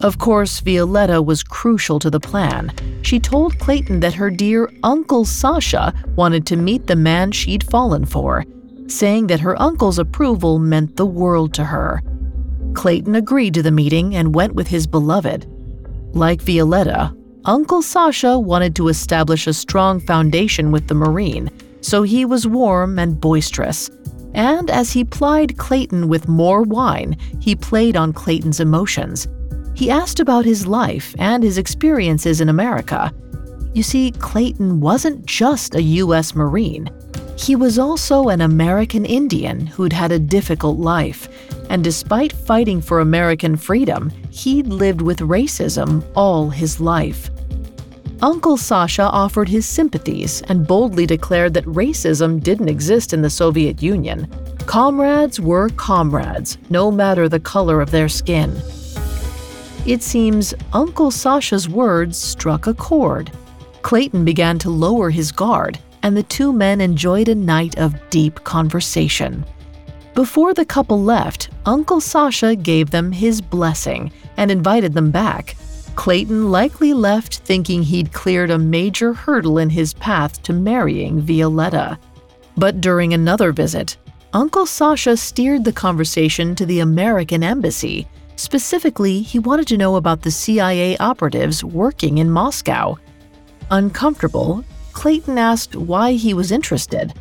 Of 0.00 0.18
course, 0.18 0.60
Violetta 0.60 1.22
was 1.22 1.42
crucial 1.42 1.98
to 2.00 2.10
the 2.10 2.20
plan. 2.20 2.72
She 3.02 3.20
told 3.20 3.58
Clayton 3.58 4.00
that 4.00 4.14
her 4.14 4.30
dear 4.30 4.70
Uncle 4.82 5.24
Sasha 5.24 5.94
wanted 6.16 6.46
to 6.46 6.56
meet 6.56 6.86
the 6.86 6.96
man 6.96 7.32
she'd 7.32 7.64
fallen 7.64 8.04
for, 8.04 8.44
saying 8.86 9.28
that 9.28 9.40
her 9.40 9.60
uncle's 9.60 9.98
approval 9.98 10.58
meant 10.58 10.96
the 10.96 11.06
world 11.06 11.54
to 11.54 11.64
her. 11.64 12.02
Clayton 12.74 13.14
agreed 13.14 13.54
to 13.54 13.62
the 13.62 13.70
meeting 13.70 14.16
and 14.16 14.34
went 14.34 14.54
with 14.54 14.66
his 14.66 14.86
beloved. 14.86 15.46
Like 16.12 16.42
Violetta, 16.42 17.14
Uncle 17.44 17.82
Sasha 17.82 18.38
wanted 18.38 18.74
to 18.76 18.88
establish 18.88 19.46
a 19.46 19.52
strong 19.52 20.00
foundation 20.00 20.72
with 20.72 20.88
the 20.88 20.94
Marine, 20.94 21.50
so 21.80 22.02
he 22.02 22.24
was 22.24 22.46
warm 22.46 22.98
and 22.98 23.20
boisterous. 23.20 23.90
And 24.34 24.70
as 24.70 24.92
he 24.92 25.04
plied 25.04 25.56
Clayton 25.58 26.08
with 26.08 26.28
more 26.28 26.62
wine, 26.62 27.16
he 27.40 27.54
played 27.54 27.96
on 27.96 28.12
Clayton's 28.12 28.60
emotions. 28.60 29.28
He 29.74 29.90
asked 29.90 30.20
about 30.20 30.44
his 30.44 30.66
life 30.66 31.14
and 31.18 31.42
his 31.42 31.58
experiences 31.58 32.40
in 32.40 32.48
America. 32.48 33.12
You 33.74 33.82
see, 33.82 34.12
Clayton 34.12 34.80
wasn't 34.80 35.26
just 35.26 35.74
a 35.74 35.82
U.S. 35.82 36.34
Marine. 36.34 36.88
He 37.36 37.56
was 37.56 37.78
also 37.78 38.28
an 38.28 38.40
American 38.40 39.04
Indian 39.04 39.66
who'd 39.66 39.92
had 39.92 40.12
a 40.12 40.18
difficult 40.18 40.78
life, 40.78 41.28
and 41.68 41.82
despite 41.82 42.32
fighting 42.32 42.80
for 42.80 43.00
American 43.00 43.56
freedom, 43.56 44.10
he'd 44.30 44.68
lived 44.68 45.02
with 45.02 45.18
racism 45.18 46.04
all 46.14 46.50
his 46.50 46.78
life. 46.78 47.30
Uncle 48.22 48.56
Sasha 48.56 49.02
offered 49.02 49.48
his 49.48 49.66
sympathies 49.66 50.42
and 50.42 50.66
boldly 50.66 51.04
declared 51.04 51.52
that 51.54 51.64
racism 51.64 52.40
didn't 52.40 52.68
exist 52.68 53.12
in 53.12 53.20
the 53.20 53.28
Soviet 53.28 53.82
Union. 53.82 54.28
Comrades 54.66 55.40
were 55.40 55.68
comrades, 55.70 56.56
no 56.70 56.92
matter 56.92 57.28
the 57.28 57.40
color 57.40 57.80
of 57.80 57.90
their 57.90 58.08
skin. 58.08 58.56
It 59.86 60.02
seems 60.02 60.54
Uncle 60.72 61.10
Sasha's 61.10 61.68
words 61.68 62.16
struck 62.16 62.66
a 62.66 62.72
chord. 62.72 63.30
Clayton 63.82 64.24
began 64.24 64.58
to 64.60 64.70
lower 64.70 65.10
his 65.10 65.30
guard, 65.30 65.78
and 66.02 66.16
the 66.16 66.22
two 66.22 66.54
men 66.54 66.80
enjoyed 66.80 67.28
a 67.28 67.34
night 67.34 67.76
of 67.76 67.94
deep 68.08 68.42
conversation. 68.44 69.44
Before 70.14 70.54
the 70.54 70.64
couple 70.64 71.02
left, 71.02 71.50
Uncle 71.66 72.00
Sasha 72.00 72.56
gave 72.56 72.90
them 72.90 73.12
his 73.12 73.42
blessing 73.42 74.10
and 74.38 74.50
invited 74.50 74.94
them 74.94 75.10
back. 75.10 75.54
Clayton 75.96 76.50
likely 76.50 76.94
left 76.94 77.40
thinking 77.40 77.82
he'd 77.82 78.10
cleared 78.10 78.50
a 78.50 78.58
major 78.58 79.12
hurdle 79.12 79.58
in 79.58 79.68
his 79.68 79.92
path 79.92 80.42
to 80.44 80.54
marrying 80.54 81.20
Violetta. 81.20 81.98
But 82.56 82.80
during 82.80 83.12
another 83.12 83.52
visit, 83.52 83.98
Uncle 84.32 84.64
Sasha 84.64 85.16
steered 85.18 85.64
the 85.64 85.72
conversation 85.72 86.54
to 86.54 86.64
the 86.64 86.80
American 86.80 87.42
Embassy 87.42 88.08
Specifically, 88.36 89.22
he 89.22 89.38
wanted 89.38 89.68
to 89.68 89.76
know 89.76 89.96
about 89.96 90.22
the 90.22 90.30
CIA 90.30 90.96
operatives 90.98 91.64
working 91.64 92.18
in 92.18 92.30
Moscow. 92.30 92.96
Uncomfortable, 93.70 94.64
Clayton 94.92 95.38
asked 95.38 95.76
why 95.76 96.12
he 96.12 96.34
was 96.34 96.52
interested. 96.52 97.14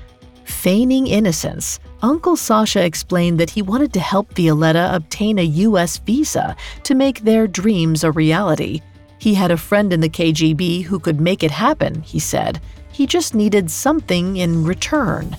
Feigning 0.45 1.07
innocence, 1.07 1.79
Uncle 2.01 2.35
Sasha 2.35 2.83
explained 2.83 3.39
that 3.39 3.49
he 3.49 3.61
wanted 3.61 3.93
to 3.93 3.99
help 3.99 4.33
Violetta 4.33 4.93
obtain 4.93 5.39
a 5.39 5.53
U.S. 5.67 5.97
visa 5.99 6.55
to 6.83 6.95
make 6.95 7.21
their 7.21 7.47
dreams 7.47 8.03
a 8.03 8.11
reality. 8.11 8.81
He 9.19 9.33
had 9.33 9.51
a 9.51 9.57
friend 9.57 9.93
in 9.93 10.01
the 10.01 10.09
KGB 10.09 10.83
who 10.83 10.99
could 10.99 11.21
make 11.21 11.43
it 11.43 11.51
happen, 11.51 12.01
he 12.01 12.19
said. 12.19 12.59
He 12.91 13.07
just 13.07 13.33
needed 13.33 13.71
something 13.71 14.37
in 14.37 14.65
return. 14.65 15.37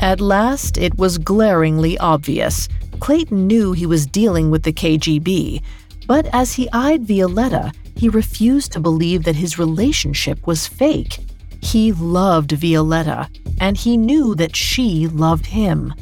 At 0.00 0.20
last, 0.20 0.78
it 0.78 0.96
was 0.96 1.18
glaringly 1.18 1.98
obvious. 1.98 2.68
Clayton 3.00 3.46
knew 3.46 3.72
he 3.72 3.86
was 3.86 4.06
dealing 4.06 4.50
with 4.50 4.62
the 4.62 4.72
KGB, 4.72 5.62
but 6.06 6.26
as 6.32 6.54
he 6.54 6.68
eyed 6.72 7.04
Violetta, 7.04 7.72
he 7.96 8.08
refused 8.08 8.72
to 8.72 8.80
believe 8.80 9.24
that 9.24 9.36
his 9.36 9.58
relationship 9.58 10.46
was 10.46 10.66
fake. 10.66 11.18
He 11.60 11.92
loved 11.92 12.52
Violetta, 12.52 13.28
and 13.60 13.76
he 13.76 13.96
knew 13.96 14.34
that 14.34 14.56
she 14.56 15.06
loved 15.08 15.46
him. 15.46 15.94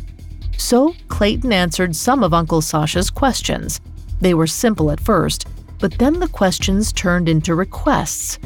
So 0.57 0.95
Clayton 1.09 1.53
answered 1.53 1.95
some 1.95 2.23
of 2.23 2.35
Uncle 2.35 2.61
Sasha's 2.61 3.11
questions. 3.11 3.81
They 4.21 4.35
were 4.35 4.47
simple 4.47 4.91
at 4.91 5.01
first, 5.01 5.47
but 5.79 5.99
then 5.99 6.21
the 6.21 6.29
questions 6.29 6.93
turned 6.93 7.29
into 7.29 7.55
requests. 7.55 8.39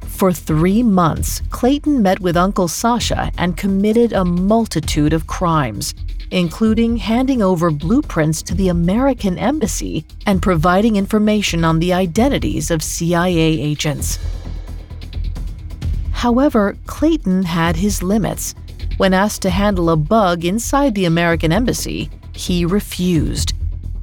For 0.00 0.32
three 0.32 0.82
months, 0.82 1.42
Clayton 1.50 2.02
met 2.02 2.20
with 2.20 2.36
Uncle 2.36 2.68
Sasha 2.68 3.30
and 3.38 3.56
committed 3.56 4.12
a 4.12 4.24
multitude 4.24 5.12
of 5.12 5.26
crimes 5.26 5.94
including 6.32 6.96
handing 6.96 7.42
over 7.42 7.70
blueprints 7.70 8.42
to 8.42 8.54
the 8.54 8.68
American 8.68 9.36
Embassy 9.36 10.04
and 10.26 10.40
providing 10.40 10.96
information 10.96 11.62
on 11.62 11.78
the 11.78 11.92
identities 11.92 12.70
of 12.70 12.82
CIA 12.82 13.36
agents. 13.36 14.18
However, 16.12 16.76
Clayton 16.86 17.42
had 17.42 17.76
his 17.76 18.02
limits. 18.02 18.54
When 18.96 19.12
asked 19.12 19.42
to 19.42 19.50
handle 19.50 19.90
a 19.90 19.96
bug 19.96 20.44
inside 20.46 20.94
the 20.94 21.04
American 21.04 21.52
Embassy, 21.52 22.08
he 22.32 22.64
refused. 22.64 23.52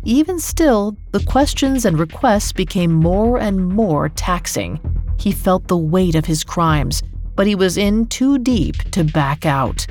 Even 0.03 0.39
still, 0.39 0.95
the 1.11 1.23
questions 1.23 1.83
and 1.83 1.97
requests 1.97 2.51
became 2.51 2.93
more 2.93 3.39
and 3.39 3.69
more 3.69 4.09
taxing. 4.09 4.79
He 5.19 5.31
felt 5.31 5.67
the 5.67 5.77
weight 5.77 6.13
of 6.13 6.25
his 6.25 6.43
crimes, 6.43 7.01
but 7.35 7.47
he 7.47 7.55
was 7.55 7.75
in 7.75 8.05
too 8.05 8.37
deep 8.37 8.75
to 8.91 9.03
back 9.03 9.47
out. 9.47 9.87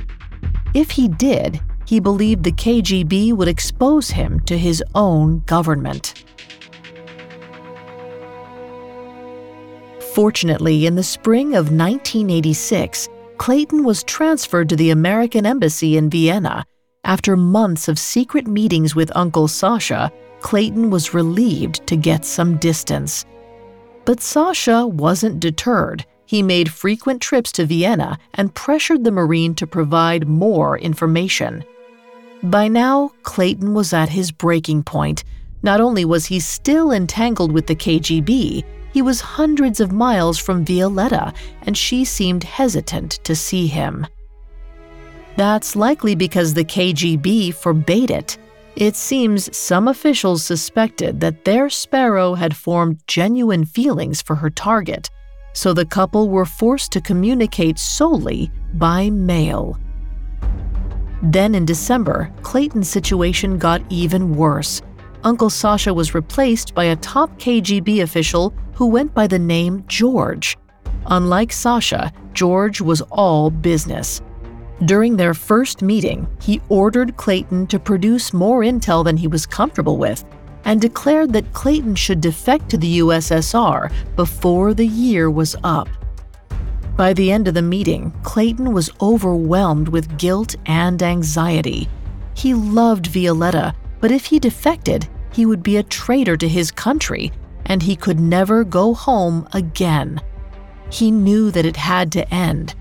If 0.73 0.91
he 0.91 1.09
did, 1.09 1.61
he 1.89 2.01
believed 2.01 2.45
the 2.45 2.53
KGB 2.53 3.33
would 3.33 3.49
expose 3.49 4.11
him 4.11 4.41
to 4.41 4.59
his 4.59 4.85
own 4.95 5.39
government. 5.47 6.23
Fortunately, 10.13 10.85
in 10.85 10.97
the 10.97 11.03
spring 11.03 11.55
of 11.55 11.73
1986, 11.73 13.09
Clayton 13.39 13.85
was 13.85 14.03
transferred 14.03 14.69
to 14.69 14.77
the 14.77 14.91
American 14.91 15.47
Embassy 15.47 15.97
in 15.97 16.11
Vienna. 16.11 16.67
After 17.05 17.39
months 17.39 17.89
of 17.89 17.99
secret 17.99 18.47
meetings 18.47 18.95
with 18.95 19.17
Uncle 19.17 19.49
Sasha, 19.49 20.13
Clayton 20.41 20.91
was 20.91 21.15
relieved 21.15 21.87
to 21.87 21.97
get 21.97 22.27
some 22.27 22.59
distance. 22.59 23.25
But 24.05 24.21
Sasha 24.21 24.87
wasn't 24.87 25.41
deterred. 25.41 26.05
He 26.27 26.43
made 26.43 26.71
frequent 26.71 27.23
trips 27.23 27.51
to 27.53 27.65
Vienna 27.65 28.19
and 28.35 28.55
pressured 28.55 29.05
the 29.05 29.11
Marine 29.11 29.55
to 29.55 29.67
provide 29.67 30.29
more 30.29 30.77
information. 30.77 31.65
By 32.43 32.69
now, 32.69 33.11
Clayton 33.25 33.75
was 33.75 33.93
at 33.93 34.09
his 34.09 34.31
breaking 34.31 34.85
point. 34.85 35.25
Not 35.63 35.81
only 35.81 36.05
was 36.05 36.27
he 36.27 36.39
still 36.39 36.93
entangled 36.93 37.51
with 37.51 37.67
the 37.67 37.75
KGB, 37.75 38.65
he 38.93 39.03
was 39.03 39.21
hundreds 39.21 39.81
of 39.81 39.93
miles 39.93 40.39
from 40.39 40.65
Violetta, 40.65 41.33
and 41.63 41.77
she 41.77 42.05
seemed 42.05 42.45
hesitant 42.45 43.19
to 43.25 43.35
see 43.35 43.67
him. 43.67 44.07
That's 45.37 45.77
likely 45.77 46.15
because 46.15 46.55
the 46.55 46.65
KGB 46.65 47.55
forbade 47.55 48.11
it. 48.11 48.39
It 48.77 48.95
seems 48.95 49.57
some 49.57 49.89
officials 49.89 50.45
suspected 50.45 51.21
that 51.21 51.45
their 51.45 51.69
sparrow 51.69 52.35
had 52.35 52.57
formed 52.57 53.01
genuine 53.09 53.65
feelings 53.65 54.23
for 54.23 54.37
her 54.37 54.51
target, 54.51 55.11
so 55.53 55.73
the 55.73 55.85
couple 55.85 56.29
were 56.29 56.45
forced 56.45 56.93
to 56.93 57.01
communicate 57.01 57.79
solely 57.81 58.51
by 58.75 59.11
mail. 59.11 59.77
Then 61.23 61.55
in 61.55 61.65
December, 61.65 62.33
Clayton's 62.43 62.89
situation 62.89 63.59
got 63.59 63.83
even 63.91 64.37
worse. 64.37 64.83
Uncle 65.25 65.51
Sasha 65.51 65.93
was 65.93 66.15
replaced 66.15 66.75
by 66.75 66.85
a 66.85 66.97
top 66.97 67.37
KGB 67.39 68.03
official 68.03 68.55
who 68.75 68.87
went 68.87 69.13
by 69.15 69.27
the 69.27 69.39
name 69.39 69.85
George. 69.89 70.57
Unlike 71.07 71.53
Sasha, 71.53 72.13
George 72.35 72.81
was 72.81 73.01
all 73.11 73.51
business. 73.51 74.21
During 74.85 75.17
their 75.17 75.35
first 75.35 75.83
meeting, 75.83 76.29
he 76.41 76.61
ordered 76.69 77.17
Clayton 77.17 77.67
to 77.67 77.81
produce 77.81 78.33
more 78.33 78.61
intel 78.61 79.03
than 79.05 79.17
he 79.17 79.27
was 79.27 79.45
comfortable 79.45 79.97
with 79.97 80.25
and 80.65 80.81
declared 80.81 81.33
that 81.33 81.53
Clayton 81.53 81.97
should 81.97 82.21
defect 82.21 82.69
to 82.69 82.77
the 82.77 82.99
USSR 83.01 83.91
before 84.15 84.75
the 84.75 84.87
year 84.87 85.31
was 85.31 85.57
up. 85.65 85.89
By 86.99 87.13
the 87.13 87.31
end 87.31 87.47
of 87.47 87.55
the 87.55 87.63
meeting, 87.63 88.13
Clayton 88.25 88.73
was 88.73 88.91
overwhelmed 89.01 89.87
with 89.87 90.19
guilt 90.19 90.57
and 90.67 91.01
anxiety. 91.01 91.89
He 92.35 92.55
loved 92.55 93.07
Violetta, 93.07 93.73
but 94.01 94.11
if 94.11 94.25
he 94.27 94.41
defected, 94.41 95.09
he 95.33 95.47
would 95.47 95.63
be 95.63 95.77
a 95.77 95.85
traitor 95.85 96.37
to 96.37 96.49
his 96.49 96.73
country, 96.73 97.31
and 97.67 97.81
he 97.81 97.95
could 97.95 98.19
never 98.19 98.65
go 98.65 98.95
home 98.95 99.49
again. 99.53 100.21
He 100.91 101.13
knew 101.13 101.53
that 101.53 101.65
it 101.65 101.77
had 101.77 102.11
to 102.13 102.35
end. 102.35 102.75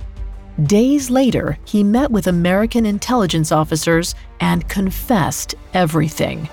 Days 0.63 1.11
later, 1.11 1.59
he 1.65 1.84
met 1.84 2.09
with 2.09 2.26
American 2.26 2.88
intelligence 2.88 3.51
officers 3.51 4.15
and 4.39 4.68
confessed 4.68 5.53
everything. 5.76 6.49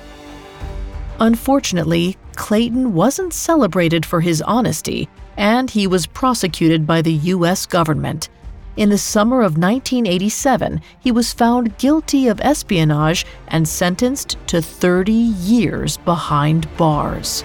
Unfortunately, 1.18 2.18
Clayton 2.36 2.92
wasn't 2.92 3.32
celebrated 3.32 4.04
for 4.04 4.20
his 4.20 4.42
honesty 4.42 5.08
and 5.36 5.70
he 5.70 5.86
was 5.86 6.06
prosecuted 6.06 6.86
by 6.86 7.02
the 7.02 7.12
U.S. 7.12 7.66
government. 7.66 8.28
In 8.76 8.88
the 8.88 8.98
summer 8.98 9.38
of 9.38 9.56
1987, 9.56 10.80
he 10.98 11.12
was 11.12 11.32
found 11.32 11.78
guilty 11.78 12.26
of 12.26 12.40
espionage 12.40 13.24
and 13.48 13.68
sentenced 13.68 14.36
to 14.48 14.60
30 14.60 15.12
years 15.12 15.96
behind 15.98 16.68
bars. 16.76 17.44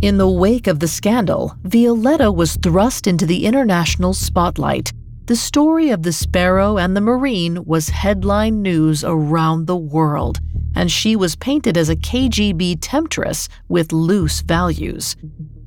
In 0.00 0.16
the 0.18 0.28
wake 0.28 0.68
of 0.68 0.78
the 0.78 0.86
scandal, 0.86 1.56
Violetta 1.64 2.30
was 2.30 2.54
thrust 2.62 3.08
into 3.08 3.26
the 3.26 3.44
international 3.44 4.14
spotlight. 4.14 4.92
The 5.26 5.34
story 5.34 5.90
of 5.90 6.04
the 6.04 6.12
Sparrow 6.12 6.78
and 6.78 6.96
the 6.96 7.00
Marine 7.00 7.64
was 7.64 7.88
headline 7.88 8.62
news 8.62 9.02
around 9.02 9.66
the 9.66 9.76
world, 9.76 10.40
and 10.78 10.92
she 10.92 11.16
was 11.16 11.34
painted 11.34 11.76
as 11.76 11.88
a 11.88 11.96
KGB 11.96 12.78
temptress 12.80 13.48
with 13.66 13.92
loose 13.92 14.42
values. 14.42 15.16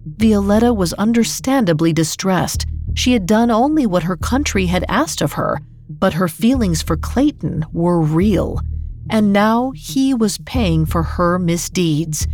Violetta 0.06 0.74
was 0.74 0.94
understandably 0.94 1.92
distressed. 1.92 2.66
She 2.94 3.12
had 3.12 3.26
done 3.26 3.52
only 3.52 3.86
what 3.86 4.04
her 4.04 4.16
country 4.16 4.68
had 4.68 4.86
asked 4.88 5.22
of 5.22 5.34
her, 5.34 5.60
but 5.90 6.14
her 6.14 6.30
feelings 6.30 6.82
for 6.82 6.96
Clayton 6.96 7.66
were 7.74 8.00
real. 8.00 8.62
And 9.10 9.34
now 9.34 9.72
he 9.72 10.14
was 10.14 10.38
paying 10.38 10.86
for 10.86 11.04
her 11.04 11.38
misdeeds. 11.38 12.26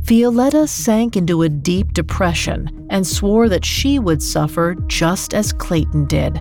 Violetta 0.00 0.66
sank 0.66 1.16
into 1.16 1.42
a 1.42 1.48
deep 1.48 1.92
depression 1.92 2.88
and 2.90 3.06
swore 3.06 3.48
that 3.48 3.64
she 3.64 4.00
would 4.00 4.20
suffer 4.20 4.74
just 4.88 5.34
as 5.34 5.52
Clayton 5.52 6.06
did. 6.06 6.40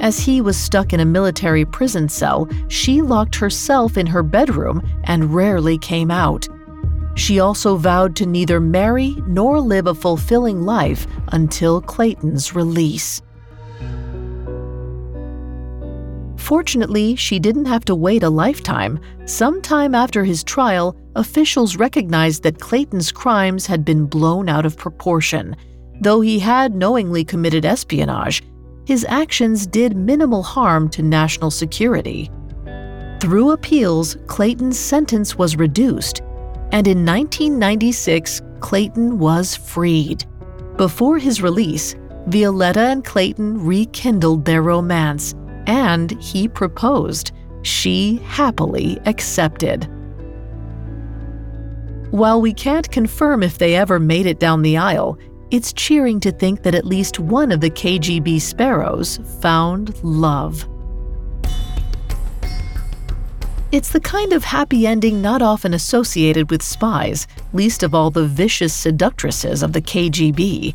As 0.00 0.18
he 0.18 0.40
was 0.40 0.56
stuck 0.56 0.94
in 0.94 1.00
a 1.00 1.04
military 1.04 1.66
prison 1.66 2.08
cell, 2.08 2.48
she 2.68 3.02
locked 3.02 3.36
herself 3.36 3.98
in 3.98 4.06
her 4.06 4.22
bedroom 4.22 4.82
and 5.04 5.34
rarely 5.34 5.76
came 5.76 6.10
out. 6.10 6.48
She 7.16 7.38
also 7.38 7.76
vowed 7.76 8.16
to 8.16 8.24
neither 8.24 8.60
marry 8.60 9.14
nor 9.26 9.60
live 9.60 9.86
a 9.86 9.94
fulfilling 9.94 10.62
life 10.62 11.06
until 11.28 11.82
Clayton's 11.82 12.54
release. 12.54 13.20
Fortunately, 16.36 17.14
she 17.14 17.38
didn't 17.38 17.66
have 17.66 17.84
to 17.84 17.94
wait 17.94 18.22
a 18.22 18.30
lifetime. 18.30 18.98
Sometime 19.26 19.94
after 19.94 20.24
his 20.24 20.42
trial, 20.42 20.96
officials 21.14 21.76
recognized 21.76 22.42
that 22.42 22.58
Clayton's 22.58 23.12
crimes 23.12 23.66
had 23.66 23.84
been 23.84 24.06
blown 24.06 24.48
out 24.48 24.64
of 24.64 24.78
proportion. 24.78 25.54
Though 26.00 26.22
he 26.22 26.38
had 26.38 26.74
knowingly 26.74 27.22
committed 27.22 27.66
espionage, 27.66 28.42
his 28.90 29.06
actions 29.08 29.68
did 29.68 29.96
minimal 29.96 30.42
harm 30.42 30.88
to 30.88 31.00
national 31.00 31.48
security. 31.48 32.28
Through 33.20 33.52
appeals, 33.52 34.16
Clayton's 34.26 34.80
sentence 34.80 35.38
was 35.38 35.54
reduced, 35.54 36.22
and 36.72 36.88
in 36.88 37.06
1996, 37.06 38.42
Clayton 38.58 39.20
was 39.20 39.54
freed. 39.54 40.24
Before 40.76 41.18
his 41.18 41.40
release, 41.40 41.94
Violetta 42.26 42.80
and 42.80 43.04
Clayton 43.04 43.64
rekindled 43.64 44.44
their 44.44 44.62
romance, 44.62 45.36
and 45.68 46.10
he 46.20 46.48
proposed. 46.48 47.30
She 47.62 48.16
happily 48.24 48.98
accepted. 49.06 49.84
While 52.10 52.40
we 52.40 52.52
can't 52.52 52.90
confirm 52.90 53.44
if 53.44 53.56
they 53.56 53.76
ever 53.76 54.00
made 54.00 54.26
it 54.26 54.40
down 54.40 54.62
the 54.62 54.78
aisle, 54.78 55.16
it's 55.50 55.72
cheering 55.72 56.20
to 56.20 56.30
think 56.30 56.62
that 56.62 56.74
at 56.74 56.86
least 56.86 57.18
one 57.18 57.50
of 57.50 57.60
the 57.60 57.70
KGB 57.70 58.40
sparrows 58.40 59.18
found 59.40 60.02
love. 60.04 60.66
It's 63.72 63.90
the 63.90 64.00
kind 64.00 64.32
of 64.32 64.44
happy 64.44 64.86
ending 64.86 65.22
not 65.22 65.42
often 65.42 65.74
associated 65.74 66.50
with 66.50 66.62
spies, 66.62 67.26
least 67.52 67.82
of 67.82 67.94
all 67.94 68.10
the 68.10 68.26
vicious 68.26 68.74
seductresses 68.74 69.62
of 69.62 69.72
the 69.72 69.82
KGB. 69.82 70.74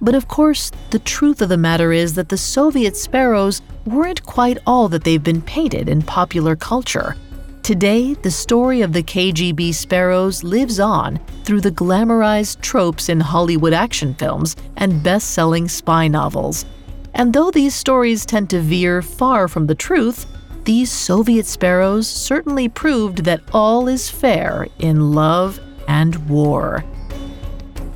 But 0.00 0.14
of 0.14 0.28
course, 0.28 0.70
the 0.90 0.98
truth 0.98 1.40
of 1.40 1.48
the 1.48 1.56
matter 1.56 1.92
is 1.92 2.14
that 2.14 2.28
the 2.28 2.36
Soviet 2.36 2.96
sparrows 2.96 3.62
weren't 3.86 4.22
quite 4.24 4.58
all 4.66 4.88
that 4.88 5.04
they've 5.04 5.22
been 5.22 5.40
painted 5.40 5.88
in 5.88 6.02
popular 6.02 6.56
culture. 6.56 7.16
Today, 7.64 8.12
the 8.12 8.30
story 8.30 8.82
of 8.82 8.92
the 8.92 9.02
KGB 9.02 9.72
sparrows 9.72 10.44
lives 10.44 10.78
on 10.78 11.18
through 11.44 11.62
the 11.62 11.70
glamorized 11.70 12.60
tropes 12.60 13.08
in 13.08 13.18
Hollywood 13.20 13.72
action 13.72 14.12
films 14.12 14.54
and 14.76 15.02
best 15.02 15.30
selling 15.30 15.66
spy 15.66 16.06
novels. 16.06 16.66
And 17.14 17.32
though 17.32 17.50
these 17.50 17.74
stories 17.74 18.26
tend 18.26 18.50
to 18.50 18.60
veer 18.60 19.00
far 19.00 19.48
from 19.48 19.66
the 19.66 19.74
truth, 19.74 20.26
these 20.64 20.92
Soviet 20.92 21.46
sparrows 21.46 22.06
certainly 22.06 22.68
proved 22.68 23.24
that 23.24 23.40
all 23.54 23.88
is 23.88 24.10
fair 24.10 24.68
in 24.80 25.14
love 25.14 25.58
and 25.88 26.28
war. 26.28 26.84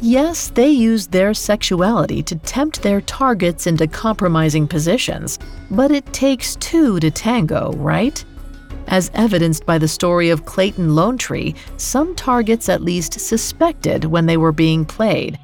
Yes, 0.01 0.49
they 0.49 0.71
used 0.71 1.13
their 1.13 1.35
sexuality 1.35 2.23
to 2.23 2.37
tempt 2.37 2.81
their 2.81 3.03
targets 3.03 3.67
into 3.67 3.87
compromising 3.87 4.67
positions, 4.67 5.39
but 5.71 5.91
it 5.91 6.11
takes 6.15 6.57
two 6.57 6.99
to 7.01 7.11
tango, 7.11 7.73
right? 7.73 8.25
As 8.89 9.11
evidenced 9.13 9.67
by 9.67 9.77
the 9.77 9.87
story 9.87 10.31
of 10.31 10.47
Clayton 10.47 10.91
Lonetree, 10.91 11.55
some 11.77 12.15
targets 12.15 12.71
at 12.71 12.83
least 12.83 13.21
suspected 13.21 14.07
when 14.07 14.25
they 14.25 14.39
were 14.39 14.53
being 14.53 14.87
played. 14.87 15.39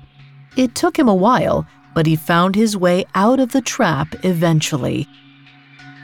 It 0.56 0.74
took 0.74 0.98
him 0.98 1.08
a 1.08 1.14
while, 1.14 1.66
but 1.94 2.06
he 2.06 2.16
found 2.16 2.54
his 2.54 2.76
way 2.76 3.04
out 3.14 3.40
of 3.40 3.52
the 3.52 3.60
trap 3.60 4.14
eventually. 4.24 5.06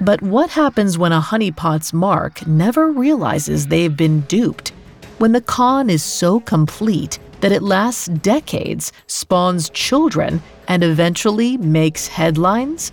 But 0.00 0.20
what 0.22 0.50
happens 0.50 0.98
when 0.98 1.12
a 1.12 1.20
honeypot's 1.20 1.92
mark 1.92 2.46
never 2.46 2.90
realizes 2.90 3.66
they've 3.66 3.96
been 3.96 4.20
duped? 4.22 4.72
When 5.18 5.32
the 5.32 5.40
con 5.40 5.88
is 5.88 6.02
so 6.02 6.40
complete 6.40 7.18
that 7.40 7.52
it 7.52 7.62
lasts 7.62 8.06
decades, 8.06 8.92
spawns 9.06 9.70
children, 9.70 10.42
and 10.68 10.84
eventually 10.84 11.56
makes 11.56 12.06
headlines? 12.06 12.92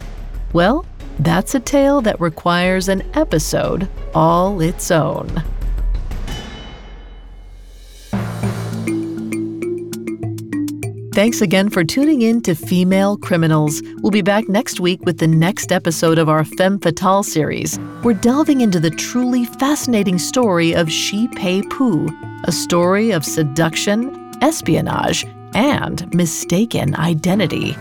Well, 0.53 0.85
that's 1.19 1.55
a 1.55 1.59
tale 1.59 2.01
that 2.01 2.19
requires 2.19 2.89
an 2.89 3.03
episode 3.13 3.89
all 4.13 4.61
its 4.61 4.91
own. 4.91 5.43
Thanks 11.17 11.41
again 11.41 11.71
for 11.71 11.83
tuning 11.83 12.21
in 12.21 12.41
to 12.43 12.53
Female 12.53 13.17
Criminals. 13.17 13.81
We'll 14.03 14.11
be 14.11 14.21
back 14.21 14.47
next 14.47 14.79
week 14.79 15.03
with 15.03 15.17
the 15.17 15.25
next 15.25 15.71
episode 15.71 16.19
of 16.19 16.29
our 16.29 16.45
Femme 16.45 16.77
Fatale 16.77 17.23
series. 17.23 17.79
We're 18.03 18.13
delving 18.13 18.61
into 18.61 18.79
the 18.79 18.91
truly 18.91 19.45
fascinating 19.45 20.19
story 20.19 20.75
of 20.75 20.91
Shi 20.91 21.27
Pei 21.29 21.63
Pu, 21.71 22.07
a 22.43 22.51
story 22.51 23.09
of 23.09 23.25
seduction, 23.25 24.31
espionage, 24.43 25.25
and 25.55 26.13
mistaken 26.13 26.95
identity. 26.95 27.75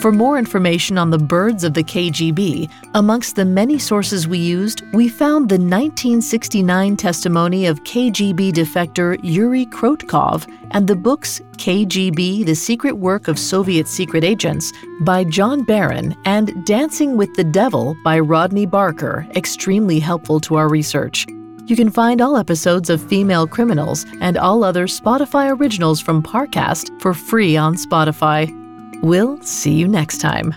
For 0.00 0.12
more 0.12 0.38
information 0.38 0.96
on 0.96 1.10
the 1.10 1.18
birds 1.18 1.64
of 1.64 1.74
the 1.74 1.82
KGB, 1.82 2.70
amongst 2.94 3.34
the 3.34 3.44
many 3.44 3.80
sources 3.80 4.28
we 4.28 4.38
used, 4.38 4.84
we 4.92 5.08
found 5.08 5.48
the 5.48 5.54
1969 5.54 6.96
testimony 6.96 7.66
of 7.66 7.82
KGB 7.82 8.52
defector 8.52 9.18
Yuri 9.24 9.66
Krotkov 9.66 10.46
and 10.70 10.86
the 10.86 10.94
books 10.94 11.40
KGB 11.56 12.46
The 12.46 12.54
Secret 12.54 12.92
Work 12.92 13.26
of 13.26 13.40
Soviet 13.40 13.88
Secret 13.88 14.22
Agents 14.22 14.72
by 15.00 15.24
John 15.24 15.64
Barron 15.64 16.14
and 16.24 16.64
Dancing 16.64 17.16
with 17.16 17.34
the 17.34 17.42
Devil 17.42 17.96
by 18.04 18.20
Rodney 18.20 18.66
Barker, 18.66 19.26
extremely 19.34 19.98
helpful 19.98 20.38
to 20.40 20.54
our 20.54 20.68
research. 20.68 21.26
You 21.66 21.74
can 21.74 21.90
find 21.90 22.20
all 22.20 22.36
episodes 22.36 22.88
of 22.88 23.02
Female 23.02 23.48
Criminals 23.48 24.06
and 24.20 24.38
all 24.38 24.62
other 24.62 24.86
Spotify 24.86 25.54
originals 25.58 26.00
from 26.00 26.22
Parcast 26.22 27.00
for 27.00 27.14
free 27.14 27.56
on 27.56 27.74
Spotify. 27.74 28.57
We'll 29.02 29.40
see 29.42 29.72
you 29.72 29.86
next 29.86 30.18
time. 30.18 30.54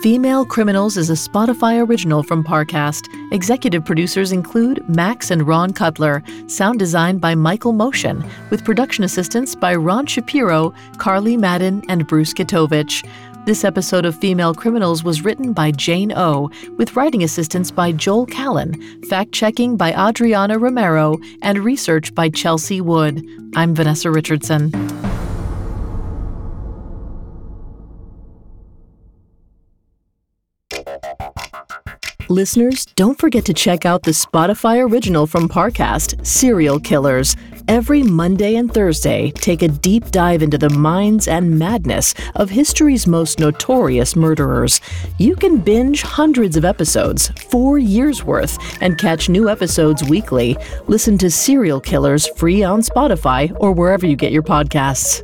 Female 0.00 0.44
Criminals 0.44 0.96
is 0.96 1.10
a 1.10 1.14
Spotify 1.14 1.84
original 1.84 2.22
from 2.22 2.44
Parcast. 2.44 3.08
Executive 3.32 3.84
producers 3.84 4.30
include 4.30 4.88
Max 4.88 5.32
and 5.32 5.44
Ron 5.44 5.72
Cutler, 5.72 6.22
sound 6.46 6.78
design 6.78 7.18
by 7.18 7.34
Michael 7.34 7.72
Motion, 7.72 8.24
with 8.50 8.64
production 8.64 9.02
assistance 9.02 9.56
by 9.56 9.74
Ron 9.74 10.06
Shapiro, 10.06 10.72
Carly 10.98 11.36
Madden, 11.36 11.82
and 11.88 12.06
Bruce 12.06 12.32
Kitovich. 12.32 13.04
This 13.48 13.64
episode 13.64 14.04
of 14.04 14.14
Female 14.14 14.52
Criminals 14.52 15.02
was 15.02 15.24
written 15.24 15.54
by 15.54 15.70
Jane 15.70 16.12
O, 16.14 16.50
with 16.76 16.94
writing 16.94 17.22
assistance 17.22 17.70
by 17.70 17.92
Joel 17.92 18.26
Callan, 18.26 18.74
fact 19.08 19.32
checking 19.32 19.74
by 19.74 19.94
Adriana 19.94 20.58
Romero, 20.58 21.16
and 21.40 21.60
research 21.60 22.14
by 22.14 22.28
Chelsea 22.28 22.82
Wood. 22.82 23.24
I'm 23.56 23.74
Vanessa 23.74 24.10
Richardson. 24.10 24.70
Listeners, 32.28 32.84
don't 32.96 33.18
forget 33.18 33.46
to 33.46 33.54
check 33.54 33.86
out 33.86 34.02
the 34.02 34.10
Spotify 34.10 34.86
original 34.86 35.26
from 35.26 35.48
Parcast, 35.48 36.26
Serial 36.26 36.78
Killers. 36.78 37.34
Every 37.68 38.02
Monday 38.02 38.56
and 38.56 38.72
Thursday, 38.72 39.30
take 39.30 39.60
a 39.60 39.68
deep 39.68 40.10
dive 40.10 40.42
into 40.42 40.56
the 40.56 40.70
minds 40.70 41.28
and 41.28 41.58
madness 41.58 42.14
of 42.34 42.48
history's 42.48 43.06
most 43.06 43.38
notorious 43.38 44.16
murderers. 44.16 44.80
You 45.18 45.36
can 45.36 45.58
binge 45.58 46.00
hundreds 46.00 46.56
of 46.56 46.64
episodes, 46.64 47.28
four 47.50 47.76
years 47.76 48.24
worth, 48.24 48.58
and 48.82 48.96
catch 48.96 49.28
new 49.28 49.50
episodes 49.50 50.02
weekly. 50.02 50.56
Listen 50.86 51.18
to 51.18 51.30
Serial 51.30 51.78
Killers 51.78 52.26
free 52.38 52.62
on 52.62 52.80
Spotify 52.80 53.54
or 53.60 53.72
wherever 53.72 54.06
you 54.06 54.16
get 54.16 54.32
your 54.32 54.42
podcasts. 54.42 55.22